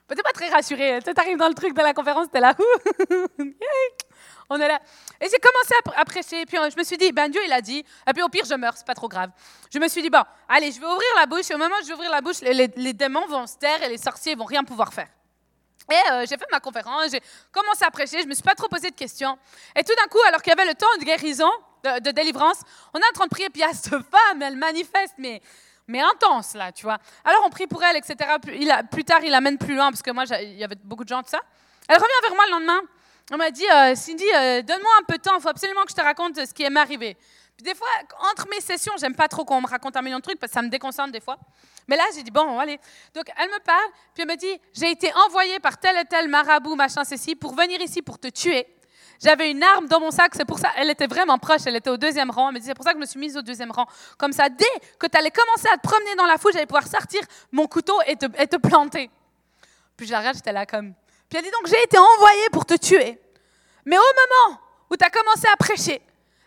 Peut-être 0.07 0.23
pas 0.23 0.33
très 0.33 0.49
rassuré. 0.49 0.99
Tu 1.03 1.11
arrives 1.15 1.37
dans 1.37 1.47
le 1.47 1.53
truc 1.53 1.73
de 1.73 1.81
la 1.81 1.93
conférence, 1.93 2.27
t'es 2.31 2.41
là, 2.41 2.53
on 4.49 4.59
est 4.59 4.67
là. 4.67 4.79
Et 5.19 5.27
j'ai 5.29 5.39
commencé 5.39 5.73
à, 5.79 5.89
pr- 5.89 6.01
à 6.01 6.05
prêcher, 6.05 6.45
puis 6.45 6.57
euh, 6.57 6.69
je 6.69 6.77
me 6.77 6.83
suis 6.83 6.97
dit, 6.97 7.11
ben 7.11 7.29
Dieu 7.29 7.41
il 7.45 7.51
a 7.51 7.61
dit, 7.61 7.79
et 7.79 8.13
puis 8.13 8.21
au 8.21 8.29
pire 8.29 8.45
je 8.45 8.55
meurs, 8.55 8.75
c'est 8.75 8.85
pas 8.85 8.93
trop 8.93 9.07
grave. 9.07 9.29
Je 9.71 9.79
me 9.79 9.87
suis 9.87 10.01
dit, 10.01 10.09
bon, 10.09 10.23
allez, 10.47 10.71
je 10.71 10.79
vais 10.79 10.85
ouvrir 10.85 11.09
la 11.17 11.25
bouche, 11.25 11.49
et 11.49 11.55
au 11.55 11.57
moment 11.57 11.75
où 11.79 11.83
je 11.83 11.87
vais 11.87 11.93
ouvrir 11.93 12.11
la 12.11 12.21
bouche, 12.21 12.41
les, 12.41 12.93
démons 12.93 13.25
vont 13.27 13.47
se 13.47 13.57
taire 13.57 13.81
et 13.83 13.89
les 13.89 13.97
sorciers 13.97 14.35
vont 14.35 14.45
rien 14.45 14.63
pouvoir 14.63 14.93
faire. 14.93 15.07
Et 15.91 16.11
euh, 16.11 16.21
j'ai 16.21 16.37
fait 16.37 16.47
ma 16.51 16.59
conférence, 16.59 17.11
j'ai 17.11 17.21
commencé 17.51 17.83
à 17.83 17.91
prêcher, 17.91 18.21
je 18.21 18.27
me 18.27 18.33
suis 18.33 18.43
pas 18.43 18.55
trop 18.55 18.67
posé 18.69 18.89
de 18.89 18.95
questions. 18.95 19.37
Et 19.75 19.83
tout 19.83 19.93
d'un 19.95 20.07
coup, 20.07 20.19
alors 20.27 20.41
qu'il 20.41 20.51
y 20.51 20.59
avait 20.59 20.69
le 20.69 20.75
temps 20.75 20.87
de 20.99 21.03
guérison, 21.03 21.51
de, 21.83 22.11
délivrance, 22.11 22.61
on 22.93 22.99
est 22.99 23.09
en 23.09 23.13
train 23.13 23.25
de 23.25 23.29
prier, 23.29 23.49
puis 23.49 23.61
il 23.61 23.65
y 23.65 23.69
a 23.69 23.73
cette 23.73 23.89
femme, 23.89 24.41
elle 24.41 24.55
manifeste, 24.55 25.15
mais, 25.17 25.41
mais 25.87 25.99
intense, 25.99 26.53
là, 26.53 26.71
tu 26.71 26.83
vois. 26.83 26.97
Alors 27.25 27.41
on 27.45 27.49
prie 27.49 27.67
pour 27.67 27.83
elle, 27.83 27.97
etc. 27.97 28.15
Plus, 28.41 28.65
plus 28.91 29.03
tard, 29.03 29.19
il 29.23 29.31
l'amène 29.31 29.57
plus 29.57 29.75
loin, 29.75 29.89
parce 29.89 30.01
que 30.01 30.11
moi, 30.11 30.23
il 30.41 30.53
y 30.53 30.63
avait 30.63 30.77
beaucoup 30.83 31.03
de 31.03 31.09
gens, 31.09 31.21
tout 31.21 31.29
ça. 31.29 31.41
Elle 31.89 31.97
revient 31.97 32.27
vers 32.27 32.35
moi 32.35 32.45
le 32.45 32.51
lendemain. 32.51 32.81
On 33.31 33.37
m'a 33.37 33.51
dit, 33.51 33.65
euh, 33.65 33.95
Cindy, 33.95 34.25
euh, 34.35 34.61
donne-moi 34.61 34.91
un 34.99 35.03
peu 35.03 35.17
de 35.17 35.21
temps, 35.21 35.35
il 35.37 35.41
faut 35.41 35.49
absolument 35.49 35.83
que 35.83 35.91
je 35.91 35.95
te 35.95 36.01
raconte 36.01 36.35
ce 36.45 36.53
qui 36.53 36.63
est 36.63 36.69
m'arrivé. 36.69 37.15
Puis 37.55 37.63
des 37.63 37.73
fois, 37.73 37.87
entre 38.31 38.47
mes 38.49 38.59
sessions, 38.59 38.93
j'aime 38.99 39.15
pas 39.15 39.27
trop 39.27 39.45
qu'on 39.45 39.61
me 39.61 39.67
raconte 39.67 39.95
un 39.95 40.01
million 40.01 40.17
de 40.17 40.23
trucs, 40.23 40.39
parce 40.39 40.51
que 40.51 40.55
ça 40.55 40.61
me 40.61 40.69
déconcentre 40.69 41.11
des 41.11 41.21
fois. 41.21 41.37
Mais 41.87 41.95
là, 41.95 42.03
j'ai 42.13 42.23
dit, 42.23 42.31
bon, 42.31 42.59
allez. 42.59 42.79
Donc, 43.13 43.25
elle 43.37 43.49
me 43.49 43.59
parle, 43.59 43.89
puis 44.13 44.23
elle 44.23 44.27
me 44.27 44.35
dit, 44.35 44.59
j'ai 44.73 44.91
été 44.91 45.09
envoyée 45.27 45.59
par 45.59 45.77
tel 45.77 45.95
et 45.97 46.05
tel 46.05 46.27
marabout, 46.27 46.75
machin, 46.75 47.03
ceci, 47.05 47.35
pour 47.35 47.55
venir 47.55 47.79
ici 47.79 48.01
pour 48.01 48.19
te 48.19 48.27
tuer. 48.27 48.67
J'avais 49.21 49.51
une 49.51 49.63
arme 49.63 49.87
dans 49.87 50.01
mon 50.01 50.11
sac, 50.11 50.33
c'est 50.35 50.43
pour 50.43 50.59
ça, 50.59 50.71
elle 50.75 50.89
était 50.89 51.07
vraiment 51.07 51.37
proche, 51.37 51.61
elle 51.65 51.77
était 51.77 51.89
au 51.89 51.97
deuxième 51.97 52.29
rang. 52.29 52.49
Elle 52.49 52.55
me 52.55 52.59
dit, 52.59 52.65
c'est 52.65 52.73
pour 52.73 52.83
ça 52.83 52.91
que 52.91 52.97
je 52.97 53.01
me 53.01 53.05
suis 53.05 53.19
mise 53.19 53.37
au 53.37 53.41
deuxième 53.41 53.71
rang. 53.71 53.85
Comme 54.17 54.33
ça, 54.33 54.49
dès 54.49 54.65
que 54.99 55.07
tu 55.07 55.17
allais 55.17 55.31
commencer 55.31 55.69
à 55.73 55.77
te 55.77 55.87
promener 55.87 56.15
dans 56.15 56.25
la 56.25 56.37
foule, 56.37 56.51
j'allais 56.51 56.65
pouvoir 56.65 56.87
sortir 56.87 57.21
mon 57.51 57.67
couteau 57.67 57.97
et 58.05 58.17
te, 58.17 58.25
et 58.37 58.47
te 58.47 58.57
planter. 58.57 59.09
Puis 59.95 60.07
je 60.07 60.11
la 60.11 60.19
regarde, 60.19 60.35
j'étais 60.35 60.51
là 60.51 60.65
comme. 60.65 60.93
Puis 61.33 61.39
elle 61.39 61.45
dit 61.45 61.57
donc, 61.57 61.65
j'ai 61.65 61.81
été 61.81 61.97
envoyée 61.97 62.47
pour 62.51 62.63
te 62.63 62.75
tuer. 62.75 63.17
Mais 63.85 63.97
au 63.97 64.01
moment 64.01 64.59
où 64.91 64.95
tu 64.95 65.03
as 65.03 65.09
commencé 65.09 65.47
à 65.51 65.57
prêcher, 65.57 65.99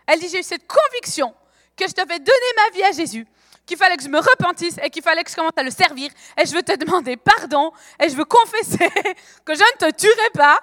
elle 0.07 0.17
dit, 0.17 0.29
j'ai 0.29 0.39
eu 0.39 0.43
cette 0.43 0.65
conviction 0.65 1.35
que 1.75 1.85
je 1.85 1.93
devais 1.93 2.19
donner 2.19 2.53
ma 2.55 2.69
vie 2.69 2.83
à 2.83 2.93
Jésus, 2.93 3.27
qu'il 3.65 3.75
fallait 3.75 3.97
que 3.97 4.03
je 4.03 4.07
me 4.07 4.17
repentisse 4.17 4.77
et 4.81 4.89
qu'il 4.89 5.03
fallait 5.03 5.25
que 5.25 5.29
je 5.29 5.35
commence 5.35 5.57
à 5.57 5.63
le 5.63 5.71
servir. 5.71 6.09
Et 6.41 6.45
je 6.45 6.53
veux 6.53 6.63
te 6.63 6.73
demander 6.77 7.17
pardon 7.17 7.73
et 8.01 8.07
je 8.07 8.15
veux 8.15 8.23
confesser 8.23 8.77
que 9.45 9.55
je 9.55 9.59
ne 9.59 9.91
te 9.91 9.93
tuerai 9.93 10.29
pas 10.33 10.57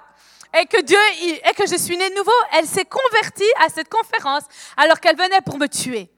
et 0.59 0.65
que 0.65 0.81
Dieu 0.81 0.97
et 1.21 1.53
que 1.53 1.67
je 1.67 1.75
suis 1.75 1.95
née 1.95 2.09
de 2.09 2.15
nouveau. 2.15 2.31
Elle 2.53 2.65
s'est 2.65 2.85
convertie 2.85 3.43
à 3.63 3.69
cette 3.69 3.89
conférence 3.89 4.45
alors 4.75 4.99
qu'elle 4.99 5.17
venait 5.17 5.41
pour 5.41 5.59
me 5.59 5.67
tuer. 5.67 6.09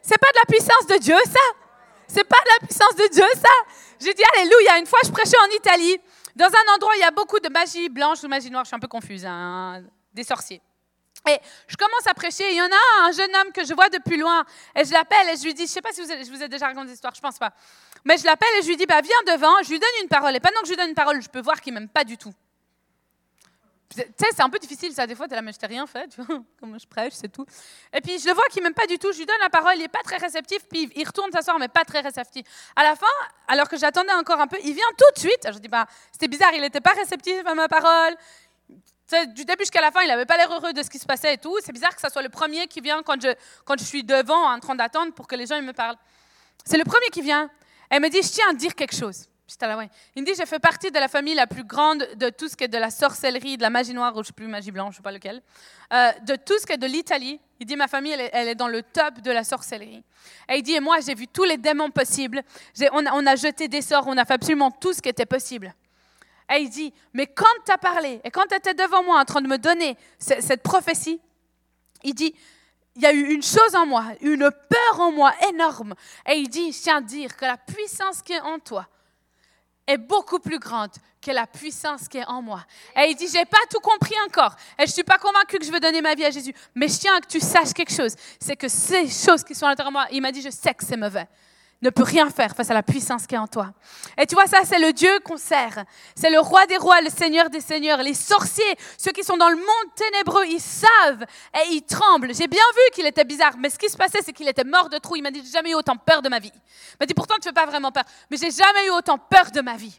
C'est 0.00 0.16
pas 0.16 0.30
de 0.30 0.38
la 0.38 0.56
puissance 0.56 0.86
de 0.86 0.96
Dieu, 0.96 1.16
ça. 1.26 1.58
C'est 2.08 2.24
pas 2.24 2.38
de 2.42 2.48
la 2.58 2.66
puissance 2.66 2.96
de 2.96 3.06
Dieu, 3.12 3.26
ça. 3.34 3.74
J'ai 4.00 4.14
dit, 4.14 4.22
Alléluia. 4.38 4.78
Une 4.78 4.86
fois, 4.86 5.00
je 5.04 5.10
prêchais 5.10 5.36
en 5.36 5.54
Italie, 5.54 6.00
dans 6.36 6.46
un 6.46 6.74
endroit 6.74 6.92
il 6.96 7.00
y 7.00 7.04
a 7.04 7.10
beaucoup 7.10 7.38
de 7.40 7.48
magie 7.48 7.88
blanche 7.88 8.22
ou 8.24 8.28
magie 8.28 8.50
noire. 8.50 8.64
Je 8.64 8.68
suis 8.68 8.76
un 8.76 8.80
peu 8.80 8.88
confuse, 8.88 9.24
hein, 9.26 9.82
des 10.12 10.24
sorciers. 10.24 10.60
Et 11.28 11.38
je 11.66 11.76
commence 11.76 12.06
à 12.06 12.14
prêcher. 12.14 12.50
Il 12.50 12.56
y 12.56 12.62
en 12.62 12.66
a 12.66 13.08
un 13.08 13.12
jeune 13.12 13.34
homme 13.36 13.52
que 13.52 13.64
je 13.64 13.74
vois 13.74 13.88
depuis 13.90 14.16
loin. 14.16 14.44
Et 14.74 14.84
je 14.84 14.92
l'appelle 14.92 15.28
et 15.28 15.36
je 15.36 15.44
lui 15.44 15.52
dis, 15.52 15.66
je 15.66 15.70
sais 15.72 15.82
pas 15.82 15.92
si 15.92 16.00
vous 16.00 16.10
avez- 16.10 16.24
je 16.24 16.30
vous 16.30 16.42
ai 16.42 16.48
déjà 16.48 16.66
raconté 16.66 16.86
cette 16.88 16.94
histoire, 16.94 17.14
je 17.14 17.20
pense 17.20 17.38
pas. 17.38 17.52
Mais 18.04 18.16
je 18.16 18.24
l'appelle 18.24 18.48
et 18.58 18.62
je 18.62 18.68
lui 18.68 18.76
dis, 18.76 18.86
bah, 18.86 19.00
viens 19.02 19.34
devant. 19.34 19.54
Je 19.62 19.68
lui 19.70 19.78
donne 19.78 19.88
une 20.02 20.08
parole. 20.08 20.34
Et 20.34 20.40
pendant 20.40 20.60
que 20.60 20.66
je 20.66 20.70
lui 20.70 20.76
donne 20.76 20.88
une 20.88 20.94
parole, 20.94 21.20
je 21.20 21.28
peux 21.28 21.42
voir 21.42 21.60
qu'il 21.60 21.74
m'aime 21.74 21.88
pas 21.88 22.04
du 22.04 22.16
tout. 22.16 22.32
Tu 23.90 23.96
sais, 23.96 24.28
c'est 24.32 24.42
un 24.42 24.48
peu 24.48 24.58
difficile 24.60 24.92
ça, 24.92 25.04
des 25.04 25.16
fois, 25.16 25.26
t'es 25.26 25.34
là, 25.34 25.42
mais 25.42 25.52
je 25.52 25.58
t'ai 25.58 25.66
rien 25.66 25.84
fait, 25.84 26.06
tu 26.08 26.22
vois, 26.22 26.42
comme 26.60 26.78
je 26.78 26.86
prêche, 26.86 27.12
c'est 27.14 27.28
tout. 27.28 27.44
Et 27.92 28.00
puis 28.00 28.20
je 28.20 28.28
le 28.28 28.34
vois 28.34 28.44
qu'il 28.50 28.62
m'aime 28.62 28.74
pas 28.74 28.86
du 28.86 28.98
tout, 28.98 29.10
je 29.12 29.18
lui 29.18 29.26
donne 29.26 29.40
la 29.40 29.50
parole, 29.50 29.72
il 29.76 29.82
est 29.82 29.88
pas 29.88 30.02
très 30.04 30.16
réceptif, 30.16 30.58
puis 30.70 30.88
il 30.94 31.04
retourne 31.04 31.32
s'asseoir, 31.32 31.58
mais 31.58 31.66
pas 31.66 31.84
très 31.84 32.00
réceptif. 32.00 32.46
À 32.76 32.84
la 32.84 32.94
fin, 32.94 33.06
alors 33.48 33.68
que 33.68 33.76
j'attendais 33.76 34.12
encore 34.12 34.40
un 34.40 34.46
peu, 34.46 34.58
il 34.62 34.74
vient 34.74 34.86
tout 34.96 35.12
de 35.14 35.18
suite, 35.18 35.48
je 35.52 35.58
dis, 35.58 35.66
bah, 35.68 35.86
c'était 36.12 36.28
bizarre, 36.28 36.52
il 36.54 36.62
était 36.62 36.80
pas 36.80 36.92
réceptif 36.92 37.44
à 37.44 37.54
ma 37.54 37.66
parole. 37.66 38.16
Tu 38.68 38.76
sais, 39.16 39.26
du 39.26 39.44
début 39.44 39.62
jusqu'à 39.62 39.80
la 39.80 39.90
fin, 39.90 40.02
il 40.02 40.10
avait 40.12 40.24
pas 40.24 40.36
l'air 40.36 40.52
heureux 40.52 40.72
de 40.72 40.84
ce 40.84 40.88
qui 40.88 41.00
se 41.00 41.06
passait 41.06 41.34
et 41.34 41.38
tout. 41.38 41.58
C'est 41.64 41.72
bizarre 41.72 41.92
que 41.92 42.00
ça 42.00 42.10
soit 42.10 42.22
le 42.22 42.28
premier 42.28 42.68
qui 42.68 42.80
vient 42.80 43.02
quand 43.02 43.20
je, 43.20 43.34
quand 43.64 43.76
je 43.76 43.84
suis 43.84 44.04
devant 44.04 44.48
en 44.48 44.60
train 44.60 44.76
d'attendre 44.76 45.12
pour 45.14 45.26
que 45.26 45.34
les 45.34 45.46
gens 45.46 45.56
ils 45.56 45.66
me 45.66 45.72
parlent. 45.72 45.96
C'est 46.64 46.78
le 46.78 46.84
premier 46.84 47.08
qui 47.10 47.22
vient. 47.22 47.50
Elle 47.88 48.02
me 48.02 48.08
dit, 48.08 48.22
je 48.22 48.28
tiens 48.28 48.50
à 48.50 48.52
dire 48.54 48.76
quelque 48.76 48.94
chose. 48.94 49.29
Il 50.14 50.22
me 50.22 50.26
dit, 50.26 50.34
je 50.38 50.44
fais 50.46 50.58
partie 50.58 50.90
de 50.90 50.98
la 50.98 51.08
famille 51.08 51.34
la 51.34 51.46
plus 51.46 51.64
grande 51.64 52.06
de 52.16 52.30
tout 52.30 52.48
ce 52.48 52.56
qui 52.56 52.64
est 52.64 52.68
de 52.68 52.78
la 52.78 52.90
sorcellerie, 52.90 53.56
de 53.56 53.62
la 53.62 53.70
magie 53.70 53.94
noire, 53.94 54.16
ou 54.16 54.22
je 54.22 54.28
sais 54.28 54.32
plus, 54.32 54.46
magie 54.46 54.70
blanche, 54.70 54.92
je 54.94 54.96
sais 54.98 55.02
pas 55.02 55.12
lequel. 55.12 55.42
Euh, 55.92 56.12
de 56.22 56.36
tout 56.36 56.58
ce 56.58 56.66
qui 56.66 56.72
est 56.72 56.78
de 56.78 56.86
l'Italie. 56.86 57.40
Il 57.58 57.66
dit, 57.66 57.76
ma 57.76 57.88
famille, 57.88 58.12
elle 58.32 58.48
est, 58.48 58.54
dans 58.54 58.68
le 58.68 58.82
top 58.82 59.20
de 59.20 59.30
la 59.30 59.44
sorcellerie. 59.44 60.02
Et 60.48 60.56
il 60.56 60.62
dit, 60.62 60.74
et 60.74 60.80
moi, 60.80 61.00
j'ai 61.00 61.14
vu 61.14 61.26
tous 61.28 61.44
les 61.44 61.56
démons 61.56 61.90
possibles. 61.90 62.42
On 62.92 63.26
a, 63.26 63.36
jeté 63.36 63.68
des 63.68 63.82
sorts, 63.82 64.04
on 64.06 64.16
a 64.16 64.24
fait 64.24 64.34
absolument 64.34 64.70
tout 64.70 64.92
ce 64.92 65.02
qui 65.02 65.08
était 65.08 65.26
possible. 65.26 65.74
Et 66.52 66.60
il 66.60 66.70
dit, 66.70 66.92
mais 67.12 67.26
quand 67.26 67.44
tu 67.64 67.72
as 67.72 67.78
parlé, 67.78 68.20
et 68.24 68.30
quand 68.30 68.46
tu 68.48 68.56
étais 68.56 68.74
devant 68.74 69.02
moi 69.04 69.20
en 69.20 69.24
train 69.24 69.40
de 69.40 69.46
me 69.48 69.58
donner 69.58 69.96
ce- 70.18 70.40
cette 70.40 70.62
prophétie, 70.62 71.20
il 72.02 72.14
dit, 72.14 72.34
il 72.96 73.02
y 73.02 73.06
a 73.06 73.12
eu 73.12 73.32
une 73.32 73.42
chose 73.42 73.74
en 73.76 73.86
moi, 73.86 74.04
une 74.20 74.50
peur 74.50 75.00
en 75.00 75.12
moi 75.12 75.32
énorme. 75.48 75.94
Et 76.28 76.34
il 76.34 76.48
dit, 76.48 76.72
je 76.72 76.82
tiens 76.82 76.96
à 76.96 77.00
dire 77.00 77.36
que 77.36 77.44
la 77.44 77.56
puissance 77.56 78.20
qui 78.22 78.32
est 78.32 78.40
en 78.40 78.58
toi 78.58 78.88
est 79.90 79.98
beaucoup 79.98 80.38
plus 80.38 80.58
grande 80.58 80.90
que 81.20 81.30
la 81.30 81.46
puissance 81.46 82.08
qui 82.08 82.18
est 82.18 82.26
en 82.26 82.40
moi. 82.40 82.64
Et 82.96 83.10
il 83.10 83.14
dit, 83.14 83.28
j'ai 83.30 83.44
pas 83.44 83.58
tout 83.70 83.80
compris 83.80 84.14
encore. 84.26 84.54
Et 84.78 84.86
je 84.86 84.92
suis 84.92 85.04
pas 85.04 85.18
convaincu 85.18 85.58
que 85.58 85.64
je 85.64 85.70
veux 85.70 85.80
donner 85.80 86.00
ma 86.00 86.14
vie 86.14 86.24
à 86.24 86.30
Jésus. 86.30 86.54
Mais 86.74 86.88
je 86.88 86.98
tiens 86.98 87.16
à 87.16 87.20
que 87.20 87.26
tu 87.26 87.40
saches 87.40 87.72
quelque 87.74 87.92
chose. 87.92 88.14
C'est 88.40 88.56
que 88.56 88.68
ces 88.68 89.08
choses 89.08 89.44
qui 89.44 89.54
sont 89.54 89.66
à 89.66 89.70
l'intérieur 89.70 89.90
de 89.90 89.92
moi, 89.92 90.06
il 90.10 90.22
m'a 90.22 90.32
dit, 90.32 90.40
je 90.40 90.50
sais 90.50 90.72
que 90.72 90.84
c'est 90.84 90.96
mauvais 90.96 91.26
ne 91.82 91.90
peut 91.90 92.02
rien 92.02 92.28
faire 92.28 92.54
face 92.54 92.70
à 92.70 92.74
la 92.74 92.82
puissance 92.82 93.26
qui 93.26 93.34
est 93.34 93.38
en 93.38 93.46
toi. 93.46 93.72
Et 94.18 94.26
tu 94.26 94.34
vois, 94.34 94.46
ça, 94.46 94.58
c'est 94.64 94.78
le 94.78 94.92
Dieu 94.92 95.10
qu'on 95.24 95.38
sert. 95.38 95.84
C'est 96.14 96.30
le 96.30 96.38
roi 96.38 96.66
des 96.66 96.76
rois, 96.76 97.00
le 97.00 97.08
seigneur 97.08 97.48
des 97.48 97.60
seigneurs. 97.60 98.02
Les 98.02 98.14
sorciers, 98.14 98.76
ceux 98.98 99.12
qui 99.12 99.24
sont 99.24 99.36
dans 99.36 99.48
le 99.48 99.56
monde 99.56 99.94
ténébreux, 99.96 100.44
ils 100.46 100.60
savent 100.60 101.24
et 101.54 101.72
ils 101.72 101.82
tremblent. 101.82 102.34
J'ai 102.34 102.48
bien 102.48 102.62
vu 102.74 102.94
qu'il 102.94 103.06
était 103.06 103.24
bizarre, 103.24 103.54
mais 103.58 103.70
ce 103.70 103.78
qui 103.78 103.88
se 103.88 103.96
passait, 103.96 104.20
c'est 104.22 104.32
qu'il 104.32 104.48
était 104.48 104.64
mort 104.64 104.90
de 104.90 104.98
trou. 104.98 105.16
Il 105.16 105.22
m'a 105.22 105.30
dit, 105.30 105.42
j'ai 105.44 105.52
jamais 105.52 105.70
eu 105.70 105.74
autant 105.74 105.96
peur 105.96 106.20
de 106.20 106.28
ma 106.28 106.38
vie. 106.38 106.52
Il 106.54 106.96
m'a 107.00 107.06
dit, 107.06 107.14
pourtant, 107.14 107.36
tu 107.36 107.48
fais 107.48 107.54
pas 107.54 107.66
vraiment 107.66 107.92
peur, 107.92 108.04
mais 108.30 108.36
j'ai 108.36 108.50
jamais 108.50 108.86
eu 108.86 108.90
autant 108.90 109.16
peur 109.16 109.50
de 109.50 109.60
ma 109.62 109.76
vie. 109.76 109.98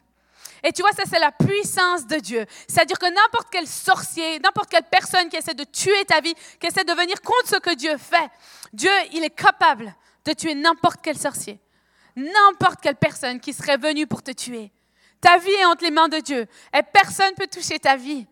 Et 0.64 0.72
tu 0.72 0.84
vois, 0.84 0.92
ça, 0.92 1.04
c'est 1.10 1.20
la 1.20 1.32
puissance 1.32 2.06
de 2.06 2.18
Dieu. 2.18 2.46
C'est-à-dire 2.68 3.00
que 3.00 3.08
n'importe 3.08 3.48
quel 3.52 3.66
sorcier, 3.66 4.40
n'importe 4.40 4.70
quelle 4.70 4.84
personne 4.84 5.28
qui 5.30 5.38
essaie 5.38 5.56
de 5.56 5.64
tuer 5.64 6.06
ta 6.06 6.22
vie, 6.22 6.36
qui 6.60 6.68
essaie 6.68 6.84
de 6.84 6.94
venir 6.94 7.20
contre 7.22 7.48
ce 7.48 7.56
que 7.56 7.74
Dieu 7.74 7.98
fait, 7.98 8.30
Dieu, 8.72 8.92
il 9.14 9.24
est 9.24 9.36
capable 9.36 9.96
de 10.26 10.34
tuer 10.34 10.54
n'importe 10.54 11.00
quel 11.02 11.18
sorcier 11.18 11.60
n'importe 12.16 12.82
quelle 12.82 12.96
personne 12.96 13.40
qui 13.40 13.54
serait 13.54 13.78
venue 13.78 14.08
pour 14.08 14.24
te 14.24 14.32
tuer. 14.32 14.72
Ta 15.20 15.38
vie 15.38 15.52
est 15.52 15.66
entre 15.66 15.84
les 15.84 15.92
mains 15.92 16.10
de 16.10 16.20
Dieu 16.20 16.48
et 16.74 16.84
personne 16.94 17.32
ne 17.32 17.36
peut 17.36 17.48
toucher 17.48 17.80
ta 17.80 17.96
vie. 17.96 18.26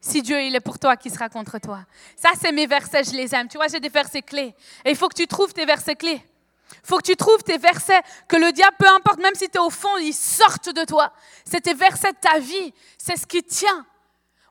Si 0.00 0.22
Dieu 0.22 0.40
il 0.40 0.56
est 0.56 0.60
pour 0.60 0.78
toi, 0.78 0.96
qui 0.96 1.10
sera 1.10 1.28
contre 1.28 1.58
toi? 1.58 1.84
Ça, 2.16 2.30
c'est 2.40 2.52
mes 2.52 2.66
versets, 2.66 3.04
je 3.04 3.12
les 3.12 3.34
aime. 3.34 3.48
Tu 3.48 3.58
vois, 3.58 3.68
j'ai 3.68 3.80
des 3.80 3.90
versets 3.90 4.22
clés. 4.22 4.54
Et 4.84 4.90
il 4.90 4.96
faut 4.96 5.08
que 5.08 5.16
tu 5.16 5.26
trouves 5.26 5.52
tes 5.52 5.66
versets 5.66 5.94
clés. 5.94 6.22
Il 6.72 6.86
faut 6.86 6.96
que 6.96 7.02
tu 7.02 7.16
trouves 7.16 7.42
tes 7.42 7.58
versets, 7.58 8.00
que 8.26 8.36
le 8.36 8.50
diable, 8.52 8.76
peu 8.78 8.88
importe, 8.88 9.18
même 9.18 9.34
si 9.34 9.48
tu 9.48 9.56
es 9.56 9.60
au 9.60 9.70
fond, 9.70 9.96
ils 9.98 10.14
sortent 10.14 10.70
de 10.70 10.84
toi. 10.84 11.12
C'est 11.44 11.60
tes 11.60 11.74
versets 11.74 12.12
de 12.12 12.18
ta 12.18 12.38
vie. 12.38 12.72
C'est 12.96 13.16
ce 13.16 13.26
qui 13.26 13.42
tient. 13.42 13.84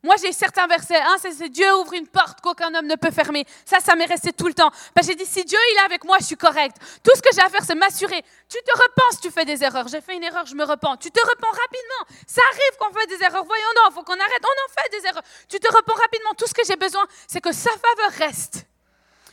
Moi, 0.01 0.15
j'ai 0.21 0.31
certains 0.31 0.67
versets. 0.67 0.99
Un, 0.99 1.17
c'est 1.17 1.49
Dieu 1.49 1.73
ouvre 1.75 1.93
une 1.93 2.07
porte 2.07 2.39
qu'aucun 2.39 2.73
homme 2.73 2.87
ne 2.87 2.95
peut 2.95 3.11
fermer. 3.11 3.45
Ça, 3.65 3.79
ça 3.79 3.95
m'est 3.95 4.05
resté 4.05 4.31
tout 4.31 4.47
le 4.47 4.53
temps. 4.53 4.71
Ben, 4.95 5.01
j'ai 5.03 5.15
dit, 5.15 5.25
si 5.25 5.43
Dieu 5.43 5.57
il 5.71 5.77
est 5.77 5.85
avec 5.85 6.05
moi, 6.05 6.17
je 6.19 6.25
suis 6.25 6.37
correct. 6.37 6.77
Tout 7.03 7.11
ce 7.15 7.21
que 7.21 7.29
j'ai 7.33 7.41
à 7.41 7.49
faire, 7.49 7.63
c'est 7.65 7.75
m'assurer. 7.75 8.23
Tu 8.47 8.57
te 8.65 8.71
repens 8.71 9.11
si 9.11 9.19
tu 9.19 9.31
fais 9.31 9.43
des 9.43 9.61
erreurs. 9.61 9.87
J'ai 9.89 9.99
fait 9.99 10.15
une 10.15 10.23
erreur, 10.23 10.45
je 10.45 10.55
me 10.55 10.63
repens. 10.63 10.95
Tu 10.97 11.11
te 11.11 11.19
repens 11.19 11.49
rapidement. 11.49 12.17
Ça 12.25 12.41
arrive 12.49 12.77
qu'on 12.79 12.97
fait 12.97 13.07
des 13.07 13.23
erreurs. 13.23 13.43
Voyons 13.43 13.65
il 13.89 13.93
faut 13.93 14.03
qu'on 14.03 14.13
arrête. 14.13 14.43
On 14.43 14.47
en 14.47 14.81
fait 14.81 14.99
des 14.99 15.07
erreurs. 15.07 15.23
Tu 15.49 15.59
te 15.59 15.67
repens 15.67 15.95
rapidement. 15.95 16.33
Tout 16.37 16.47
ce 16.47 16.53
que 16.53 16.65
j'ai 16.65 16.77
besoin, 16.77 17.05
c'est 17.27 17.41
que 17.41 17.51
sa 17.51 17.71
faveur 17.71 18.11
reste. 18.19 18.65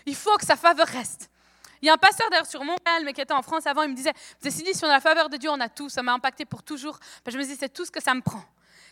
Il 0.04 0.16
faut 0.16 0.36
que 0.36 0.46
sa 0.46 0.56
faveur 0.56 0.86
reste. 0.86 1.30
Il 1.80 1.86
y 1.86 1.90
a 1.90 1.94
un 1.94 1.98
pasteur 1.98 2.28
d'ailleurs 2.30 2.46
sur 2.46 2.64
Montréal, 2.64 3.02
mais 3.04 3.12
qui 3.12 3.20
était 3.20 3.34
en 3.34 3.42
France 3.42 3.66
avant, 3.66 3.82
il 3.82 3.90
me 3.90 3.94
disait, 3.94 4.12
si 4.48 4.84
on 4.84 4.88
a 4.88 4.92
la 4.92 5.00
faveur 5.00 5.28
de 5.28 5.36
Dieu, 5.36 5.50
on 5.50 5.60
a 5.60 5.68
tout. 5.68 5.88
Ça 5.88 6.02
m'a 6.02 6.12
impacté 6.12 6.44
pour 6.44 6.62
toujours. 6.62 6.98
Ben, 7.24 7.30
je 7.30 7.38
me 7.38 7.44
dis, 7.44 7.54
c'est 7.54 7.72
tout 7.72 7.84
ce 7.84 7.90
que 7.90 8.02
ça 8.02 8.14
me 8.14 8.22
prend. 8.22 8.42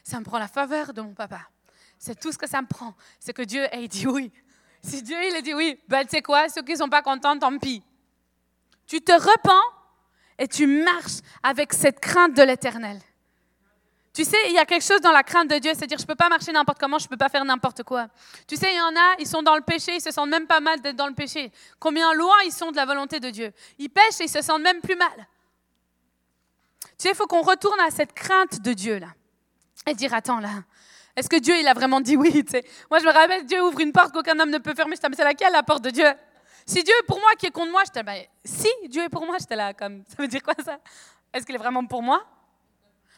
Ça 0.05 0.21
me 0.21 0.25
prend 0.25 0.39
la 0.39 0.49
faveur 0.49 0.93
de 0.93 1.01
mon 1.01 1.15
papa 1.15 1.41
c'est 1.99 2.19
tout 2.19 2.33
ce 2.33 2.39
que 2.39 2.49
ça 2.49 2.61
me 2.61 2.67
prend. 2.67 2.95
C'est 3.19 3.33
que 3.33 3.43
Dieu 3.43 3.67
ait 3.73 3.89
dit 3.89 4.07
oui. 4.07 4.33
Si 4.83 5.03
Dieu 5.03 5.17
il 5.23 5.35
a 5.35 5.41
dit 5.41 5.55
oui, 5.55 5.81
ben 5.89 6.05
tu 6.05 6.11
sais 6.11 6.23
quoi, 6.23 6.49
ceux 6.49 6.63
qui 6.63 6.73
ne 6.73 6.79
sont 6.79 6.89
pas 6.89 7.03
contents, 7.03 7.39
tant 7.39 7.57
pis. 7.59 7.83
Tu 8.87 9.01
te 9.01 9.13
repens 9.13 9.63
et 10.39 10.49
tu 10.49 10.67
marches 10.67 11.21
avec 11.43 11.73
cette 11.73 12.01
crainte 12.01 12.35
de 12.35 12.43
l'éternel. 12.43 13.01
Tu 14.15 14.25
sais, 14.25 14.37
il 14.47 14.53
y 14.53 14.59
a 14.59 14.65
quelque 14.65 14.85
chose 14.85 15.01
dans 15.01 15.11
la 15.11 15.25
crainte 15.25 15.51
de 15.51 15.59
Dieu, 15.59 15.73
c'est-à-dire 15.75 15.99
je 15.99 16.05
ne 16.05 16.07
peux 16.07 16.15
pas 16.15 16.29
marcher 16.29 16.53
n'importe 16.53 16.79
comment, 16.79 17.01
je 17.01 17.07
ne 17.07 17.09
peux 17.09 17.17
pas 17.17 17.29
faire 17.29 17.45
n'importe 17.45 17.83
quoi. 17.83 18.07
Tu 18.47 18.55
sais, 18.57 18.73
il 18.73 18.77
y 18.77 18.81
en 18.81 18.95
a, 18.95 19.17
ils 19.19 19.27
sont 19.27 19.43
dans 19.43 19.57
le 19.57 19.63
péché, 19.63 19.97
ils 19.97 20.01
se 20.01 20.13
sentent 20.13 20.31
même 20.31 20.47
pas 20.47 20.61
mal 20.61 20.81
d'être 20.81 20.95
dans 20.95 21.09
le 21.09 21.15
péché. 21.15 21.51
Combien 21.81 22.15
loin 22.15 22.37
ils 22.47 22.53
sont 22.53 22.71
de 22.71 22.77
la 22.77 22.87
volonté 22.87 23.19
de 23.19 23.31
Dieu. 23.31 23.53
Ils 23.77 23.89
pêchent 23.89 24.21
et 24.21 24.25
ils 24.25 24.31
se 24.31 24.41
sentent 24.41 24.63
même 24.63 24.81
plus 24.81 24.95
mal. 24.95 25.27
Tu 26.81 26.91
sais, 26.99 27.09
il 27.11 27.17
faut 27.17 27.27
qu'on 27.27 27.43
retourne 27.43 27.81
à 27.81 27.91
cette 27.91 28.13
crainte 28.13 28.61
de 28.61 28.73
Dieu 28.73 28.99
là. 29.01 29.09
Et 29.89 29.95
dire, 29.95 30.15
attends 30.15 30.39
là, 30.39 30.63
est-ce 31.17 31.29
que 31.29 31.37
Dieu, 31.37 31.57
il 31.59 31.69
a 31.69 31.75
vraiment 31.75 32.01
dit 32.01 32.17
oui 32.17 32.45
Moi, 32.91 32.99
je 32.99 33.05
me 33.05 33.13
rappelle, 33.13 33.45
Dieu 33.47 33.63
ouvre 33.63 33.81
une 33.81 33.93
porte 33.93 34.13
qu'aucun 34.13 34.39
homme 34.39 34.51
ne 34.51 34.59
peut 34.59 34.75
fermer. 34.75 34.97
Je 34.97 35.09
mais 35.09 35.17
c'est 35.17 35.25
laquelle 35.25 35.53
la 35.53 35.63
porte 35.63 35.85
de 35.85 35.91
Dieu? 35.91 36.07
Si 36.67 36.83
Dieu 36.83 36.95
est 36.99 37.07
pour 37.07 37.21
moi, 37.21 37.31
qui 37.39 37.47
est 37.47 37.51
contre 37.51 37.71
moi 37.71 37.83
là, 37.95 38.03
ben, 38.03 38.25
si 38.45 38.69
Dieu 38.89 39.05
est 39.05 39.09
pour 39.09 39.25
moi, 39.27 39.37
j'étais 39.39 39.57
là, 39.57 39.75
comme, 39.75 40.03
ça 40.09 40.17
veut 40.19 40.29
dire 40.29 40.43
quoi 40.43 40.55
ça? 40.65 40.79
Est-ce 41.33 41.45
qu'il 41.45 41.55
est 41.55 41.59
vraiment 41.59 41.85
pour 41.85 42.03
moi? 42.03 42.25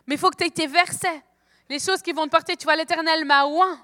Mais 0.06 0.16
il 0.16 0.18
faut 0.18 0.30
que 0.30 0.36
tu 0.36 0.44
aies 0.44 0.50
tes 0.50 0.66
versets. 0.66 1.22
Les 1.68 1.78
choses 1.78 2.02
qui 2.02 2.12
vont 2.12 2.24
te 2.24 2.30
porter, 2.30 2.56
tu 2.56 2.64
vois, 2.64 2.76
l'éternel 2.76 3.24
m'a 3.24 3.44
ouin. 3.44 3.78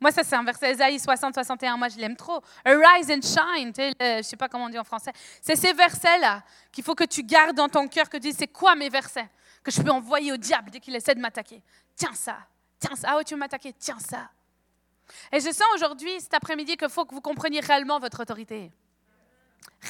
Moi, 0.00 0.12
ça, 0.12 0.22
c'est 0.22 0.36
un 0.36 0.44
verset 0.44 0.70
Esaïe 0.70 0.98
60, 0.98 1.34
61. 1.34 1.76
Moi, 1.76 1.88
je 1.88 1.98
l'aime 1.98 2.16
trop. 2.16 2.40
Arise 2.64 3.10
and 3.10 3.20
shine. 3.22 3.72
Tu 3.72 3.82
sais, 3.82 3.92
je 4.00 4.16
ne 4.18 4.22
sais 4.22 4.36
pas 4.36 4.48
comment 4.48 4.66
on 4.66 4.68
dit 4.68 4.78
en 4.78 4.84
français. 4.84 5.12
C'est 5.42 5.56
ces 5.56 5.72
versets-là 5.72 6.42
qu'il 6.70 6.84
faut 6.84 6.94
que 6.94 7.04
tu 7.04 7.22
gardes 7.22 7.56
dans 7.56 7.68
ton 7.68 7.88
cœur, 7.88 8.08
que 8.08 8.16
tu 8.16 8.30
dis, 8.30 8.32
c'est 8.32 8.48
quoi 8.48 8.74
mes 8.74 8.88
versets? 8.88 9.28
Que 9.62 9.70
je 9.70 9.82
peux 9.82 9.90
envoyer 9.90 10.32
au 10.32 10.36
diable 10.36 10.70
dès 10.70 10.80
qu'il 10.80 10.94
essaie 10.94 11.14
de 11.14 11.20
m'attaquer. 11.20 11.62
Tiens 11.96 12.14
ça. 12.14 12.38
Tiens 12.78 12.96
ça, 12.96 13.16
ah 13.16 13.24
tu 13.24 13.34
veux 13.34 13.40
m'attaquer, 13.40 13.72
tiens 13.72 13.98
ça. 13.98 14.30
Et 15.32 15.40
je 15.40 15.50
sens 15.50 15.66
aujourd'hui, 15.74 16.20
cet 16.20 16.34
après-midi, 16.34 16.76
qu'il 16.76 16.88
faut 16.88 17.04
que 17.04 17.14
vous 17.14 17.20
compreniez 17.20 17.60
réellement 17.60 17.98
votre 17.98 18.22
autorité. 18.22 18.70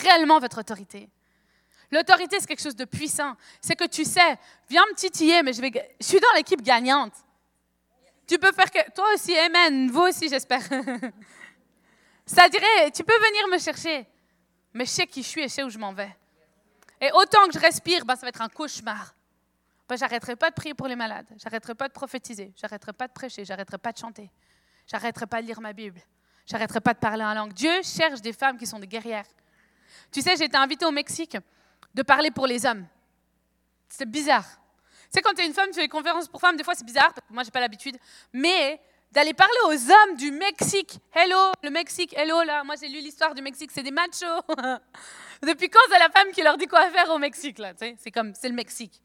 Réellement 0.03 0.39
votre 0.39 0.61
autorité. 0.61 1.09
L'autorité, 1.91 2.39
c'est 2.39 2.47
quelque 2.47 2.62
chose 2.62 2.76
de 2.76 2.84
puissant. 2.84 3.34
C'est 3.61 3.74
que 3.74 3.86
tu 3.86 4.05
sais, 4.05 4.39
viens 4.68 4.84
me 4.86 4.95
titiller, 4.95 5.43
mais 5.43 5.53
je, 5.53 5.61
vais, 5.61 5.97
je 6.01 6.07
suis 6.07 6.20
dans 6.20 6.32
l'équipe 6.36 6.62
gagnante. 6.62 7.14
Tu 8.26 8.39
peux 8.39 8.53
faire 8.53 8.70
que. 8.70 8.91
Toi 8.93 9.07
aussi, 9.14 9.36
Amen. 9.36 9.91
Vous 9.91 10.03
aussi, 10.03 10.28
j'espère. 10.28 10.62
Ça 12.26 12.49
dirait, 12.49 12.91
tu 12.95 13.03
peux 13.03 13.18
venir 13.18 13.49
me 13.49 13.59
chercher, 13.59 14.07
mais 14.74 14.84
je 14.84 14.91
sais 14.91 15.07
qui 15.07 15.22
je 15.22 15.28
suis 15.28 15.41
et 15.41 15.49
je 15.49 15.55
sais 15.55 15.62
où 15.62 15.70
je 15.70 15.78
m'en 15.78 15.95
vais. 15.95 16.14
Et 17.01 17.11
autant 17.12 17.47
que 17.47 17.55
je 17.55 17.59
respire, 17.59 18.05
ben, 18.05 18.16
ça 18.16 18.22
va 18.22 18.28
être 18.28 18.43
un 18.43 18.51
cauchemar. 18.51 19.14
Ben, 19.89 19.97
j'arrêterai 19.97 20.36
pas 20.36 20.51
de 20.51 20.55
prier 20.55 20.74
pour 20.74 20.86
les 20.86 20.97
malades, 20.97 21.26
j'arrêterai 21.43 21.74
pas 21.74 21.89
de 21.89 21.95
prophétiser, 21.95 22.53
j'arrêterai 22.57 22.93
pas 22.93 23.09
de 23.09 23.12
prêcher, 23.12 23.47
j'arrêterai 23.47 23.78
pas 23.78 23.91
de 23.91 23.97
chanter, 23.97 24.30
j'arrêterai 24.86 25.26
pas 25.26 25.41
de 25.41 25.47
lire 25.47 25.62
ma 25.62 25.72
Bible, 25.72 25.99
j'arrêterai 26.45 26.80
pas 26.80 26.93
de 26.93 26.99
parler 26.99 27.24
en 27.24 27.32
langue. 27.32 27.55
Dieu 27.55 27.72
cherche 27.82 28.20
des 28.20 28.34
femmes 28.34 28.59
qui 28.59 28.66
sont 28.66 28.78
des 28.78 28.86
guerrières. 28.86 29.24
Tu 30.12 30.20
sais, 30.20 30.36
j'ai 30.36 30.45
été 30.45 30.59
invitée 30.59 30.84
au 30.84 30.91
Mexique 30.91 31.39
de 31.95 32.03
parler 32.03 32.30
pour 32.30 32.47
les 32.47 32.66
hommes. 32.66 32.86
C'est 33.89 34.09
bizarre. 34.09 34.45
Tu 34.45 35.07
sais, 35.12 35.22
quand 35.22 35.32
tu 35.32 35.41
es 35.41 35.47
une 35.47 35.55
femme, 35.55 35.68
tu 35.68 35.76
fais 35.76 35.82
des 35.82 35.89
conférences 35.89 36.28
pour 36.28 36.39
femmes, 36.39 36.57
des 36.57 36.64
fois 36.64 36.74
c'est 36.74 36.84
bizarre, 36.84 37.14
parce 37.14 37.26
que 37.26 37.32
moi 37.32 37.43
j'ai 37.43 37.51
pas 37.51 37.61
l'habitude, 37.61 37.97
mais 38.34 38.78
d'aller 39.11 39.32
parler 39.32 39.55
aux 39.68 39.91
hommes 39.91 40.16
du 40.16 40.30
Mexique. 40.32 40.99
Hello, 41.14 41.53
le 41.62 41.70
Mexique, 41.70 42.14
hello 42.14 42.43
là. 42.43 42.62
Moi 42.62 42.74
j'ai 42.78 42.89
lu 42.89 43.01
l'histoire 43.01 43.34
du 43.34 43.41
Mexique, 43.41 43.70
c'est 43.72 43.82
des 43.82 43.91
machos. 43.91 44.43
Depuis 45.43 45.70
quand 45.70 45.80
c'est 45.91 45.99
la 45.99 46.11
femme 46.11 46.30
qui 46.32 46.43
leur 46.43 46.59
dit 46.59 46.66
quoi 46.66 46.91
faire 46.91 47.09
au 47.09 47.18
Mexique 47.18 47.59
là? 47.59 47.72
C'est 47.78 48.11
comme, 48.11 48.34
c'est 48.34 48.51
le 48.51 48.55
Mexique. 48.55 49.01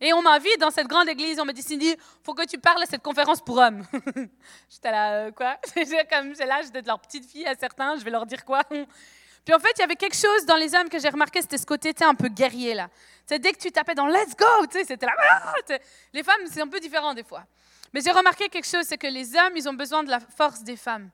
Et 0.00 0.12
on 0.12 0.22
m'invite 0.22 0.58
dans 0.58 0.70
cette 0.70 0.86
grande 0.86 1.08
église. 1.08 1.38
On 1.40 1.44
me 1.44 1.52
dit, 1.52 1.62
Cindy, 1.62 1.96
faut 2.22 2.34
que 2.34 2.46
tu 2.46 2.58
parles 2.58 2.82
à 2.82 2.86
cette 2.86 3.02
conférence 3.02 3.40
pour 3.40 3.58
hommes. 3.58 3.86
J'étais 4.70 4.90
là, 4.90 5.12
euh, 5.12 5.30
quoi? 5.30 5.56
Comme 6.10 6.34
j'ai 6.34 6.46
l'âge 6.46 6.70
d'être 6.70 6.86
leur 6.86 7.00
petite 7.00 7.30
fille 7.30 7.46
à 7.46 7.54
certains. 7.54 7.96
Je 7.96 8.04
vais 8.04 8.10
leur 8.10 8.26
dire 8.26 8.44
quoi? 8.44 8.62
Puis 9.44 9.54
en 9.54 9.58
fait, 9.58 9.72
il 9.76 9.80
y 9.80 9.84
avait 9.84 9.96
quelque 9.96 10.16
chose 10.16 10.46
dans 10.46 10.56
les 10.56 10.74
hommes 10.74 10.88
que 10.88 10.98
j'ai 10.98 11.10
remarqué, 11.10 11.42
c'était 11.42 11.58
ce 11.58 11.66
côté 11.66 11.92
un 12.00 12.14
peu 12.14 12.28
guerrier 12.28 12.72
là. 12.72 12.88
C'est 13.26 13.38
dès 13.38 13.52
que 13.52 13.58
tu 13.58 13.70
tapais 13.70 13.94
dans 13.94 14.06
Let's 14.06 14.34
go, 14.34 14.46
c'était 14.70 15.04
là. 15.04 15.12
Ah, 15.18 15.52
les 16.14 16.22
femmes, 16.22 16.40
c'est 16.50 16.62
un 16.62 16.66
peu 16.66 16.80
différent 16.80 17.12
des 17.12 17.24
fois. 17.24 17.44
Mais 17.92 18.00
j'ai 18.00 18.10
remarqué 18.10 18.48
quelque 18.48 18.66
chose, 18.66 18.84
c'est 18.86 18.96
que 18.96 19.06
les 19.06 19.36
hommes, 19.36 19.52
ils 19.54 19.68
ont 19.68 19.74
besoin 19.74 20.02
de 20.02 20.10
la 20.10 20.18
force 20.18 20.62
des 20.62 20.76
femmes. 20.76 21.10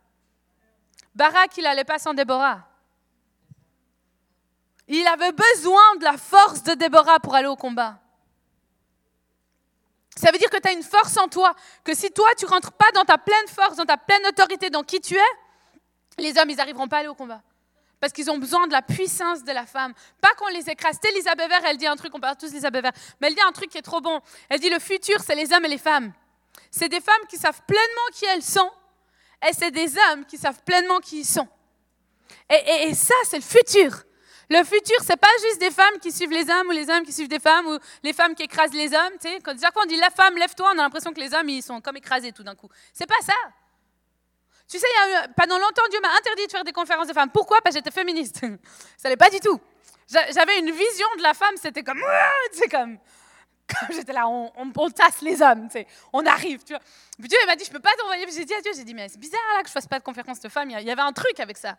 Barak, 1.15 1.57
il 1.57 1.65
n'allait 1.65 1.85
pas 1.85 1.99
sans 1.99 2.15
Déborah. 2.15 2.67
Il 4.87 5.07
avait 5.07 5.33
besoin 5.33 5.97
de 5.97 6.05
la 6.05 6.17
force 6.17 6.63
de 6.63 6.75
Déborah 6.75 7.19
pour 7.21 7.35
aller 7.35 7.49
au 7.49 7.57
combat. 7.57 8.01
Ça 10.17 10.31
veut 10.33 10.39
dire 10.39 10.51
que 10.51 10.59
tu 10.59 10.69
as 10.69 10.73
une 10.73 10.83
force 10.83 11.17
en 11.17 11.29
toi, 11.29 11.55
que 11.85 11.95
si 11.95 12.11
toi, 12.11 12.29
tu 12.37 12.47
rentres 12.47 12.73
pas 12.73 12.91
dans 12.95 13.05
ta 13.05 13.17
pleine 13.17 13.47
force, 13.49 13.77
dans 13.77 13.85
ta 13.85 13.97
pleine 13.97 14.27
autorité, 14.27 14.71
dans 14.71 14.83
qui 14.83 15.01
tu 15.01 15.17
es, 15.17 15.31
les 16.19 16.37
hommes, 16.39 16.51
ils 16.51 16.57
n'arriveront 16.57 16.89
pas 16.89 16.97
à 16.97 16.99
aller 17.01 17.09
au 17.09 17.15
combat. 17.15 17.43
Parce 18.01 18.13
qu'ils 18.13 18.31
ont 18.31 18.39
besoin 18.39 18.67
de 18.67 18.73
la 18.73 18.83
puissance 18.83 19.45
de 19.45 19.53
la 19.53 19.67
femme. 19.67 19.93
Pas 20.21 20.35
qu'on 20.39 20.49
les 20.49 20.69
écrase. 20.71 20.99
C'est 21.01 21.11
Elisabeth 21.11 21.49
Vert, 21.49 21.65
elle 21.67 21.77
dit 21.77 21.87
un 21.87 21.97
truc, 21.97 22.15
on 22.15 22.21
parle 22.21 22.37
tous 22.37 22.49
d'Elisabeth 22.49 22.83
Vert, 22.83 22.93
mais 23.21 23.29
elle 23.29 23.35
dit 23.35 23.43
un 23.43 23.53
truc 23.53 23.71
qui 23.71 23.79
est 23.79 23.83
trop 23.83 24.01
bon. 24.01 24.21
Elle 24.49 24.59
dit 24.59 24.71
le 24.71 24.79
futur, 24.79 25.21
c'est 25.21 25.35
les 25.35 25.53
hommes 25.53 25.65
et 25.67 25.69
les 25.69 25.79
femmes. 25.79 26.13
C'est 26.71 26.89
des 26.89 27.01
femmes 27.01 27.27
qui 27.29 27.37
savent 27.37 27.61
pleinement 27.67 28.09
qui 28.13 28.25
elles 28.25 28.43
sont, 28.43 28.71
et 29.47 29.53
c'est 29.53 29.71
des 29.71 29.93
hommes 29.97 30.25
qui 30.25 30.39
savent 30.39 30.63
pleinement 30.65 30.99
qui 30.99 31.21
ils 31.21 31.25
sont. 31.25 31.49
Et, 32.49 32.89
et 32.89 32.95
ça, 32.95 33.15
c'est 33.25 33.37
le 33.37 33.43
futur. 33.43 34.05
Le 34.51 34.65
futur, 34.65 34.97
c'est 35.03 35.17
pas 35.17 35.29
juste 35.43 35.61
des 35.61 35.71
femmes 35.71 35.99
qui 36.03 36.11
suivent 36.11 36.33
les 36.33 36.51
hommes 36.51 36.67
ou 36.67 36.73
les 36.73 36.91
hommes 36.91 37.05
qui 37.05 37.13
suivent 37.13 37.29
des 37.29 37.39
femmes 37.39 37.69
ou 37.69 37.79
les 38.03 38.13
femmes 38.13 38.35
qui 38.35 38.43
écrasent 38.43 38.73
les 38.73 38.93
hommes. 38.93 39.13
Tu 39.21 39.29
sais, 39.29 39.39
quand, 39.41 39.55
on 39.77 39.87
dit 39.87 39.97
la 39.97 40.11
femme, 40.11 40.37
lève-toi, 40.37 40.73
on 40.75 40.79
a 40.79 40.83
l'impression 40.83 41.13
que 41.13 41.21
les 41.21 41.33
hommes, 41.33 41.49
ils 41.49 41.63
sont 41.63 41.81
comme 41.81 41.97
écrasés 41.97 42.33
tout 42.33 42.43
d'un 42.43 42.57
coup. 42.57 42.69
C'est 42.93 43.07
pas 43.07 43.21
ça. 43.23 43.33
Tu 44.69 44.79
sais, 44.79 44.87
a 45.15 45.29
pendant 45.29 45.57
longtemps, 45.57 45.83
Dieu 45.91 46.01
m'a 46.01 46.11
interdit 46.19 46.47
de 46.47 46.51
faire 46.51 46.65
des 46.65 46.73
conférences 46.73 47.07
de 47.07 47.13
femmes. 47.13 47.31
Pourquoi? 47.31 47.61
Parce 47.63 47.77
que 47.77 47.79
j'étais 47.79 47.93
féministe. 47.93 48.41
ça 48.97 49.09
n'est 49.09 49.17
pas 49.17 49.31
du 49.31 49.39
tout. 49.39 49.61
J'avais 50.09 50.59
une 50.59 50.73
vision 50.73 51.07
de 51.19 51.23
la 51.23 51.35
femme, 51.35 51.55
c'était 51.55 51.85
comme, 51.85 52.03
c'est 52.53 52.69
comme, 52.69 52.99
comme 53.69 53.97
j'étais 53.97 54.13
là, 54.13 54.27
on, 54.27 54.51
on, 54.57 54.91
tasse 54.91 55.21
les 55.23 55.41
hommes, 55.41 55.69
tu 55.69 55.75
sais, 55.75 55.87
on 56.13 56.27
arrive, 56.27 56.65
tu 56.65 56.73
vois. 56.73 56.83
Dieu 57.21 57.39
m'a 57.47 57.55
dit, 57.55 57.65
je 57.65 57.71
peux 57.71 57.79
pas 57.79 57.93
t'envoyer. 57.97 58.27
J'ai 58.33 58.45
dit 58.45 58.55
à 58.55 58.61
Dieu, 58.61 58.73
j'ai 58.75 58.83
dit, 58.83 58.95
mais 58.95 59.09
c'est 59.09 59.21
bizarre 59.21 59.41
là 59.55 59.63
que 59.63 59.69
je 59.69 59.73
fasse 59.73 59.87
pas 59.87 60.01
de 60.01 60.05
conférence 60.05 60.41
de 60.41 60.49
femmes. 60.49 60.71
Il 60.71 60.81
y 60.81 60.91
avait 60.91 61.03
un 61.03 61.13
truc 61.13 61.39
avec 61.39 61.57
ça. 61.57 61.77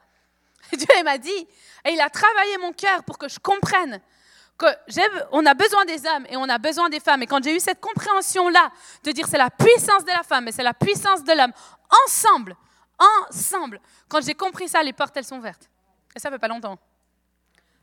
Dieu 0.73 1.03
m'a 1.03 1.17
dit, 1.17 1.47
et 1.85 1.91
il 1.91 2.01
a 2.01 2.09
travaillé 2.09 2.57
mon 2.57 2.73
cœur 2.73 3.03
pour 3.03 3.17
que 3.17 3.27
je 3.27 3.39
comprenne 3.39 4.01
que 4.57 4.65
on 5.31 5.45
a 5.45 5.53
besoin 5.53 5.85
des 5.85 6.05
hommes 6.05 6.25
et 6.29 6.37
on 6.37 6.47
a 6.47 6.57
besoin 6.57 6.89
des 6.89 6.99
femmes. 6.99 7.23
Et 7.23 7.27
quand 7.27 7.43
j'ai 7.43 7.55
eu 7.55 7.59
cette 7.59 7.79
compréhension-là, 7.79 8.71
de 9.03 9.11
dire 9.11 9.27
c'est 9.27 9.37
la 9.37 9.49
puissance 9.49 10.05
de 10.05 10.11
la 10.11 10.23
femme 10.23 10.47
et 10.47 10.51
c'est 10.51 10.63
la 10.63 10.73
puissance 10.73 11.23
de 11.23 11.33
l'homme, 11.33 11.53
ensemble, 12.05 12.55
ensemble, 13.27 13.81
quand 14.07 14.23
j'ai 14.23 14.35
compris 14.35 14.69
ça, 14.69 14.83
les 14.83 14.93
portes, 14.93 15.17
elles 15.17 15.25
sont 15.25 15.37
ouvertes. 15.37 15.69
Et 16.15 16.19
ça 16.19 16.29
fait 16.29 16.39
pas 16.39 16.47
longtemps. 16.47 16.77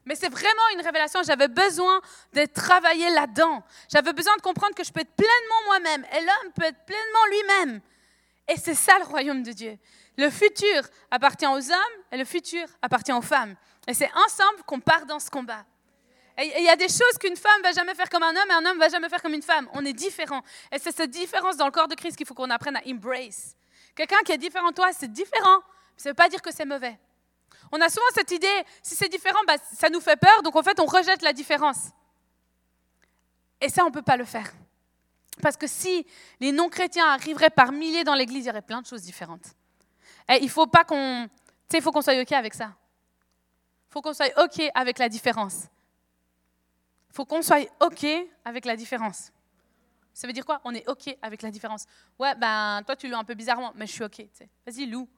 Mais 0.05 0.15
c'est 0.15 0.29
vraiment 0.31 0.63
une 0.75 0.81
révélation. 0.81 1.23
J'avais 1.23 1.49
besoin 1.49 2.01
de 2.33 2.47
travailler 2.47 3.11
là-dedans. 3.11 3.63
J'avais 3.93 4.13
besoin 4.13 4.37
de 4.37 4.41
comprendre 4.41 4.75
que 4.75 4.85
je 4.85 4.93
peux 4.93 5.01
être 5.01 5.15
pleinement 5.15 5.65
moi-même 5.67 6.07
et 6.13 6.21
l'homme 6.21 6.53
peut 6.55 6.65
être 6.65 6.85
pleinement 6.87 7.27
lui-même. 7.31 7.81
Et 8.49 8.57
c'est 8.57 8.75
ça 8.75 8.99
le 8.99 9.05
royaume 9.05 9.43
de 9.43 9.53
Dieu. 9.53 9.79
Le 10.17 10.31
futur 10.31 10.83
appartient 11.11 11.47
aux 11.47 11.71
hommes 11.71 11.97
et 12.11 12.17
le 12.17 12.25
futur 12.25 12.67
appartient 12.83 13.13
aux 13.13 13.23
femmes. 13.23 13.55
Et 13.87 13.95
c'est 13.95 14.11
ensemble 14.15 14.63
qu'on 14.67 14.81
part 14.81 15.07
dans 15.07 15.19
ce 15.19 15.31
combat. 15.31 15.65
Et 16.39 16.53
il 16.59 16.65
y 16.65 16.69
a 16.69 16.77
des 16.77 16.89
choses 16.89 17.19
qu'une 17.21 17.37
femme 17.37 17.63
va 17.63 17.73
jamais 17.73 17.95
faire 17.95 18.09
comme 18.09 18.23
un 18.23 18.31
homme 18.31 18.51
et 18.51 18.55
un 18.55 18.65
homme 18.65 18.79
va 18.79 18.89
jamais 18.89 19.09
faire 19.09 19.21
comme 19.21 19.35
une 19.35 19.43
femme. 19.43 19.69
On 19.75 19.85
est 19.85 19.93
différents. 19.93 20.43
Et 20.73 20.79
c'est 20.79 20.95
cette 20.95 21.11
différence 21.11 21.57
dans 21.57 21.67
le 21.67 21.73
corps 21.73 21.89
de 21.89 21.95
Christ 21.95 22.17
qu'il 22.17 22.27
faut 22.27 22.35
qu'on 22.35 22.51
apprenne 22.51 22.77
à 22.77 22.83
embrace. 22.87 23.57
Quelqu'un 23.95 24.21
qui 24.25 24.33
est 24.33 24.39
différent 24.39 24.71
de 24.71 24.75
toi, 24.75 24.93
c'est 24.93 25.13
différent. 25.13 25.61
Ça 25.97 26.09
ne 26.09 26.11
veut 26.13 26.15
pas 26.15 26.29
dire 26.29 26.41
que 26.41 26.53
c'est 26.53 26.65
mauvais. 26.65 26.99
On 27.73 27.81
a 27.81 27.89
souvent 27.89 28.07
cette 28.15 28.31
idée, 28.31 28.65
si 28.83 28.95
c'est 28.95 29.09
différent, 29.09 29.41
bah, 29.47 29.57
ça 29.75 29.91
nous 29.91 30.01
fait 30.01 30.17
peur, 30.17 30.43
donc 30.43 30.57
en 30.57 30.63
fait 30.63 30.79
on 30.81 30.87
rejette 30.87 31.23
la 31.23 31.33
différence. 31.33 31.89
Et 33.61 33.69
ça, 33.69 33.83
on 33.85 33.89
ne 33.89 33.93
peut 33.93 34.03
pas 34.03 34.17
le 34.17 34.25
faire. 34.25 34.51
Parce 35.41 35.57
que 35.57 35.67
si 35.67 36.07
les 36.41 36.53
non-chrétiens 36.53 37.07
arriveraient 37.07 37.51
par 37.51 37.73
milliers 37.73 38.05
dans 38.05 38.15
l'église, 38.15 38.45
il 38.45 38.49
y 38.49 38.51
aurait 38.51 38.63
plein 38.63 38.81
de 38.81 38.87
choses 38.87 39.03
différentes. 39.03 39.47
Et 40.29 40.39
il 40.43 40.51
faut 40.51 40.67
pas 40.67 40.85
qu'on, 40.85 41.27
tu 41.27 41.33
sais, 41.71 41.79
il 41.79 41.83
faut 41.83 41.93
qu'on 41.93 42.03
soit 42.03 42.21
ok 42.21 42.33
avec 42.33 42.55
ça. 42.55 42.75
Il 43.89 43.93
faut 43.93 44.03
qu'on 44.03 44.13
soit 44.13 44.33
ok 44.39 44.63
avec 44.75 44.99
la 44.99 45.09
différence. 45.09 45.65
Il 47.11 47.15
faut 47.15 47.25
qu'on 47.25 47.43
soit 47.43 47.67
ok 47.81 48.07
avec 48.45 48.65
la 48.65 48.77
différence. 48.77 49.33
Ça 50.13 50.27
veut 50.27 50.33
dire 50.33 50.45
quoi? 50.45 50.61
On 50.65 50.75
est 50.75 50.87
ok 50.89 51.17
avec 51.23 51.43
la 51.43 51.51
différence. 51.51 51.87
Ouais, 52.19 52.35
ben 52.35 52.83
toi 52.85 52.97
tu 52.97 53.09
loues 53.09 53.17
un 53.17 53.25
peu 53.25 53.35
bizarrement, 53.35 53.73
mais 53.77 53.87
je 53.87 53.93
suis 53.93 54.05
ok. 54.05 54.27
Vas-y, 54.67 54.87
loue. 54.87 55.09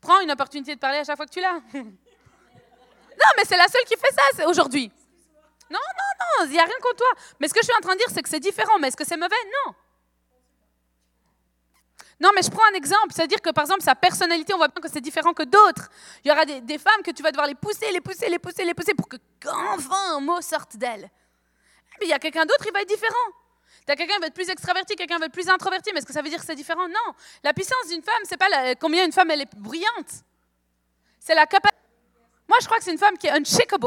Prends 0.00 0.20
une 0.20 0.30
opportunité 0.32 0.74
de 0.74 0.80
parler 0.80 0.98
à 0.98 1.04
chaque 1.04 1.16
fois 1.16 1.26
que 1.26 1.30
tu 1.30 1.40
l'as. 1.40 1.60
non, 1.74 3.30
mais 3.36 3.44
c'est 3.44 3.56
la 3.56 3.68
seule 3.68 3.84
qui 3.84 3.94
fait 3.96 4.12
ça 4.36 4.48
aujourd'hui. 4.48 4.90
Non, 5.70 5.78
non, 5.78 6.44
non, 6.44 6.46
il 6.46 6.52
n'y 6.52 6.58
a 6.58 6.64
rien 6.64 6.74
contre 6.82 6.96
toi. 6.96 7.12
Mais 7.40 7.48
ce 7.48 7.54
que 7.54 7.60
je 7.60 7.66
suis 7.66 7.74
en 7.76 7.80
train 7.80 7.94
de 7.94 7.98
dire, 7.98 8.08
c'est 8.12 8.22
que 8.22 8.28
c'est 8.28 8.40
différent. 8.40 8.78
Mais 8.80 8.88
est-ce 8.88 8.96
que 8.96 9.04
c'est 9.04 9.16
mauvais? 9.16 9.36
Non. 9.66 9.74
Non, 12.20 12.30
mais 12.34 12.42
je 12.42 12.50
prends 12.50 12.64
un 12.70 12.74
exemple. 12.74 13.12
C'est-à-dire 13.12 13.40
que, 13.40 13.50
par 13.50 13.64
exemple, 13.64 13.82
sa 13.82 13.94
personnalité, 13.94 14.54
on 14.54 14.58
voit 14.58 14.68
bien 14.68 14.80
que 14.80 14.90
c'est 14.90 15.00
différent 15.00 15.32
que 15.32 15.42
d'autres. 15.42 15.88
Il 16.24 16.28
y 16.28 16.30
aura 16.30 16.44
des, 16.44 16.78
femmes 16.78 17.02
que 17.04 17.10
tu 17.10 17.22
vas 17.22 17.30
devoir 17.30 17.46
les 17.46 17.54
pousser, 17.54 17.90
les 17.92 18.00
pousser, 18.00 18.28
les 18.28 18.38
pousser, 18.38 18.64
les 18.64 18.74
pousser 18.74 18.94
pour 18.94 19.08
que, 19.08 19.16
qu'enfin, 19.42 20.16
un 20.16 20.20
mot 20.20 20.40
sorte 20.40 20.76
d'elle. 20.76 21.10
Mais 22.00 22.06
il 22.06 22.08
y 22.08 22.12
a 22.12 22.18
quelqu'un 22.18 22.46
d'autre, 22.46 22.64
il 22.66 22.72
va 22.72 22.82
être 22.82 22.88
différent. 22.88 23.14
Tu 23.86 23.92
as 23.92 23.96
quelqu'un 23.96 24.14
qui 24.14 24.20
va 24.20 24.26
être 24.28 24.34
plus 24.34 24.48
extraverti, 24.48 24.96
quelqu'un 24.96 25.18
va 25.18 25.26
être 25.26 25.32
plus 25.32 25.48
introverti. 25.48 25.90
Mais 25.92 25.98
est-ce 25.98 26.06
que 26.06 26.12
ça 26.12 26.22
veut 26.22 26.30
dire 26.30 26.38
que 26.38 26.46
c'est 26.46 26.54
différent? 26.54 26.88
Non. 26.88 27.14
La 27.42 27.52
puissance 27.52 27.88
d'une 27.88 28.02
femme, 28.02 28.22
c'est 28.24 28.36
pas 28.36 28.74
combien 28.76 29.04
une 29.04 29.12
femme 29.12 29.30
elle 29.30 29.42
est 29.42 29.54
brillante. 29.56 30.24
C'est 31.18 31.34
la 31.34 31.46
capacité. 31.46 31.80
Moi, 32.48 32.58
je 32.60 32.66
crois 32.66 32.78
que 32.78 32.84
c'est 32.84 32.92
une 32.92 32.98
femme 32.98 33.16
qui 33.16 33.26
est 33.26 33.30
unshakable. 33.30 33.82